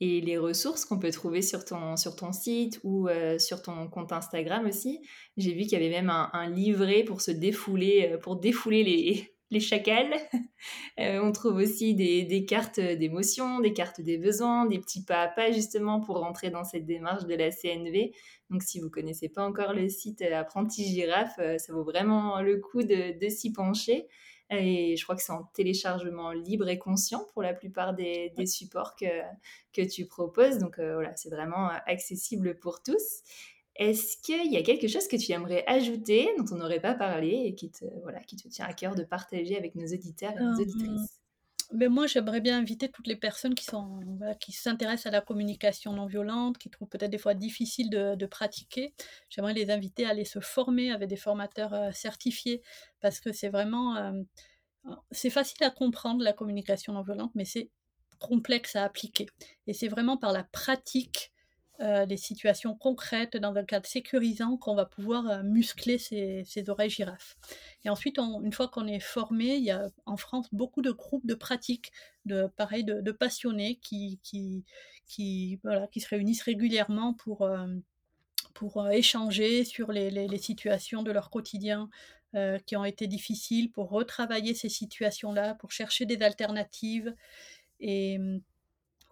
et 0.00 0.20
les 0.20 0.36
ressources 0.36 0.84
qu'on 0.84 0.98
peut 0.98 1.10
trouver 1.10 1.40
sur 1.40 1.64
ton, 1.64 1.96
sur 1.96 2.14
ton 2.14 2.30
site 2.30 2.78
ou 2.84 3.08
sur 3.38 3.62
ton 3.62 3.88
compte 3.88 4.12
Instagram 4.12 4.66
aussi. 4.66 5.00
J'ai 5.38 5.54
vu 5.54 5.62
qu'il 5.62 5.72
y 5.72 5.76
avait 5.76 5.88
même 5.88 6.10
un, 6.10 6.28
un, 6.34 6.50
livret 6.50 7.04
pour 7.04 7.22
se 7.22 7.30
défouler, 7.30 8.18
pour 8.22 8.36
défouler 8.36 8.84
les, 8.84 9.31
les 9.52 9.60
chacals. 9.60 10.14
on 10.98 11.30
trouve 11.30 11.56
aussi 11.56 11.94
des, 11.94 12.24
des 12.24 12.44
cartes 12.44 12.80
d'émotion, 12.80 13.60
des 13.60 13.72
cartes 13.72 14.00
des 14.00 14.18
besoins, 14.18 14.66
des 14.66 14.78
petits 14.78 15.04
pas 15.04 15.22
à 15.22 15.28
pas 15.28 15.52
justement 15.52 16.00
pour 16.00 16.18
rentrer 16.18 16.50
dans 16.50 16.64
cette 16.64 16.86
démarche 16.86 17.26
de 17.26 17.34
la 17.34 17.50
CNV. 17.50 18.12
Donc, 18.52 18.62
si 18.62 18.80
vous 18.80 18.90
connaissez 18.90 19.30
pas 19.30 19.46
encore 19.46 19.72
le 19.72 19.88
site 19.88 20.20
euh, 20.20 20.40
Apprenti 20.40 20.84
Girafe, 20.84 21.38
euh, 21.38 21.56
ça 21.56 21.72
vaut 21.72 21.84
vraiment 21.84 22.42
le 22.42 22.58
coup 22.58 22.82
de, 22.82 23.28
s'y 23.28 23.52
pencher. 23.52 24.08
Et 24.50 24.96
je 24.98 25.02
crois 25.04 25.16
que 25.16 25.22
c'est 25.22 25.32
en 25.32 25.44
téléchargement 25.54 26.32
libre 26.32 26.68
et 26.68 26.78
conscient 26.78 27.24
pour 27.32 27.42
la 27.42 27.54
plupart 27.54 27.94
des, 27.94 28.34
supports 28.44 28.94
que, 28.96 29.06
que 29.72 29.80
tu 29.80 30.04
proposes. 30.04 30.58
Donc 30.58 30.78
euh, 30.78 30.94
voilà, 30.94 31.16
c'est 31.16 31.30
vraiment 31.30 31.68
accessible 31.86 32.58
pour 32.58 32.82
tous. 32.82 33.22
Est-ce 33.76 34.18
qu'il 34.18 34.52
y 34.52 34.56
a 34.56 34.62
quelque 34.62 34.86
chose 34.86 35.08
que 35.08 35.16
tu 35.16 35.32
aimerais 35.32 35.64
ajouter, 35.66 36.28
dont 36.38 36.44
on 36.52 36.58
n'aurait 36.58 36.80
pas 36.80 36.94
parlé 36.94 37.44
et 37.46 37.54
qui 37.54 37.70
te, 37.70 37.84
voilà, 38.02 38.20
qui 38.20 38.36
te 38.36 38.46
tient 38.48 38.66
à 38.66 38.74
cœur 38.74 38.94
de 38.94 39.02
partager 39.02 39.56
avec 39.56 39.74
nos 39.74 39.86
auditeurs 39.86 40.32
et 40.32 40.42
nos 40.42 40.60
auditrices? 40.60 41.22
mais 41.72 41.88
moi, 41.88 42.06
j'aimerais 42.06 42.40
bien 42.40 42.58
inviter 42.58 42.90
toutes 42.90 43.06
les 43.06 43.16
personnes 43.16 43.54
qui, 43.54 43.64
sont, 43.64 44.00
qui 44.40 44.52
s'intéressent 44.52 45.06
à 45.06 45.10
la 45.10 45.20
communication 45.20 45.92
non 45.92 46.06
violente, 46.06 46.58
qui 46.58 46.70
trouvent 46.70 46.88
peut-être 46.88 47.10
des 47.10 47.18
fois 47.18 47.34
difficile 47.34 47.90
de, 47.90 48.26
pratiquer. 48.26 48.94
J'aimerais 49.28 49.54
les 49.54 49.70
inviter 49.70 50.04
à 50.06 50.10
aller 50.10 50.24
se 50.24 50.40
former 50.40 50.92
avec 50.92 51.08
des 51.08 51.16
formateurs 51.16 51.74
euh, 51.74 51.90
certifiés, 51.92 52.62
parce 53.00 53.20
que 53.20 53.32
c'est 53.32 53.48
vraiment... 53.48 53.96
Euh, 53.96 54.12
c'est 55.10 55.30
facile 55.30 55.62
à 55.64 55.70
comprendre 55.70 56.24
la 56.24 56.32
communication 56.32 56.92
non 56.92 57.02
violente, 57.02 57.30
mais 57.34 57.44
c'est 57.44 57.70
complexe 58.18 58.76
à 58.76 58.84
appliquer. 58.84 59.26
Et 59.66 59.74
c'est 59.74 59.88
vraiment 59.88 60.16
par 60.16 60.32
la 60.32 60.44
pratique 60.44 61.31
euh, 61.82 62.06
des 62.06 62.16
situations 62.16 62.76
concrètes 62.76 63.36
dans 63.36 63.56
un 63.56 63.64
cadre 63.64 63.86
sécurisant 63.86 64.56
qu'on 64.56 64.76
va 64.76 64.84
pouvoir 64.84 65.28
euh, 65.28 65.42
muscler 65.42 65.98
ces, 65.98 66.44
oreilles 66.68 66.90
girafes. 66.90 67.36
Et 67.84 67.90
ensuite, 67.90 68.18
une 68.18 68.52
fois 68.52 68.68
qu'on 68.68 68.86
est 68.86 69.00
formé, 69.00 69.56
il 69.56 69.64
y 69.64 69.72
a 69.72 69.90
en 70.06 70.16
France 70.16 70.46
beaucoup 70.52 70.80
de 70.80 70.92
groupes 70.92 71.26
de 71.26 71.34
pratique, 71.34 71.90
de 72.24 72.46
pareil, 72.56 72.84
de, 72.84 73.10
passionnés 73.10 73.80
qui, 73.82 74.20
qui, 74.22 74.64
qui, 75.06 75.58
voilà, 75.64 75.88
qui 75.88 76.00
se 76.00 76.08
réunissent 76.08 76.42
régulièrement 76.42 77.14
pour, 77.14 77.42
euh, 77.42 77.66
pour 78.54 78.88
échanger 78.90 79.64
sur 79.64 79.90
les, 79.90 80.10
les, 80.10 80.38
situations 80.38 81.02
de 81.02 81.10
leur 81.10 81.30
quotidien 81.30 81.88
qui 82.64 82.76
ont 82.76 82.84
été 82.84 83.08
difficiles, 83.08 83.70
pour 83.70 83.90
retravailler 83.90 84.54
ces 84.54 84.70
situations-là, 84.70 85.54
pour 85.56 85.70
chercher 85.70 86.06
des 86.06 86.22
alternatives. 86.22 87.14
Et 87.78 88.18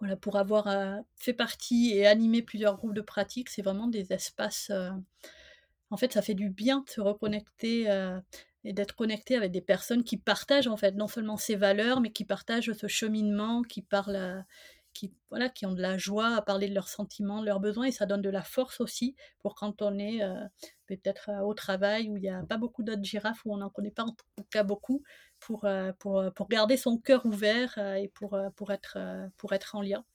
voilà, 0.01 0.15
pour 0.15 0.35
avoir 0.35 0.67
euh, 0.67 0.97
fait 1.15 1.33
partie 1.33 1.91
et 1.93 2.07
animé 2.07 2.41
plusieurs 2.41 2.75
groupes 2.75 2.95
de 2.95 3.01
pratique, 3.01 3.49
c'est 3.49 3.61
vraiment 3.61 3.87
des 3.87 4.11
espaces. 4.11 4.71
Euh, 4.71 4.89
en 5.91 5.97
fait, 5.97 6.11
ça 6.11 6.23
fait 6.23 6.33
du 6.33 6.49
bien 6.49 6.79
de 6.81 6.89
se 6.89 7.01
reconnecter 7.01 7.89
euh, 7.91 8.19
et 8.63 8.73
d'être 8.73 8.95
connecté 8.95 9.35
avec 9.35 9.51
des 9.51 9.61
personnes 9.61 10.03
qui 10.03 10.17
partagent 10.17 10.67
en 10.67 10.75
fait 10.75 10.93
non 10.93 11.07
seulement 11.07 11.37
ces 11.37 11.55
valeurs, 11.55 12.01
mais 12.01 12.11
qui 12.11 12.25
partagent 12.25 12.73
ce 12.73 12.87
cheminement, 12.87 13.61
qui 13.61 13.83
parlent, 13.83 14.43
qui 14.93 15.13
voilà, 15.29 15.49
qui 15.49 15.67
ont 15.67 15.73
de 15.73 15.81
la 15.81 15.99
joie 15.99 16.35
à 16.35 16.41
parler 16.41 16.67
de 16.67 16.73
leurs 16.73 16.89
sentiments, 16.89 17.41
de 17.41 17.45
leurs 17.45 17.59
besoins, 17.59 17.85
et 17.85 17.91
ça 17.91 18.07
donne 18.07 18.23
de 18.23 18.29
la 18.29 18.43
force 18.43 18.81
aussi 18.81 19.15
pour 19.39 19.53
quand 19.53 19.83
on 19.83 19.99
est 19.99 20.21
peut-être 20.97 21.29
au 21.43 21.53
travail 21.53 22.09
où 22.09 22.17
il 22.17 22.21
n'y 22.21 22.29
a 22.29 22.43
pas 22.43 22.57
beaucoup 22.57 22.83
d'autres 22.83 23.03
girafes, 23.03 23.41
où 23.45 23.53
on 23.53 23.57
n'en 23.57 23.69
connaît 23.69 23.91
pas 23.91 24.03
en 24.03 24.11
tout 24.11 24.43
cas 24.49 24.63
beaucoup, 24.63 25.03
pour, 25.41 25.65
euh, 25.65 25.91
pour, 25.99 26.19
euh, 26.19 26.29
pour 26.29 26.47
garder 26.47 26.77
son 26.77 26.97
cœur 26.97 27.25
ouvert 27.25 27.73
euh, 27.77 27.95
et 27.95 28.07
pour, 28.07 28.39
pour, 28.55 28.71
être, 28.71 28.97
pour 29.37 29.51
être 29.51 29.75
en 29.75 29.81
lien. 29.81 30.05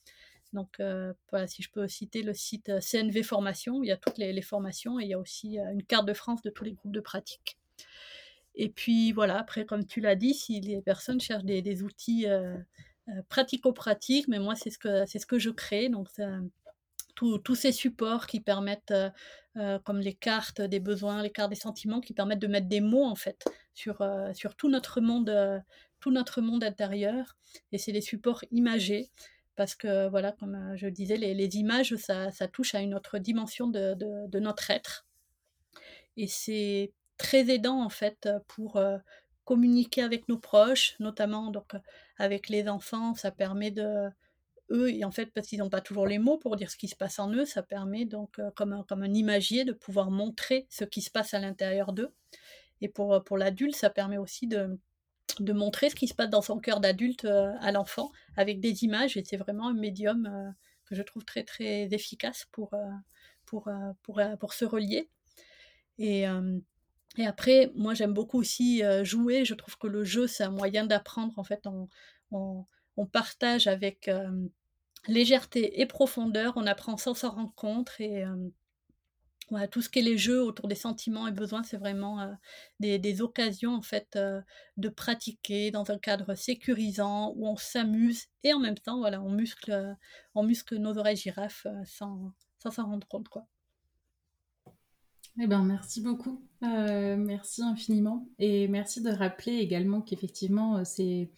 Donc 0.53 0.81
voilà, 1.31 1.47
si 1.49 1.63
je 1.63 1.71
peux 1.71 1.87
citer 1.87 2.23
le 2.23 2.33
site 2.33 2.71
CNV 2.81 3.23
Formation, 3.25 3.83
il 3.83 3.89
y 3.89 3.93
a 3.93 3.97
toutes 3.99 4.17
les, 4.17 4.41
formations 4.41 4.99
et 4.99 5.03
il 5.03 5.11
y 5.11 5.15
a 5.15 5.19
aussi 5.19 5.59
une 5.59 5.83
carte 5.83 6.07
de 6.07 6.15
France 6.15 6.41
de 6.41 6.49
tous 6.49 6.65
les 6.65 6.73
groupes 6.73 6.93
de 6.93 7.01
pratique. 7.01 7.59
Et 8.55 8.71
puis 8.71 9.13
voilà, 9.13 9.39
après, 9.39 9.67
comme 9.67 9.85
tu 9.85 10.01
l'as 10.01 10.15
dit, 10.15 10.33
si 10.33 10.61
les 10.61 10.81
personnes 10.81 11.21
cherchent 11.21 11.45
des, 11.45 11.61
des 11.61 11.83
outils 11.83 12.27
pratico-pratiques, 13.29 14.29
mais 14.29 14.39
moi, 14.39 14.55
c'est 14.55 14.71
ce, 14.71 14.79
que, 14.79 15.05
ce 15.05 15.27
que 15.27 15.39
je 15.39 15.51
crée. 15.51 15.91
Donc, 15.91 16.09
tous 17.17 17.55
ces 17.55 17.73
supports 17.73 18.27
qui 18.27 18.41
permettent, 18.41 18.95
euh, 19.57 19.61
euh, 19.61 19.79
comme 19.79 20.01
les 20.01 20.15
cartes 20.15 20.61
des 20.61 20.81
besoins, 20.81 21.23
les 21.23 21.31
cartes 21.31 21.51
des 21.51 21.57
sentiments, 21.57 22.01
qui 22.01 22.13
permettent 22.13 22.41
de 22.41 22.47
mettre 22.47 22.69
des 22.69 22.81
mots 22.81 23.05
en 23.05 23.15
fait 23.15 23.45
sur, 23.75 24.01
euh, 24.01 24.33
sur 24.33 24.55
tout 24.55 24.69
notre 24.69 25.01
monde, 25.01 25.63
tout 26.01 26.11
notre 26.11 26.41
monde 26.41 26.65
intérieur. 26.65 27.37
Et 27.73 27.79
c'est 27.79 27.93
des 27.93 28.01
supports 28.01 28.45
imagés 28.51 29.11
parce 29.57 29.75
que 29.75 30.09
voilà, 30.09 30.33
comme 30.33 30.75
je 30.77 30.87
disais, 30.89 31.17
les, 31.17 31.35
les 31.35 31.57
images, 31.57 31.95
ça, 31.97 32.31
ça, 32.31 32.47
touche 32.47 32.75
à 32.75 32.81
une 32.81 32.95
autre 32.95 33.19
dimension 33.19 33.69
de, 33.69 33.95
de, 33.95 34.29
de 34.29 34.41
notre 34.41 34.71
être. 34.71 35.07
Et 36.17 36.27
c'est 36.29 36.93
très 37.17 37.49
aidant 37.51 37.83
en 37.83 37.89
fait 37.89 38.29
pour 38.49 38.81
communiquer 39.45 40.03
avec 40.03 40.29
nos 40.29 40.39
proches, 40.39 40.97
notamment 41.01 41.51
donc 41.51 41.73
avec 42.19 42.49
les 42.49 42.69
enfants, 42.69 43.15
ça 43.15 43.31
permet 43.31 43.71
de 43.71 44.09
eux, 44.71 44.91
en 45.05 45.11
fait, 45.11 45.27
parce 45.27 45.47
qu'ils 45.47 45.59
n'ont 45.61 45.71
pas 45.71 45.81
toujours 45.81 46.07
les 46.07 46.19
mots 46.19 46.39
pour 46.39 46.57
dire 46.57 46.71
ce 46.71 46.77
qui 46.77 46.89
se 46.89 46.97
passe 46.97 47.19
en 47.19 47.33
eux, 47.33 47.45
ça 47.45 47.63
permet 47.63 48.05
donc, 48.05 48.39
euh, 48.39 48.51
comme, 48.55 48.73
un, 48.73 48.83
comme 48.85 49.03
un 49.03 49.13
imagier, 49.13 49.65
de 49.65 49.73
pouvoir 49.73 50.11
montrer 50.11 50.67
ce 50.71 50.85
qui 50.85 51.03
se 51.03 51.11
passe 51.11 51.35
à 51.35 51.39
l'intérieur 51.39 51.93
d'eux. 51.93 52.13
Et 52.81 52.89
pour, 52.89 53.15
euh, 53.15 53.21
pour 53.21 53.39
l'adulte, 53.39 53.77
ça 53.77 53.91
permet 53.91 54.19
aussi 54.19 54.47
de, 54.47 54.79
de 55.41 55.53
montrer 55.53 55.91
ce 55.91 55.95
qui 55.95 56.09
se 56.09 56.15
passe 56.15 56.31
dans 56.31 56.43
son 56.43 56.59
cœur 56.59 56.81
d'adulte 56.81 57.25
euh, 57.25 57.53
à 57.61 57.73
l'enfant 57.73 58.11
avec 58.37 58.61
des 58.61 58.85
images. 58.85 59.17
Et 59.17 59.25
c'est 59.25 59.37
vraiment 59.37 59.69
un 59.69 59.75
médium 59.75 60.55
que 60.85 60.95
je 60.95 61.03
trouve 61.03 61.25
très, 61.25 61.45
très 61.45 61.89
efficace 61.93 62.47
pour, 62.53 62.75
pour, 63.45 63.69
pour, 64.03 64.21
pour, 64.39 64.53
se 64.53 64.65
relier. 64.65 65.09
Et, 65.99 66.25
et 67.19 67.27
après, 67.27 67.73
moi, 67.75 67.95
j'aime 67.95 68.13
beaucoup 68.13 68.39
aussi 68.39 68.83
jouer. 69.03 69.45
Je 69.45 69.55
trouve 69.55 69.77
que 69.79 69.89
le 69.89 70.05
jeu, 70.05 70.29
c'est 70.29 70.45
un 70.45 70.51
moyen 70.51 70.87
d'apprendre. 70.87 71.37
En 71.39 71.45
fait, 71.45 71.67
on 71.67 71.89
on 72.97 73.07
partage 73.07 73.67
avec 73.67 74.11
légèreté 75.09 75.81
et 75.81 75.87
profondeur, 75.87 76.55
on 76.57 76.67
apprend 76.67 76.97
sans 76.97 77.15
s'en 77.15 77.31
rendre 77.31 77.55
compte 77.55 77.91
et 77.99 78.25
voilà, 79.51 79.69
tout 79.69 79.81
ce 79.81 79.89
qui 79.89 80.01
est 80.01 80.03
les 80.03 80.19
jeux 80.19 80.43
autour 80.43 80.67
des 80.67 80.75
sentiments 80.75 81.29
et 81.29 81.33
besoins, 81.33 81.63
c'est 81.63 81.77
vraiment 81.77 82.37
des, 82.81 83.23
occasions 83.23 83.75
en 83.75 83.83
fait 83.83 84.19
de 84.77 84.89
pratiquer 84.89 85.71
dans 85.71 85.91
un 85.91 85.99
cadre 85.99 86.35
sécurisant 86.35 87.33
où 87.37 87.47
on 87.47 87.57
s'amuse 87.57 88.25
et 88.43 88.53
en 88.53 88.59
même 88.59 88.79
temps 88.79 88.99
voilà, 88.99 89.23
on 89.23 89.31
muscle, 89.31 89.97
on 90.35 90.43
muscle 90.43 90.77
nos 90.77 90.99
oreilles 90.99 91.17
girafes 91.17 91.67
sans 91.85 92.33
s'en 92.59 92.87
rendre 92.87 93.07
compte 93.07 93.29
quoi. 93.29 93.47
Eh 95.39 95.47
ben, 95.47 95.63
merci 95.63 96.01
beaucoup, 96.01 96.43
merci 96.63 97.63
infiniment 97.63 98.27
et 98.39 98.69
merci 98.69 99.03
de 99.03 99.11
rappeler 99.11 99.59
également 99.59 100.01
qu'effectivement 100.01 100.85
c'est 100.85 101.31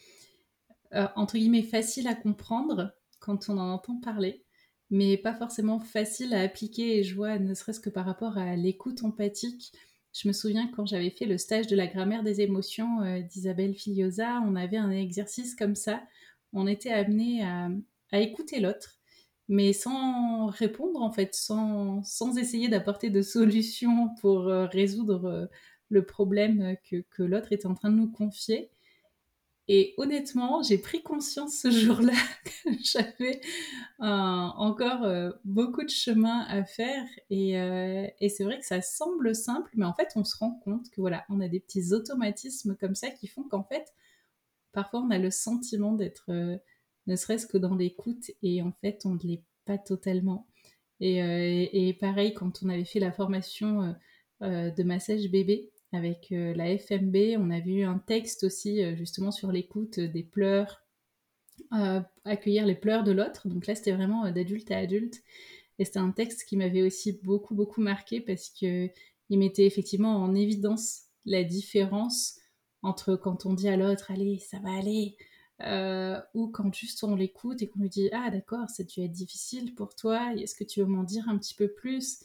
euh, 0.95 1.07
entre 1.17 1.37
guillemets 1.37 1.63
facile 1.63 2.09
à 2.09 2.15
comprendre 2.15 2.95
quand 3.21 3.49
on 3.49 3.59
en 3.59 3.73
entend 3.73 3.97
parler, 4.01 4.45
mais 4.91 5.17
pas 5.17 5.35
forcément 5.35 5.81
facile 5.81 6.35
à 6.35 6.43
appliquer. 6.43 6.99
Et 6.99 7.05
je 7.05 7.15
vois, 7.15 7.39
ne 7.39 7.55
serait-ce 7.55 7.81
que 7.81 7.91
par 7.91 8.07
rapport 8.07 8.39
à 8.39 8.57
l'écoute 8.57 9.05
empathique, 9.05 9.73
je 10.13 10.29
me 10.29 10.33
souviens 10.33 10.69
quand 10.75 10.87
j'avais 10.87 11.11
fait 11.11 11.27
le 11.27 11.39
stage 11.39 11.67
de 11.67 11.77
la 11.77 11.87
grammaire 11.87 12.23
des 12.23 12.41
émotions 12.41 13.03
euh, 13.03 13.21
d'Isabelle 13.21 13.75
Filiosa, 13.75 14.41
on 14.47 14.57
avait 14.57 14.77
un 14.79 14.91
exercice 14.91 15.55
comme 15.55 15.75
ça. 15.75 16.03
On 16.53 16.67
était 16.67 16.91
amené 16.91 17.45
à, 17.45 17.71
écouter 18.13 18.61
l'autre, 18.61 18.99
mais 19.49 19.73
sans 19.75 20.47
répondre 20.47 21.03
en 21.03 21.13
fait, 21.13 21.35
sans, 21.35 22.03
sans 22.05 22.39
essayer 22.39 22.69
d'apporter 22.69 23.11
de 23.11 23.23
solutions 23.23 24.15
pour 24.21 24.49
euh, 24.49 24.67
résoudre 24.67 25.51
le 25.91 26.07
problème 26.07 26.77
que, 26.89 27.05
que 27.11 27.23
l'autre 27.23 27.53
était 27.53 27.67
en 27.67 27.75
train 27.75 27.91
de 27.91 27.97
nous 27.97 28.11
confier. 28.11 28.71
Et 29.71 29.93
honnêtement, 29.99 30.63
j'ai 30.63 30.79
pris 30.79 31.03
conscience 31.03 31.59
ce 31.59 31.71
jour-là 31.71 32.15
que 32.45 32.71
j'avais 32.83 33.43
euh, 34.01 34.05
encore 34.07 35.05
euh, 35.05 35.31
beaucoup 35.45 35.85
de 35.85 35.91
chemin 35.91 36.41
à 36.49 36.65
faire. 36.65 37.05
Euh, 37.31 38.07
et, 38.19 38.29
c'est 38.31 38.45
vrai 38.45 38.59
que 38.59 38.65
ça 38.65 38.81
semble 38.81 39.35
simple, 39.35 39.71
mais 39.75 39.85
en 39.85 39.93
fait, 39.93 40.09
on 40.17 40.25
se 40.25 40.39
rend 40.39 40.53
compte 40.65 40.89
que 40.91 41.03
voilà, 41.03 41.27
on 41.29 41.41
a 41.41 41.49
des 41.49 41.61
petits 41.61 41.93
automatismes 41.93 42.77
comme 42.77 42.95
ça 42.95 43.11
qui 43.11 43.27
font 43.27 43.43
qu'en 43.43 43.63
fait, 43.63 43.93
parfois, 44.73 45.01
on 45.01 45.11
a 45.11 45.19
le 45.19 45.31
sentiment 45.31 45.93
d'être 45.93 46.33
ne 47.07 47.17
serait-ce 47.17 47.47
que 47.47 47.59
dans 47.59 47.75
l'écoute 47.75 48.31
et 48.43 48.63
en 48.63 48.73
fait, 48.73 49.03
on 49.05 49.15
ne 49.15 49.21
l'est 49.23 49.45
pas 49.67 49.79
totalement. 49.79 50.47
Et, 51.01 51.97
pareil, 52.01 52.33
quand 52.33 52.63
on 52.63 52.71
avait 52.71 52.85
fait 52.85 53.01
la 53.01 53.13
formation 53.13 53.95
de 54.41 54.83
massage 54.83 55.31
bébé 55.31 55.71
avec 55.93 56.29
la 56.31 56.77
FMB, 56.77 57.17
on 57.39 57.51
a 57.51 57.61
vu 57.61 57.83
un 57.83 57.99
texte 57.99 58.45
aussi 58.45 58.95
justement 58.97 59.31
sur 59.31 59.51
l'écoute 59.53 60.01
des 60.01 60.23
pleurs, 60.23 60.83
accueillir 62.25 62.67
les 62.67 62.75
pleurs 62.75 63.05
de 63.05 63.13
l'autre. 63.13 63.49
Donc 63.49 63.67
là, 63.67 63.75
c'était 63.75 63.93
vraiment 63.93 64.31
d'adulte 64.31 64.71
à 64.71 64.79
adulte. 64.79 65.23
Et 65.79 65.85
c'était 65.85 65.99
un 65.99 66.11
texte 66.11 66.45
qui 66.45 66.57
m'avait 66.57 66.83
aussi 66.83 67.21
beaucoup, 67.23 67.55
beaucoup 67.55 67.81
marqué 67.81 68.21
parce 68.21 68.51
qu'il 68.51 68.91
mettait 69.31 69.67
effectivement 69.67 70.17
en 70.17 70.35
évidence 70.35 71.03
la 71.25 71.45
différence 71.45 72.39
entre 72.83 73.17
quand 73.17 73.47
on 73.47 73.55
dit 73.55 73.69
à 73.69 73.77
l'autre, 73.77 74.11
allez, 74.11 74.39
ça 74.39 74.59
va 74.61 74.73
aller, 74.73 75.17
euh, 75.63 76.21
ou 76.35 76.49
quand 76.49 76.73
juste 76.75 77.03
on 77.03 77.15
l'écoute 77.15 77.63
et 77.63 77.69
qu'on 77.69 77.81
lui 77.81 77.89
dit, 77.89 78.09
ah 78.13 78.31
d'accord, 78.31 78.69
ça 78.71 78.85
dû 78.85 79.01
être 79.01 79.13
difficile 79.13 79.75
pour 79.75 79.95
toi, 79.95 80.33
est-ce 80.35 80.55
que 80.55 80.65
tu 80.65 80.81
veux 80.81 80.87
m'en 80.87 81.03
dire 81.03 81.29
un 81.29 81.39
petit 81.39 81.55
peu 81.55 81.69
plus? 81.69 82.21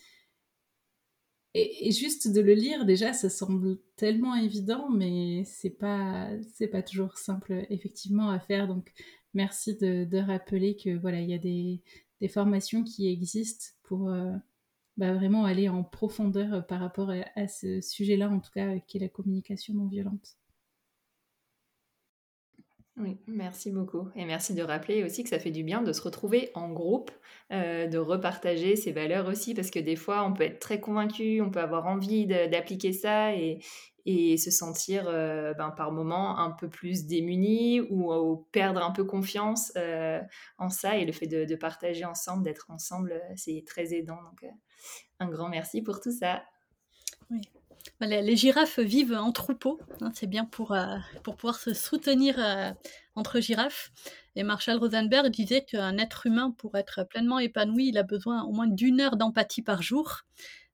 Et, 1.55 1.91
juste 1.91 2.27
de 2.31 2.41
le 2.41 2.53
lire, 2.53 2.85
déjà, 2.85 3.13
ça 3.13 3.29
semble 3.29 3.77
tellement 3.95 4.35
évident, 4.35 4.89
mais 4.89 5.43
c'est 5.45 5.69
pas, 5.69 6.29
pas 6.71 6.81
toujours 6.81 7.17
simple, 7.17 7.65
effectivement, 7.69 8.29
à 8.29 8.39
faire. 8.39 8.67
Donc, 8.67 8.91
merci 9.33 9.77
de, 9.77 10.17
rappeler 10.17 10.75
que 10.75 10.97
voilà, 10.97 11.21
il 11.21 11.29
y 11.29 11.33
a 11.33 11.37
des, 11.37 11.81
formations 12.29 12.83
qui 12.83 13.09
existent 13.09 13.65
pour 13.83 14.09
euh, 14.09 14.31
bah, 14.95 15.13
vraiment 15.13 15.43
aller 15.43 15.67
en 15.67 15.83
profondeur 15.83 16.53
euh, 16.53 16.61
par 16.61 16.79
rapport 16.79 17.11
à, 17.35 17.47
ce 17.47 17.81
sujet-là, 17.81 18.29
en 18.29 18.39
tout 18.39 18.51
cas, 18.51 18.79
qui 18.79 18.97
est 18.97 19.01
la 19.01 19.09
communication 19.09 19.73
non 19.73 19.87
violente. 19.87 20.37
Oui, 22.97 23.17
merci 23.25 23.71
beaucoup. 23.71 24.09
Et 24.15 24.23
merci 24.23 24.53
de 24.53 24.61
rappeler 24.61 25.03
aussi 25.03 25.23
que 25.23 25.29
ça 25.29 25.39
fait 25.39 25.49
du 25.49 25.63
bien 25.63 25.81
de 25.81 25.91
se 25.93 26.01
retrouver 26.01 26.51
en 26.53 26.71
groupe, 26.71 27.09
euh, 27.51 27.87
de 27.87 27.97
repartager 27.97 28.75
ses 28.75 28.91
valeurs 28.91 29.27
aussi, 29.27 29.55
parce 29.55 29.71
que 29.71 29.79
des 29.79 29.95
fois, 29.95 30.23
on 30.23 30.33
peut 30.33 30.43
être 30.43 30.59
très 30.59 30.79
convaincu, 30.79 31.41
on 31.41 31.49
peut 31.49 31.59
avoir 31.59 31.87
envie 31.87 32.27
d'appliquer 32.27 32.93
ça 32.93 33.33
et, 33.33 33.59
et, 34.05 34.37
se 34.37 34.51
sentir 34.51 35.05
euh, 35.07 35.55
ben, 35.55 35.71
par 35.71 35.91
moments 35.91 36.37
un 36.37 36.51
peu 36.51 36.69
plus 36.69 37.07
démuni 37.07 37.81
ou, 37.81 38.45
perdre 38.51 38.83
un 38.83 38.91
peu 38.91 39.05
confiance 39.05 39.73
en 40.59 40.69
ça. 40.69 40.95
Et 40.97 41.05
le 41.05 41.13
fait 41.13 41.27
de, 41.27 41.45
de 41.45 41.55
partager 41.55 42.05
ensemble, 42.05 42.43
d'être 42.43 42.69
ensemble, 42.69 43.19
c'est 43.35 43.63
très 43.65 43.95
aidant. 43.95 44.21
Donc, 44.21 44.45
un 45.19 45.29
grand 45.29 45.49
merci 45.49 45.81
pour 45.81 45.99
tout 45.99 46.11
ça. 46.11 46.43
Oui. 47.31 47.41
Les, 47.99 48.35
girafes 48.35 48.79
vivent 48.79 49.13
en 49.13 49.31
troupeau, 49.31 49.79
hein, 50.01 50.11
c'est 50.13 50.27
bien 50.27 50.45
pour, 50.45 50.73
euh, 50.73 50.97
pour 51.23 51.35
pouvoir 51.35 51.55
se 51.55 51.73
soutenir 51.73 52.35
euh, 52.37 52.71
entre 53.15 53.39
girafes. 53.39 53.91
Et 54.35 54.43
Marshall 54.43 54.77
Rosenberg 54.77 55.29
disait 55.29 55.63
qu'un 55.63 55.97
être 55.97 56.25
humain, 56.25 56.51
pour 56.51 56.75
être 56.75 57.03
pleinement 57.03 57.39
épanoui, 57.39 57.89
il 57.89 57.97
a 57.97 58.03
besoin 58.03 58.43
au 58.43 58.51
moins 58.51 58.67
d'une 58.67 58.99
heure 58.99 59.15
d'empathie 59.15 59.61
par 59.61 59.81
jour. 59.81 60.21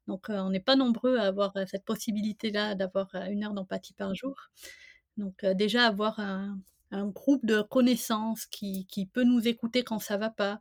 Donc 0.08 0.30
euh, 0.30 0.38
on 0.38 0.50
n'est 0.50 0.60
pas 0.60 0.76
nombreux 0.76 1.18
à 1.18 1.26
avoir 1.26 1.52
cette 1.66 1.84
possibilité-là 1.84 2.74
d'avoir 2.74 3.14
une 3.30 3.44
heure 3.44 3.54
d'empathie 3.54 3.94
par 3.94 4.14
jour. 4.14 4.36
Donc 5.16 5.44
déjà 5.44 5.86
avoir 5.86 6.18
un, 6.20 6.58
groupe 6.92 7.46
de 7.46 7.62
connaissances 7.62 8.46
qui, 8.46 8.86
qui, 8.86 9.06
peut 9.06 9.22
nous 9.22 9.46
écouter 9.46 9.84
quand 9.84 10.00
ça 10.00 10.16
va 10.16 10.30
pas, 10.30 10.60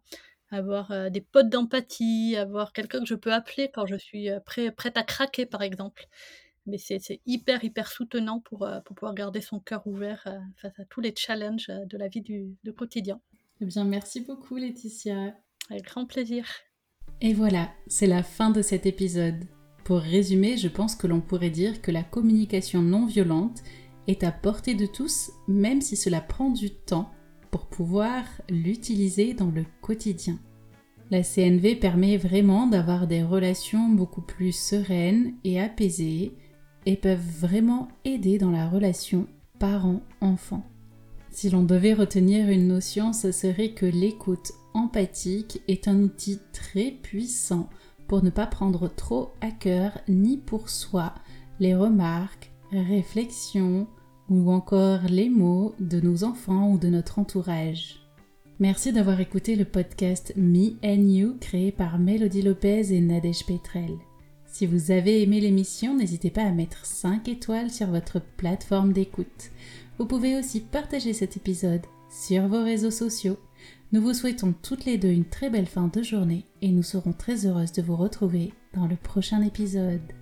avoir 0.51 1.11
des 1.11 1.21
potes 1.21 1.49
d'empathie, 1.49 2.35
avoir 2.35 2.73
quelqu'un 2.73 2.99
que 2.99 3.05
je 3.05 3.15
peux 3.15 3.33
appeler 3.33 3.69
quand 3.73 3.85
je 3.85 3.95
suis 3.95 4.29
prêt, 4.45 4.71
prête 4.71 4.97
à 4.97 5.03
craquer, 5.03 5.45
par 5.45 5.61
exemple. 5.61 6.07
Mais 6.65 6.77
c'est 6.77 7.21
hyper, 7.25 7.63
hyper 7.63 7.91
soutenant 7.91 8.39
pour, 8.39 8.67
pour 8.85 8.95
pouvoir 8.95 9.15
garder 9.15 9.41
son 9.41 9.59
cœur 9.59 9.85
ouvert 9.87 10.27
face 10.55 10.79
à 10.79 10.85
tous 10.85 11.01
les 11.01 11.13
challenges 11.15 11.67
de 11.67 11.97
la 11.97 12.07
vie 12.07 12.21
du, 12.21 12.57
quotidien. 12.75 13.19
Eh 13.61 13.65
bien, 13.65 13.85
merci 13.85 14.21
beaucoup, 14.21 14.55
Laetitia. 14.55 15.35
Avec 15.69 15.83
grand 15.83 16.05
plaisir. 16.05 16.45
Et 17.21 17.33
voilà, 17.33 17.69
c'est 17.87 18.07
la 18.07 18.23
fin 18.23 18.49
de 18.49 18.61
cet 18.61 18.85
épisode. 18.85 19.45
Pour 19.83 19.99
résumer, 19.99 20.57
je 20.57 20.67
pense 20.67 20.95
que 20.95 21.07
l'on 21.07 21.21
pourrait 21.21 21.49
dire 21.49 21.81
que 21.81 21.91
la 21.91 22.03
communication 22.03 22.81
non 22.81 23.05
violente 23.05 23.61
est 24.07 24.23
à 24.23 24.31
portée 24.31 24.75
de 24.75 24.85
tous, 24.85 25.31
même 25.47 25.81
si 25.81 25.95
cela 25.95 26.21
prend 26.21 26.49
du 26.49 26.71
temps 26.71 27.11
pour 27.51 27.65
pouvoir 27.65 28.23
l'utiliser 28.49 29.33
dans 29.33 29.51
le 29.51 29.65
quotidien. 29.81 30.39
La 31.11 31.23
CNV 31.23 31.75
permet 31.75 32.17
vraiment 32.17 32.67
d'avoir 32.67 33.07
des 33.07 33.23
relations 33.23 33.89
beaucoup 33.89 34.21
plus 34.21 34.51
sereines 34.51 35.33
et 35.43 35.59
apaisées 35.59 36.33
et 36.85 36.95
peuvent 36.95 37.19
vraiment 37.39 37.87
aider 38.05 38.37
dans 38.37 38.51
la 38.51 38.69
relation 38.69 39.27
parent-enfant. 39.57 40.63
Si 41.31 41.49
l'on 41.49 41.63
devait 41.63 41.93
retenir 41.93 42.49
une 42.49 42.67
notion, 42.67 43.13
ce 43.13 43.31
serait 43.31 43.71
que 43.71 43.85
l'écoute 43.85 44.51
empathique 44.73 45.61
est 45.67 45.87
un 45.87 45.99
outil 46.01 46.39
très 46.53 46.91
puissant 46.91 47.69
pour 48.07 48.23
ne 48.23 48.29
pas 48.29 48.47
prendre 48.47 48.87
trop 48.87 49.31
à 49.41 49.51
cœur 49.51 49.99
ni 50.07 50.37
pour 50.37 50.69
soi 50.69 51.13
les 51.59 51.75
remarques, 51.75 52.51
réflexions, 52.71 53.87
ou 54.29 54.51
encore 54.51 55.01
les 55.09 55.29
mots 55.29 55.73
de 55.79 55.99
nos 55.99 56.23
enfants 56.23 56.71
ou 56.71 56.77
de 56.77 56.87
notre 56.87 57.19
entourage. 57.19 57.99
Merci 58.59 58.91
d'avoir 58.91 59.19
écouté 59.19 59.55
le 59.55 59.65
podcast 59.65 60.33
Me 60.35 60.71
and 60.83 61.07
You 61.07 61.37
créé 61.39 61.71
par 61.71 61.97
Mélodie 61.97 62.41
Lopez 62.41 62.93
et 62.93 62.99
Nadège 62.99 63.45
Petrel. 63.45 63.93
Si 64.45 64.65
vous 64.65 64.91
avez 64.91 65.21
aimé 65.21 65.39
l'émission, 65.39 65.95
n'hésitez 65.95 66.29
pas 66.29 66.43
à 66.43 66.51
mettre 66.51 66.85
5 66.85 67.27
étoiles 67.29 67.71
sur 67.71 67.87
votre 67.87 68.19
plateforme 68.19 68.91
d'écoute. 68.91 69.51
Vous 69.97 70.05
pouvez 70.05 70.37
aussi 70.37 70.59
partager 70.59 71.13
cet 71.13 71.37
épisode 71.37 71.85
sur 72.09 72.47
vos 72.47 72.63
réseaux 72.63 72.91
sociaux. 72.91 73.37
Nous 73.91 74.01
vous 74.01 74.13
souhaitons 74.13 74.53
toutes 74.61 74.85
les 74.85 74.97
deux 74.97 75.09
une 75.09 75.25
très 75.25 75.49
belle 75.49 75.67
fin 75.67 75.87
de 75.87 76.03
journée 76.03 76.45
et 76.61 76.69
nous 76.69 76.83
serons 76.83 77.13
très 77.13 77.45
heureuses 77.45 77.71
de 77.71 77.81
vous 77.81 77.95
retrouver 77.95 78.53
dans 78.73 78.87
le 78.87 78.95
prochain 78.95 79.41
épisode. 79.41 80.18